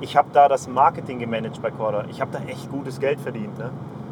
[0.00, 2.04] Ich habe da das Marketing gemanagt bei Corda.
[2.10, 3.58] Ich habe da echt gutes Geld verdient.
[3.58, 3.70] Ne?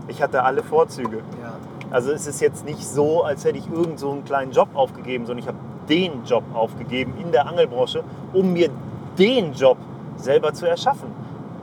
[0.08, 1.18] Ich hatte alle Vorzüge.
[1.42, 1.52] Ja.
[1.90, 5.26] Also es ist jetzt nicht so, als hätte ich irgend so einen kleinen Job aufgegeben,
[5.26, 5.58] sondern ich habe
[5.88, 8.02] den Job aufgegeben in der Angelbranche,
[8.32, 8.70] um mir
[9.18, 9.76] den Job
[10.16, 11.10] selber zu erschaffen.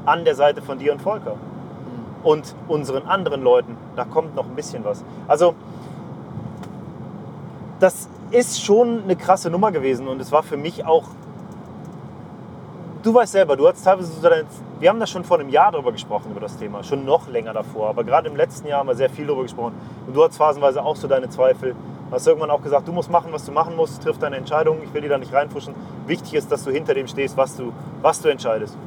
[0.05, 1.35] An der Seite von dir und Volker.
[2.23, 3.75] Und unseren anderen Leuten.
[3.95, 5.03] Da kommt noch ein bisschen was.
[5.27, 5.55] Also
[7.79, 11.05] das ist schon eine krasse Nummer gewesen und es war für mich auch.
[13.03, 14.45] Du weißt selber, du hast teilweise so dein,
[14.79, 17.53] wir haben da schon vor einem Jahr darüber gesprochen, über das Thema, schon noch länger
[17.53, 19.73] davor, aber gerade im letzten Jahr haben wir sehr viel darüber gesprochen.
[20.07, 21.75] Und du hast phasenweise auch so deine Zweifel.
[22.09, 24.79] Du hast irgendwann auch gesagt, du musst machen, was du machen musst, triff deine Entscheidung,
[24.83, 25.75] ich will dir da nicht reinfuschen.
[26.07, 28.77] Wichtig ist, dass du hinter dem stehst, was du, was du entscheidest.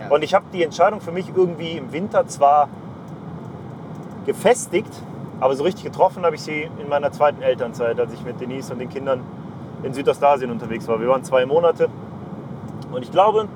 [0.00, 0.08] Ja.
[0.08, 2.68] Und ich habe die Entscheidung für mich irgendwie im Winter zwar
[4.24, 4.92] gefestigt,
[5.44, 8.72] aber so richtig getroffen habe ich sie in meiner zweiten Elternzeit, als ich mit Denise
[8.72, 9.20] und den Kindern
[9.82, 10.98] in Südostasien unterwegs war.
[10.98, 11.90] Wir waren zwei Monate.
[12.90, 13.46] Und ich glaube,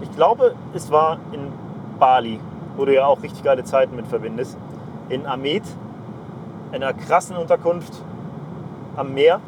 [0.00, 1.52] ich glaube, es war in
[1.98, 2.40] Bali,
[2.78, 4.56] wo du ja auch richtig geile Zeiten mit verbindest,
[5.10, 5.62] in Amed,
[6.70, 7.92] in einer krassen Unterkunft
[8.96, 9.40] am Meer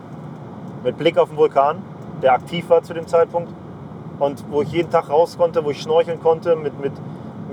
[0.83, 1.79] mit Blick auf den Vulkan,
[2.21, 3.51] der aktiv war zu dem Zeitpunkt.
[4.19, 6.93] Und wo ich jeden Tag raus konnte, wo ich schnorcheln konnte, mit, mit,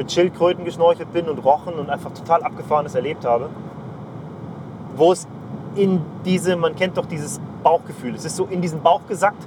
[0.02, 3.50] mit Schildkröten geschnorchelt bin und Rochen und einfach total abgefahrenes erlebt habe.
[4.96, 5.28] Wo es
[5.76, 9.44] in diese, man kennt doch dieses Bauchgefühl, es ist so in diesen Bauch gesackt,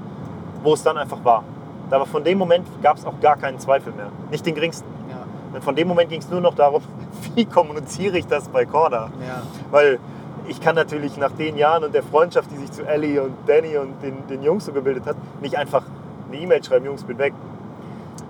[0.62, 1.42] wo es dann einfach war.
[1.90, 4.10] Aber von dem Moment gab es auch gar keinen Zweifel mehr.
[4.30, 4.86] Nicht den geringsten.
[5.10, 5.24] Ja.
[5.54, 6.82] Und von dem Moment ging es nur noch darum,
[7.34, 9.10] wie kommuniziere ich das bei Corda?
[9.20, 9.42] Ja.
[9.72, 9.98] Weil
[10.46, 13.76] ich kann natürlich nach den Jahren und der Freundschaft, die sich zu Ellie und Danny
[13.76, 15.82] und den, den Jungs so gebildet hat, nicht einfach
[16.28, 17.34] eine E-Mail schreiben, Jungs, bin weg.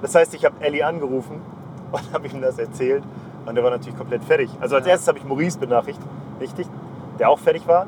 [0.01, 1.43] Das heißt, ich habe Ellie angerufen
[1.95, 3.03] und habe ihm das erzählt
[3.47, 4.51] und der war natürlich komplett fertig.
[4.61, 4.93] Also als Ja.
[4.93, 6.07] erstes habe ich Maurice benachrichtigt,
[6.41, 6.67] richtig,
[7.19, 7.87] der auch fertig war.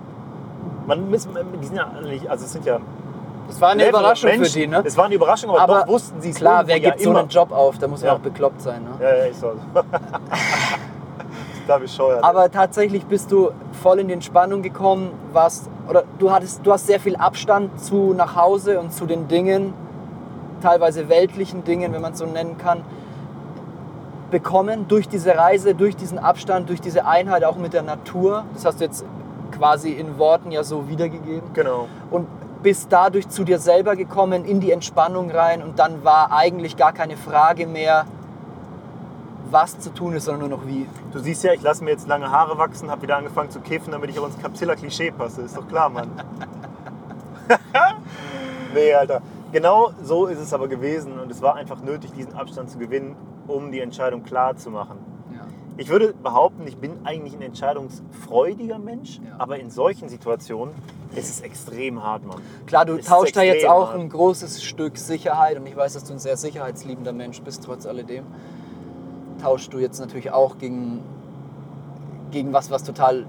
[0.86, 1.26] Man, muss-
[1.60, 2.78] die sind ja nicht, also es sind ja
[3.48, 4.46] Das war eine clevere Überraschung Menschen.
[4.52, 4.82] für die, ne?
[4.84, 7.10] Es war eine Überraschung, aber, Aber doch wussten sie es Klar, wer gibt ja so
[7.10, 7.20] immer.
[7.20, 7.78] einen Job auf?
[7.78, 8.14] Da muss man Ja.
[8.14, 8.82] auch bekloppt sein.
[8.84, 8.90] Ne?
[9.04, 9.52] Ja, ja, ich so.
[11.66, 12.22] da bescheuert.
[12.22, 13.50] Aber tatsächlich bist du
[13.82, 18.14] voll in die Entspannung gekommen, warst, oder du hattest, du hast sehr viel Abstand zu
[18.14, 19.74] nach Hause und zu den Dingen,
[20.62, 22.82] teilweise weltlichen Dingen, wenn man es so nennen kann,
[24.30, 28.44] bekommen durch diese Reise, durch diesen Abstand, durch diese Einheit auch mit der Natur.
[28.54, 29.04] Das hast du jetzt
[29.52, 31.52] quasi in Worten ja so wiedergegeben.
[31.52, 31.88] genau.
[32.10, 32.26] Und
[32.62, 36.92] bist dadurch zu dir selber gekommen, in die Entspannung rein und dann war eigentlich gar
[36.92, 38.06] keine Frage mehr,
[39.50, 40.88] was zu tun ist, sondern nur noch wie.
[41.12, 43.92] Du siehst ja, ich lasse mir jetzt lange Haare wachsen, habe wieder angefangen zu kiffen,
[43.92, 45.42] damit ich auch ins Capsilla-Klischee passe.
[45.42, 46.10] Ist doch klar, Mann.
[48.74, 49.22] nee, Alter.
[49.52, 53.16] Genau so ist es aber gewesen und es war einfach nötig, diesen Abstand zu gewinnen,
[53.46, 54.98] um die Entscheidung klar zu machen.
[55.78, 59.34] Ich würde behaupten, ich bin eigentlich ein entscheidungsfreudiger Mensch, Ja.
[59.38, 60.74] aber in solchen Situationen
[61.14, 62.40] ist es extrem hart, Mann.
[62.64, 64.00] Klar, du Es tauschst da jetzt auch hart.
[64.00, 67.84] ein großes Stück Sicherheit und ich weiß, dass du ein sehr sicherheitsliebender Mensch bist, trotz
[67.84, 68.24] alledem.
[69.42, 71.00] Tauschst du jetzt natürlich auch gegen,
[72.30, 73.26] gegen was, was total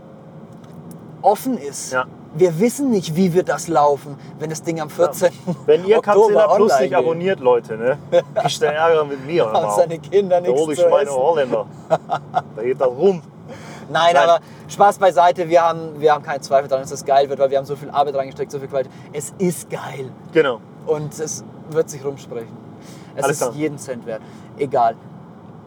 [1.21, 1.91] offen ist.
[1.91, 2.05] Ja.
[2.37, 5.31] Wir wissen nicht, wie wird das laufen, wenn das Ding am 14.
[5.65, 7.97] Wenn ihr Capsilla Plus nicht abonniert, Leute, ne?
[8.35, 9.45] kriegt ihr Ärger mit mir.
[9.51, 11.09] Haben seine Kinder Da hol nichts ich zu meine.
[11.09, 11.65] Holländer.
[12.55, 13.21] Da geht das rum.
[13.89, 14.17] Nein, Nein.
[14.17, 17.49] aber Spaß beiseite, wir haben, wir haben keinen Zweifel daran, dass das geil wird, weil
[17.49, 18.91] wir haben so viel Arbeit reingesteckt, so viel Qualität.
[19.13, 20.59] Es ist geil Genau.
[20.85, 22.55] und es wird sich rumsprechen.
[23.15, 23.55] Es Alles ist klar.
[23.55, 24.21] jeden Cent wert.
[24.57, 24.95] Egal.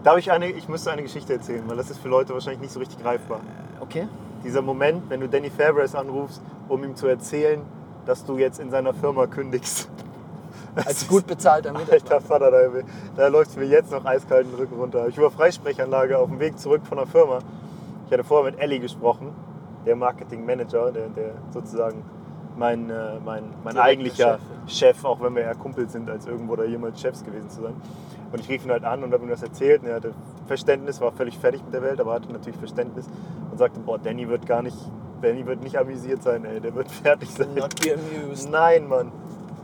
[0.05, 2.73] Darf ich eine, ich müsste eine Geschichte erzählen, weil das ist für Leute wahrscheinlich nicht
[2.73, 3.41] so richtig greifbar.
[3.81, 4.07] Okay.
[4.45, 7.61] Dieser Moment, wenn du Danny Fabres anrufst, um ihm zu erzählen,
[8.07, 9.91] dass du jetzt in seiner Firma kündigst.
[10.75, 12.15] Als gut bezahlter Mitarbeiter.
[12.15, 12.83] Alter Vater, da,
[13.17, 15.09] da läuft mir jetzt noch eiskalt den Rücken runter.
[15.09, 17.41] Ich war Freisprechanlage auf dem Weg zurück von der Firma.
[18.07, 19.33] Ich hatte vorher mit Ellie gesprochen,
[19.85, 22.03] der Marketing-Manager, der, der sozusagen
[22.57, 26.57] mein, äh, mein, mein eigentlicher Chef, Chef, auch wenn wir eher Kumpels sind, als irgendwo
[26.57, 27.75] da jemals Chefs gewesen zu sein.
[28.33, 29.83] Und ich rief ihn halt an und habe ihm das erzählt.
[29.83, 30.15] Und er hatte
[30.47, 33.07] Verständnis, war völlig fertig mit der Welt, aber hatte natürlich Verständnis
[33.51, 34.77] und sagte, boah, Danny wird gar nicht,
[35.21, 37.55] Danny wird nicht amüsiert sein, ey, der wird fertig sein.
[37.55, 38.51] Not be amused.
[38.51, 39.13] Nein, Mann.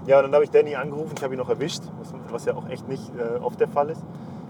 [0.07, 1.83] Ja, und dann habe ich Danny angerufen, ich habe ihn noch erwischt,
[2.31, 4.03] was, ja auch echt nicht äh, oft der Fall ist.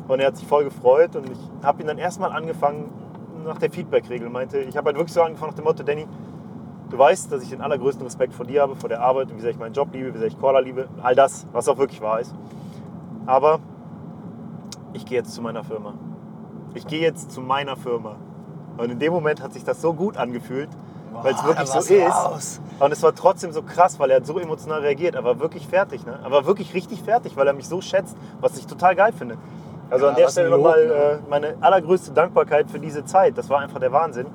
[0.06, 2.90] Und er hat sich voll gefreut und ich habe ihn dann erstmal angefangen
[3.44, 4.28] nach der Feedback-Regel.
[4.28, 6.06] Meinte, ich habe halt wirklich so angefangen nach dem Motto, Danny,
[6.90, 9.50] du weißt, dass ich den allergrößten Respekt vor dir habe, vor der Arbeit, wie sehr
[9.50, 12.20] ich meinen Job liebe, wie sehr ich Corda liebe, all das, was auch wirklich wahr
[12.20, 12.34] ist.
[13.24, 13.60] Aber
[14.96, 15.94] ich gehe jetzt zu meiner Firma.
[16.74, 18.16] Ich gehe jetzt zu meiner Firma.
[18.76, 20.68] Und in dem Moment hat sich das so gut angefühlt,
[21.12, 22.14] weil es wirklich so ist.
[22.14, 22.60] raus.
[22.80, 25.14] Und es war trotzdem so krass, weil er so emotional reagiert.
[25.14, 26.04] Er war wirklich fertig.
[26.04, 26.18] Ne?
[26.22, 29.36] Er war wirklich richtig fertig, weil er mich so schätzt, was ich total geil finde.
[29.88, 33.38] Also Ja, an der Stelle nochmal äh, meine allergrößte Dankbarkeit für diese Zeit.
[33.38, 34.26] Das war einfach der Wahnsinn.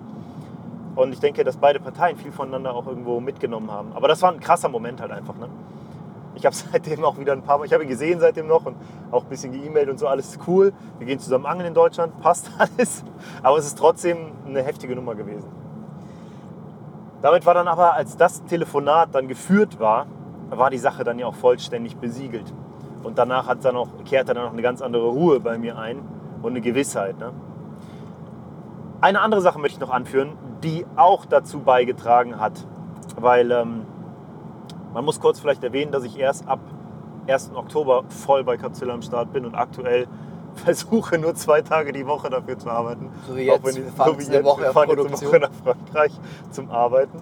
[0.95, 3.91] Und ich denke, dass beide Parteien viel voneinander auch irgendwo mitgenommen haben.
[3.93, 5.35] Aber das war ein krasser Moment halt einfach.
[5.35, 5.47] Ne?
[6.35, 8.75] Ich habe seitdem auch wieder ein paar Mal, ich habe ihn gesehen seitdem noch und
[9.11, 10.73] auch ein bisschen geemailt und so, alles cool.
[10.97, 13.03] Wir gehen zusammen angeln in Deutschland, passt alles.
[13.43, 15.49] Aber es ist trotzdem eine heftige Nummer gewesen.
[17.21, 20.07] Damit war dann aber, als das Telefonat dann geführt war,
[20.49, 22.51] war die Sache dann ja auch vollständig besiegelt.
[23.03, 25.99] Und danach hat dann auch, kehrte dann noch eine ganz andere Ruhe bei mir ein
[26.41, 27.19] und eine Gewissheit.
[27.19, 27.31] Ne?
[29.01, 30.33] Eine andere Sache möchte ich noch anführen,
[30.63, 32.67] die auch dazu beigetragen hat,
[33.19, 33.85] weil ähm,
[34.93, 36.59] man muss kurz vielleicht erwähnen, dass ich erst ab
[37.27, 37.51] 1.
[37.55, 40.07] Oktober voll bei Capsilla am Start bin und aktuell
[40.55, 43.09] versuche nur zwei Tage die Woche dafür zu arbeiten.
[43.27, 44.89] So wie jetzt, Auch wenn wir ich- fahren so wie jetzt eine Woche wir fahren
[44.89, 45.27] jetzt eine.
[45.31, 46.11] Woche nach Frankreich
[46.49, 47.19] zum Arbeiten.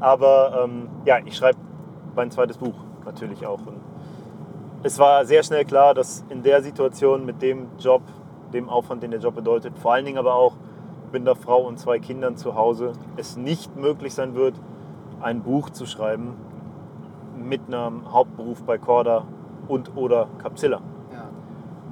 [0.00, 1.58] Aber ähm, ja, ich schreibe
[2.14, 2.74] mein zweites Buch
[3.06, 3.60] natürlich auch.
[3.60, 3.80] Und
[4.82, 8.02] es war sehr schnell klar, dass in der Situation mit dem Job,
[8.52, 10.54] dem Aufwand, den der Job bedeutet, vor allen Dingen aber auch
[11.12, 14.54] mit einer Frau und zwei Kindern zu Hause, es nicht möglich sein wird,
[15.20, 16.34] ein Buch zu schreiben
[17.42, 19.24] mit einem Hauptberuf bei Corda
[19.68, 20.80] und oder Capsilla.
[21.12, 21.28] Ja.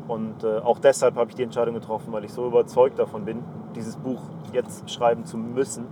[0.09, 3.43] Und äh, auch deshalb habe ich die Entscheidung getroffen, weil ich so überzeugt davon bin,
[3.75, 4.21] dieses Buch
[4.53, 5.87] jetzt schreiben zu müssen,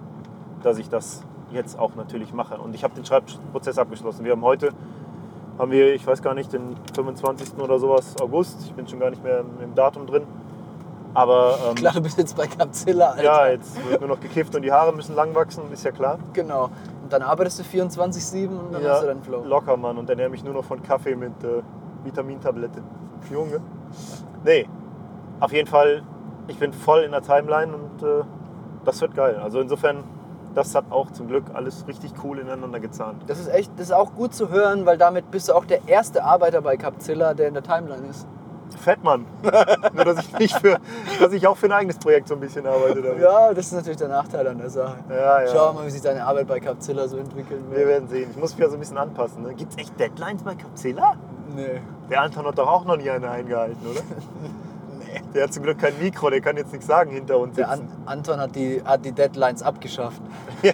[0.62, 1.22] dass ich das
[1.52, 2.58] jetzt auch natürlich mache.
[2.58, 4.24] Und ich habe den Schreibprozess abgeschlossen.
[4.24, 4.70] Wir haben heute,
[5.58, 7.58] haben wir, ich weiß gar nicht, den 25.
[7.58, 8.62] oder sowas August.
[8.64, 10.24] Ich bin schon gar nicht mehr im, im Datum drin.
[11.14, 13.22] Aber ähm, Klar, du bist jetzt bei Capzilla, Alter.
[13.24, 16.18] ja, jetzt wird nur noch gekifft und die Haare müssen lang wachsen, ist ja klar.
[16.34, 16.68] Genau.
[17.08, 19.42] Und dann arbeitest du 24-7 und dann ja, hast du deinen Flow.
[19.42, 19.96] locker, Mann.
[19.96, 21.62] Und ernähre mich nur noch von Kaffee mit äh,
[22.04, 22.82] Vitamintablette.
[23.32, 23.62] Junge.
[24.44, 24.68] Nee,
[25.40, 26.02] auf jeden Fall,
[26.48, 28.24] ich bin voll in der Timeline und äh,
[28.84, 29.36] das wird geil.
[29.36, 30.04] Also insofern,
[30.54, 33.22] das hat auch zum Glück alles richtig cool ineinander gezahnt.
[33.26, 35.88] Das ist echt, das ist auch gut zu hören, weil damit bist du auch der
[35.88, 38.28] erste Arbeiter bei Capzilla, der in der Timeline ist.
[38.74, 39.24] Fett, Mann.
[39.94, 40.78] nur, dass ich nicht für,
[41.20, 43.02] dass ich auch für ein eigenes Projekt so ein bisschen arbeite.
[43.02, 43.20] Damit.
[43.22, 44.96] Ja, das ist natürlich der Nachteil an der Sache.
[45.10, 45.48] ja, ja.
[45.52, 47.88] Schau mal, wie sich deine Arbeit bei Capzilla so entwickeln Wir wird.
[47.88, 48.28] werden sehen.
[48.30, 49.42] Ich muss mich ja so ein bisschen anpassen.
[49.42, 49.54] Ne?
[49.54, 51.14] Gibt es echt Deadlines bei Capsilla?
[51.54, 51.80] Nee.
[52.10, 54.00] Der Anton hat doch auch noch nie eine eingehalten, oder?
[54.98, 55.20] nee.
[55.34, 57.70] Der hat zum Glück kein Mikro, der kann jetzt nichts sagen hinter uns Der.
[57.70, 60.20] An Anton hat die, hat die Deadlines abgeschafft.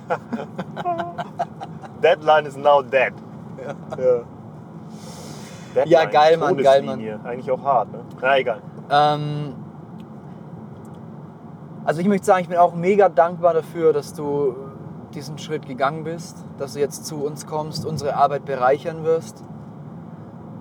[2.02, 3.12] Deadline is now dead.
[3.98, 4.22] Ja.
[5.74, 7.20] Deadline, Ja, geil, Mann, geil, Todeslinie.
[7.24, 8.00] Eigentlich auch hart, ne?
[8.20, 8.62] Na, egal.
[8.90, 9.54] Ähm,
[11.84, 14.54] also ich möchte sagen, ich bin auch mega dankbar dafür, dass du
[15.14, 19.42] diesen Schritt gegangen bist, dass du jetzt zu uns kommst, unsere Arbeit bereichern wirst.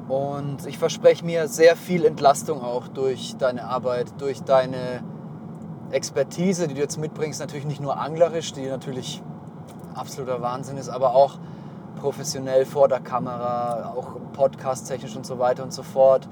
[0.08, 5.02] Und ich verspreche mir sehr viel Entlastung auch durch deine Arbeit, durch deine
[5.92, 9.24] Expertise, die du jetzt mitbringst, natürlich nicht nur anglerisch, die natürlich
[9.96, 11.38] absoluter Wahnsinn ist, aber auch
[12.04, 16.28] professionell vor der Kamera, auch podcast-technisch und so weiter und so fort.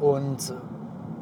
[0.00, 0.54] Und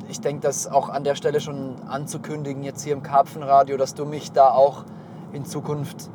[0.09, 4.05] ich denke, das auch an der Stelle schon anzukündigen, jetzt hier im Karpfenradio, dass du
[4.05, 4.85] mich da auch
[5.33, 6.09] in Zukunft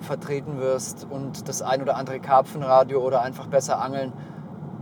[0.00, 4.14] vertreten wirst und das ein oder andere Karpfenradio oder einfach besser angeln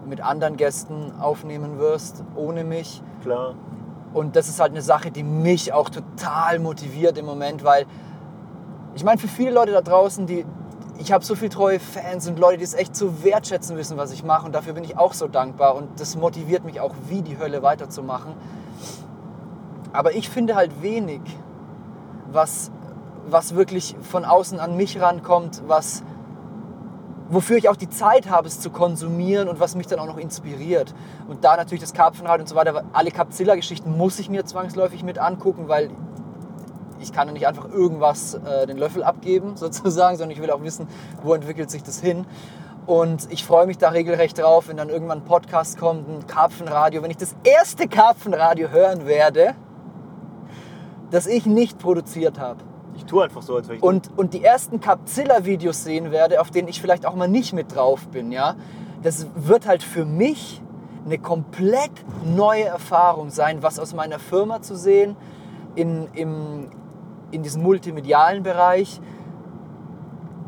[0.06, 3.02] mit anderen Gästen aufnehmen wirst, ohne mich.
[3.22, 3.56] Klar.
[4.14, 7.86] Und das ist halt eine Sache, die mich auch total motiviert im Moment, weil
[8.94, 10.44] ich meine, für viele Leute da draußen, die,
[10.98, 14.12] ich habe so viele treue Fans und Leute, die es echt zu wertschätzen wissen, was
[14.12, 14.46] ich mache.
[14.46, 15.74] Und dafür bin ich auch so dankbar.
[15.74, 18.34] Und das motiviert mich auch wie die Hölle weiterzumachen.
[19.92, 21.20] Aber ich finde halt wenig,
[22.30, 22.70] was,
[23.26, 26.02] was wirklich von außen an mich rankommt, was,
[27.28, 30.18] wofür ich auch die Zeit habe, es zu konsumieren und was mich dann auch noch
[30.18, 30.94] inspiriert.
[31.28, 35.18] Und da natürlich das Karpfenrad und so weiter, alle Capzilla-Geschichten muss ich mir zwangsläufig mit
[35.18, 35.90] angucken, weil
[37.02, 40.86] ich kann nicht einfach irgendwas äh, den Löffel abgeben, sozusagen, sondern ich will auch wissen,
[41.22, 42.26] wo entwickelt sich das hin.
[42.84, 47.02] Und ich freue mich da regelrecht drauf, wenn dann irgendwann ein Podcast kommt, ein Karpfenradio,
[47.02, 49.54] wenn ich das erste Karpfenradio hören werde,
[51.10, 52.58] das ich nicht produziert habe.
[52.96, 53.82] Ich tue einfach so, als wäre ich.
[53.82, 57.74] Und, und die ersten Capzilla-Videos sehen werde, auf denen ich vielleicht auch mal nicht mit
[57.74, 58.56] drauf bin, ja,
[59.02, 60.60] das wird halt für mich
[61.04, 61.90] eine komplett
[62.24, 65.16] neue Erfahrung sein, was aus meiner Firma zu sehen,
[65.74, 66.70] in, im,
[67.32, 69.00] in diesem multimedialen Bereich,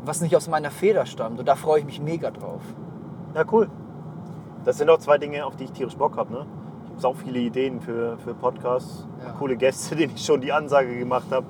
[0.05, 1.39] was nicht aus meiner Feder stammt.
[1.39, 2.61] Und da freue ich mich mega drauf.
[3.33, 3.69] Ja, cool.
[4.63, 6.31] Das sind auch zwei Dinge, auf die ich tierisch Bock habe.
[6.31, 6.45] Ne?
[6.85, 9.07] Ich habe sau viele Ideen für, für Podcasts.
[9.23, 9.33] Ja.
[9.33, 11.45] Coole Gäste, denen ich schon die Ansage gemacht habe.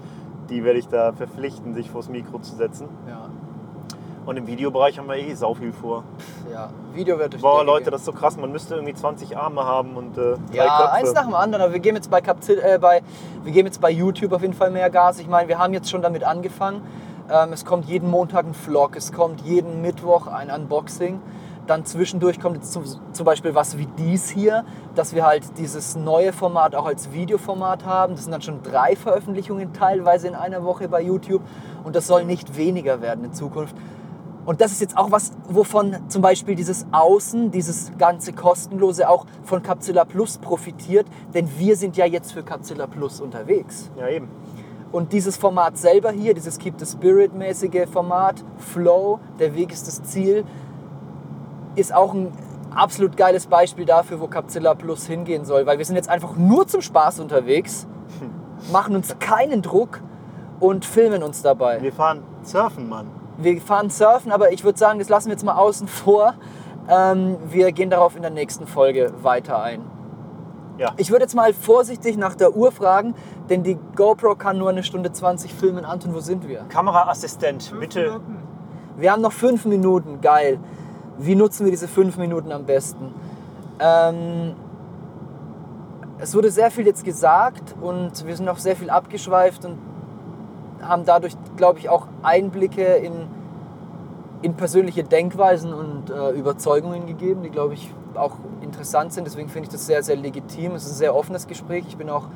[0.50, 2.88] Die werde ich da verpflichten, sich vors Mikro zu setzen.
[3.08, 3.25] Ja,
[4.26, 6.04] Und im Videobereich haben wir eh sau viel vor.
[6.52, 6.70] ja.
[6.94, 8.38] Video wird durch Boah, Leute, das ist so krass.
[8.38, 10.92] Man müsste irgendwie 20 Arme haben und äh, drei Ja, Köpfe.
[10.94, 11.64] eins nach dem anderen.
[11.64, 13.02] Aber wir geben jetzt bei, Capzil, äh, bei,
[13.44, 15.20] wir geben jetzt bei YouTube auf jeden Fall mehr Gas.
[15.20, 16.82] Ich meine, wir haben jetzt schon damit angefangen.
[17.30, 21.20] Ähm, es kommt jeden Montag ein Vlog, es kommt jeden Mittwoch ein Unboxing.
[21.68, 25.96] Dann zwischendurch kommt jetzt zum, zum Beispiel was wie dies hier, dass wir halt dieses
[25.96, 28.14] neue Format auch als Videoformat haben.
[28.14, 31.42] Das sind dann schon drei Veröffentlichungen teilweise in einer Woche bei YouTube
[31.84, 33.76] und das soll nicht weniger werden in Zukunft.
[34.46, 39.26] Und das ist jetzt auch was, wovon zum Beispiel dieses Außen, dieses ganze kostenlose auch
[39.44, 43.90] von Capzilla Plus profitiert, denn wir sind ja jetzt für Capzilla Plus unterwegs.
[44.00, 44.30] Ja, eben.
[44.92, 50.04] Und dieses Format selber hier, dieses Keep the Spirit-mäßige Format, Flow, der Weg ist das
[50.04, 50.46] Ziel,
[51.76, 52.32] ist auch ein
[52.74, 55.66] absolut geiles Beispiel dafür, wo Capzilla Plus hingehen soll.
[55.66, 57.88] Weil wir sind jetzt einfach nur zum Spaß unterwegs,
[58.72, 60.02] machen uns keinen Druck
[60.60, 61.82] und filmen uns dabei.
[61.82, 63.25] Wir fahren surfen, Mann.
[63.38, 66.34] Wir fahren surfen, aber ich würde sagen, das lassen wir jetzt mal außen vor.
[66.90, 69.82] Ähm, wir gehen darauf in der nächsten Folge weiter ein.
[70.78, 70.94] Ja.
[70.98, 73.16] Ich würde jetzt mal vorsichtig nach der Uhr fragen,
[73.50, 75.86] denn die GoPro kann nur eine Stunde 20 filmen.
[75.86, 76.66] Anton, wo sind wir?
[76.70, 78.20] Kameraassistent, bitte.
[78.98, 80.60] Wir haben noch fünf Minuten, geil.
[81.18, 83.14] Wie nutzen wir diese fünf Minuten am besten?
[83.80, 84.56] Ähm,
[86.18, 89.78] es wurde sehr viel jetzt gesagt und wir sind auch sehr viel abgeschweift und
[90.88, 93.14] haben dadurch, glaube ich, auch Einblicke in,
[94.42, 99.26] in persönliche Denkweisen und äh, Überzeugungen gegeben, die, glaube ich, auch interessant sind.
[99.26, 100.74] Deswegen finde ich das sehr, sehr legitim.
[100.74, 101.86] Es ist ein sehr offenes Gespräch.
[101.88, 102.28] Ich bin auch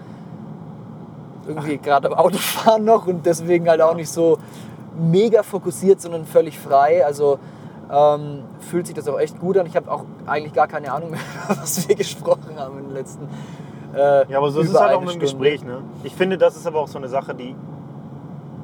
[1.47, 4.37] irgendwie gerade am Autofahren noch und deswegen halt auch nicht so
[4.99, 7.05] mega fokussiert, sondern völlig frei.
[7.05, 7.39] Also
[7.91, 9.65] ähm, fühlt sich das auch echt gut an.
[9.65, 13.27] Ich habe auch eigentlich gar keine Ahnung mehr, was wir gesprochen haben in den letzten.
[13.95, 15.19] Äh, Ja, aber so ist es halt auch mit dem.
[15.19, 15.63] Gespräch.
[15.63, 15.81] Ne?
[16.03, 17.55] Ich finde, das ist aber auch so eine Sache, die,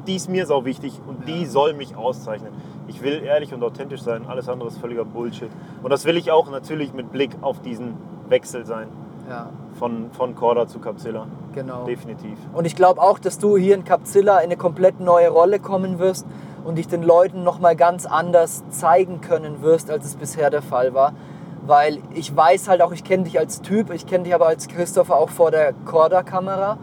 [0.07, 2.51] die ist mir sau wichtig und die soll mich auszeichnen.
[2.87, 5.49] Ich will ehrlich und authentisch sein, alles andere ist völliger Bullshit.
[5.83, 7.95] Und das will ich auch natürlich mit Blick auf diesen
[8.29, 8.87] Wechsel sein.
[9.27, 9.49] Ja,
[9.79, 11.25] Von, von Corda zu Capzilla.
[11.53, 11.85] genau.
[11.85, 12.37] Definitiv.
[12.53, 15.97] Und ich glaube auch, dass du hier in Capzilla in eine komplett neue Rolle kommen
[15.97, 16.27] wirst
[16.63, 20.93] und dich den Leuten nochmal ganz anders zeigen können wirst, als es bisher der Fall
[20.93, 21.13] war.
[21.65, 24.67] Weil ich weiß halt auch, ich kenne dich als Typ, ich kenne dich aber als
[24.67, 26.77] Christopher auch vor der Corda-Kamera.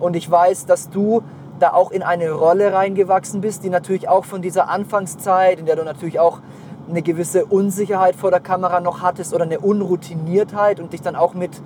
[0.00, 1.22] Und ich weiß, dass du
[1.58, 5.76] da auch in eine Rolle reingewachsen bist, die natürlich auch von dieser Anfangszeit, in der
[5.76, 6.40] du natürlich auch
[6.88, 11.34] eine gewisse Unsicherheit vor der Kamera noch hattest oder eine Unroutiniertheit und dich dann auch
[11.34, 11.62] mit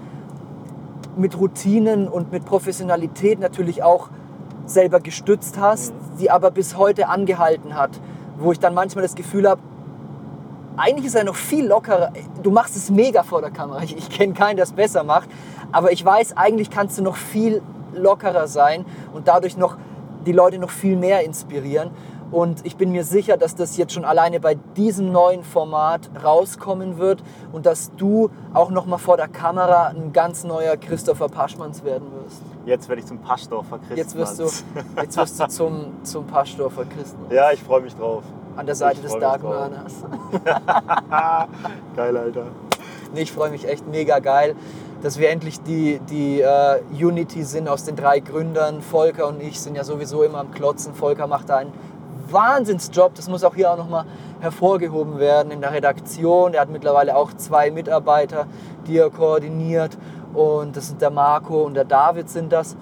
[1.18, 4.08] mit Routinen und mit Professionalität natürlich auch
[4.66, 7.90] selber gestützt hast, die aber bis heute angehalten hat.
[8.38, 9.60] Wo ich dann manchmal das Gefühl habe,
[10.76, 12.12] eigentlich ist er noch viel lockerer.
[12.42, 13.82] Du machst es mega vor der Kamera.
[13.82, 15.28] Ich, ich kenne keinen, der es besser macht.
[15.72, 17.62] Aber ich weiß, eigentlich kannst du noch viel
[17.94, 19.76] lockerer sein und dadurch noch
[20.26, 21.90] die Leute noch viel mehr inspirieren.
[22.30, 26.98] Und ich bin mir sicher, dass das jetzt schon alleine bei diesem neuen Format rauskommen
[26.98, 31.84] wird und dass du auch noch mal vor der Kamera ein ganz neuer Christopher Paschmanns
[31.84, 32.42] werden wirst.
[32.66, 33.96] Jetzt werde ich zum Paschdorfer Christen.
[33.96, 34.44] Jetzt wirst du,
[35.00, 37.24] jetzt wirst du zum, zum Paschdorfer Christen.
[37.30, 38.22] Ja, ich freue mich drauf.
[38.56, 39.42] An der Seite Ich des Dark.
[39.42, 39.94] Murners.
[41.96, 42.46] Geil, Alter.
[43.14, 44.54] Nee, ich freue mich echt mega geil,
[45.02, 48.82] dass wir endlich die, die äh, Unity sind aus den drei Gründern.
[48.82, 50.94] Volker und ich sind ja sowieso immer am Klotzen.
[50.94, 51.72] Volker macht da einen
[52.30, 53.14] Wahnsinnsjob.
[53.14, 54.04] Das muss auch hier auch nochmal
[54.40, 56.54] hervorgehoben werden in der Redaktion.
[56.54, 58.46] Er hat mittlerweile auch zwei Mitarbeiter,
[58.86, 59.96] die er koordiniert.
[60.34, 62.76] Und das sind der Marco und der David sind das,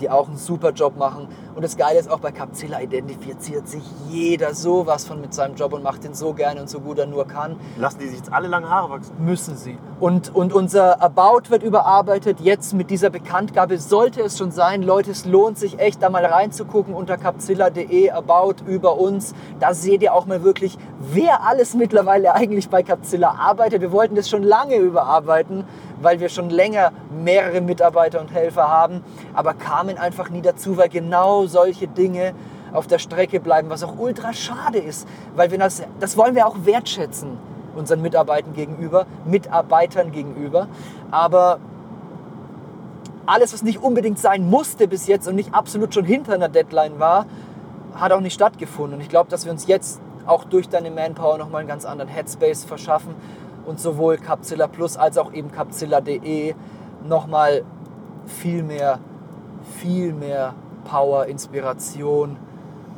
[0.00, 1.28] die auch einen super Job machen.
[1.54, 5.72] Und das Geile ist auch bei Capzilla identifiziert sich jeder sowas von mit seinem Job
[5.72, 8.32] und macht den so gerne und so gut er nur kann Lassen die sich jetzt
[8.32, 9.14] alle lange Haare wachsen?
[9.18, 9.78] müssen sie.
[10.00, 12.40] Und, und unser About wird überarbeitet.
[12.40, 14.82] Jetzt mit dieser Bekanntgabe sollte es schon sein.
[14.82, 19.34] Leute, es lohnt sich echt, da mal reinzugucken unter capzilla.de About über uns.
[19.60, 23.80] Da seht ihr auch mal wirklich, wer alles mittlerweile eigentlich bei Capzilla arbeitet.
[23.80, 25.64] Wir wollten das schon lange überarbeiten,
[26.02, 29.02] weil wir schon länger mehrere Mitarbeiter und Helfer haben,
[29.32, 32.34] aber kamen einfach nie dazu, weil genau solche Dinge
[32.72, 35.06] auf der Strecke bleiben, was auch ultra schade ist,
[35.36, 37.38] weil wir das, das wollen wir auch wertschätzen
[37.76, 40.68] unseren Mitarbeitern gegenüber, Mitarbeitern gegenüber.
[41.10, 41.58] Aber
[43.26, 46.98] alles, was nicht unbedingt sein musste bis jetzt und nicht absolut schon hinter einer Deadline
[46.98, 47.26] war,
[47.94, 48.96] hat auch nicht stattgefunden.
[48.96, 52.08] Und ich glaube, dass wir uns jetzt auch durch deine Manpower nochmal einen ganz anderen
[52.08, 53.14] Headspace verschaffen
[53.66, 56.54] und sowohl Capzilla Plus als auch eben Capzilla.de
[57.06, 57.62] nochmal
[58.26, 58.98] viel mehr,
[59.78, 60.54] viel mehr
[60.84, 62.36] Power, Inspiration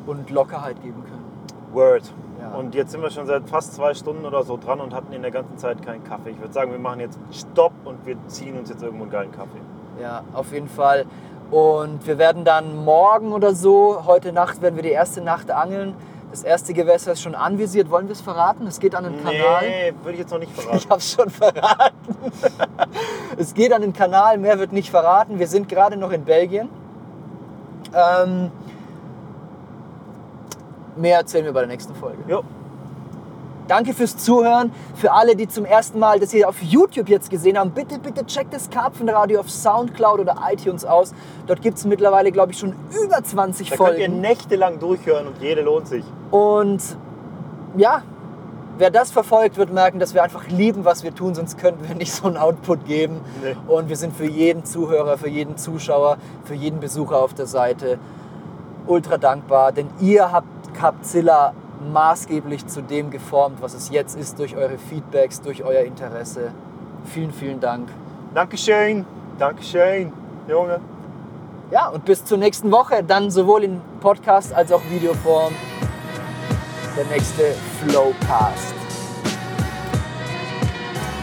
[0.06, 1.24] und Lockerheit geben können.
[1.72, 2.12] Word.
[2.40, 2.56] Ja.
[2.56, 5.22] Und jetzt sind wir schon seit fast zwei Stunden oder so dran und hatten in
[5.22, 6.30] der ganzen Zeit keinen Kaffee.
[6.30, 9.32] Ich würde sagen, wir machen jetzt Stopp und wir ziehen uns jetzt irgendwo einen geilen
[9.32, 9.60] Kaffee.
[10.00, 11.06] Ja, auf jeden Fall.
[11.50, 15.94] Und wir werden dann morgen oder so, heute Nacht werden wir die erste Nacht angeln.
[16.30, 17.88] Das erste Gewässer ist schon anvisiert.
[17.90, 18.66] Wollen wir es verraten?
[18.66, 19.62] Es geht an den Kanal.
[19.62, 20.76] Nee, würde ich jetzt noch nicht verraten.
[20.76, 22.16] Ich habe es schon verraten.
[23.38, 25.38] es geht an den Kanal, mehr wird nicht verraten.
[25.38, 26.68] Wir sind gerade noch in Belgien.
[27.94, 28.50] Ähm,
[30.96, 32.18] mehr erzählen wir bei der nächsten Folge.
[32.28, 32.42] Jo.
[33.68, 34.70] Danke fürs Zuhören.
[34.94, 38.24] Für alle, die zum ersten Mal das hier auf YouTube jetzt gesehen haben, bitte, bitte
[38.24, 41.12] checkt das Karpfenradio auf Soundcloud oder iTunes aus.
[41.48, 44.20] Dort gibt es mittlerweile, glaube ich, schon über 20 Da könnt ihr Folgen.
[44.20, 46.04] nächtelang durchhören und jede lohnt sich.
[46.30, 46.80] Und
[47.76, 48.02] ja,
[48.78, 51.94] wer das verfolgt, wird merken, dass wir einfach lieben, was wir tun, sonst könnten wir
[51.94, 53.20] nicht so einen Output geben.
[53.42, 53.56] Nee.
[53.68, 57.98] Und wir sind für jeden Zuhörer, für jeden Zuschauer, für jeden Besucher auf der Seite
[58.86, 61.52] ultra dankbar, denn ihr habt Capzilla
[61.92, 66.52] maßgeblich zu dem geformt, was es jetzt ist, durch eure Feedbacks, durch euer Interesse.
[67.04, 67.88] Vielen, vielen Dank.
[68.34, 69.04] Dankeschön,
[69.38, 70.12] Dankeschön,
[70.48, 70.80] Junge.
[71.70, 75.52] Ja, und bis zur nächsten Woche, dann sowohl in Podcast als auch Videoform.
[76.96, 78.74] Der nächste Flowcast.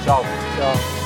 [0.04, 0.24] Ciao.
[0.56, 1.03] Ciao.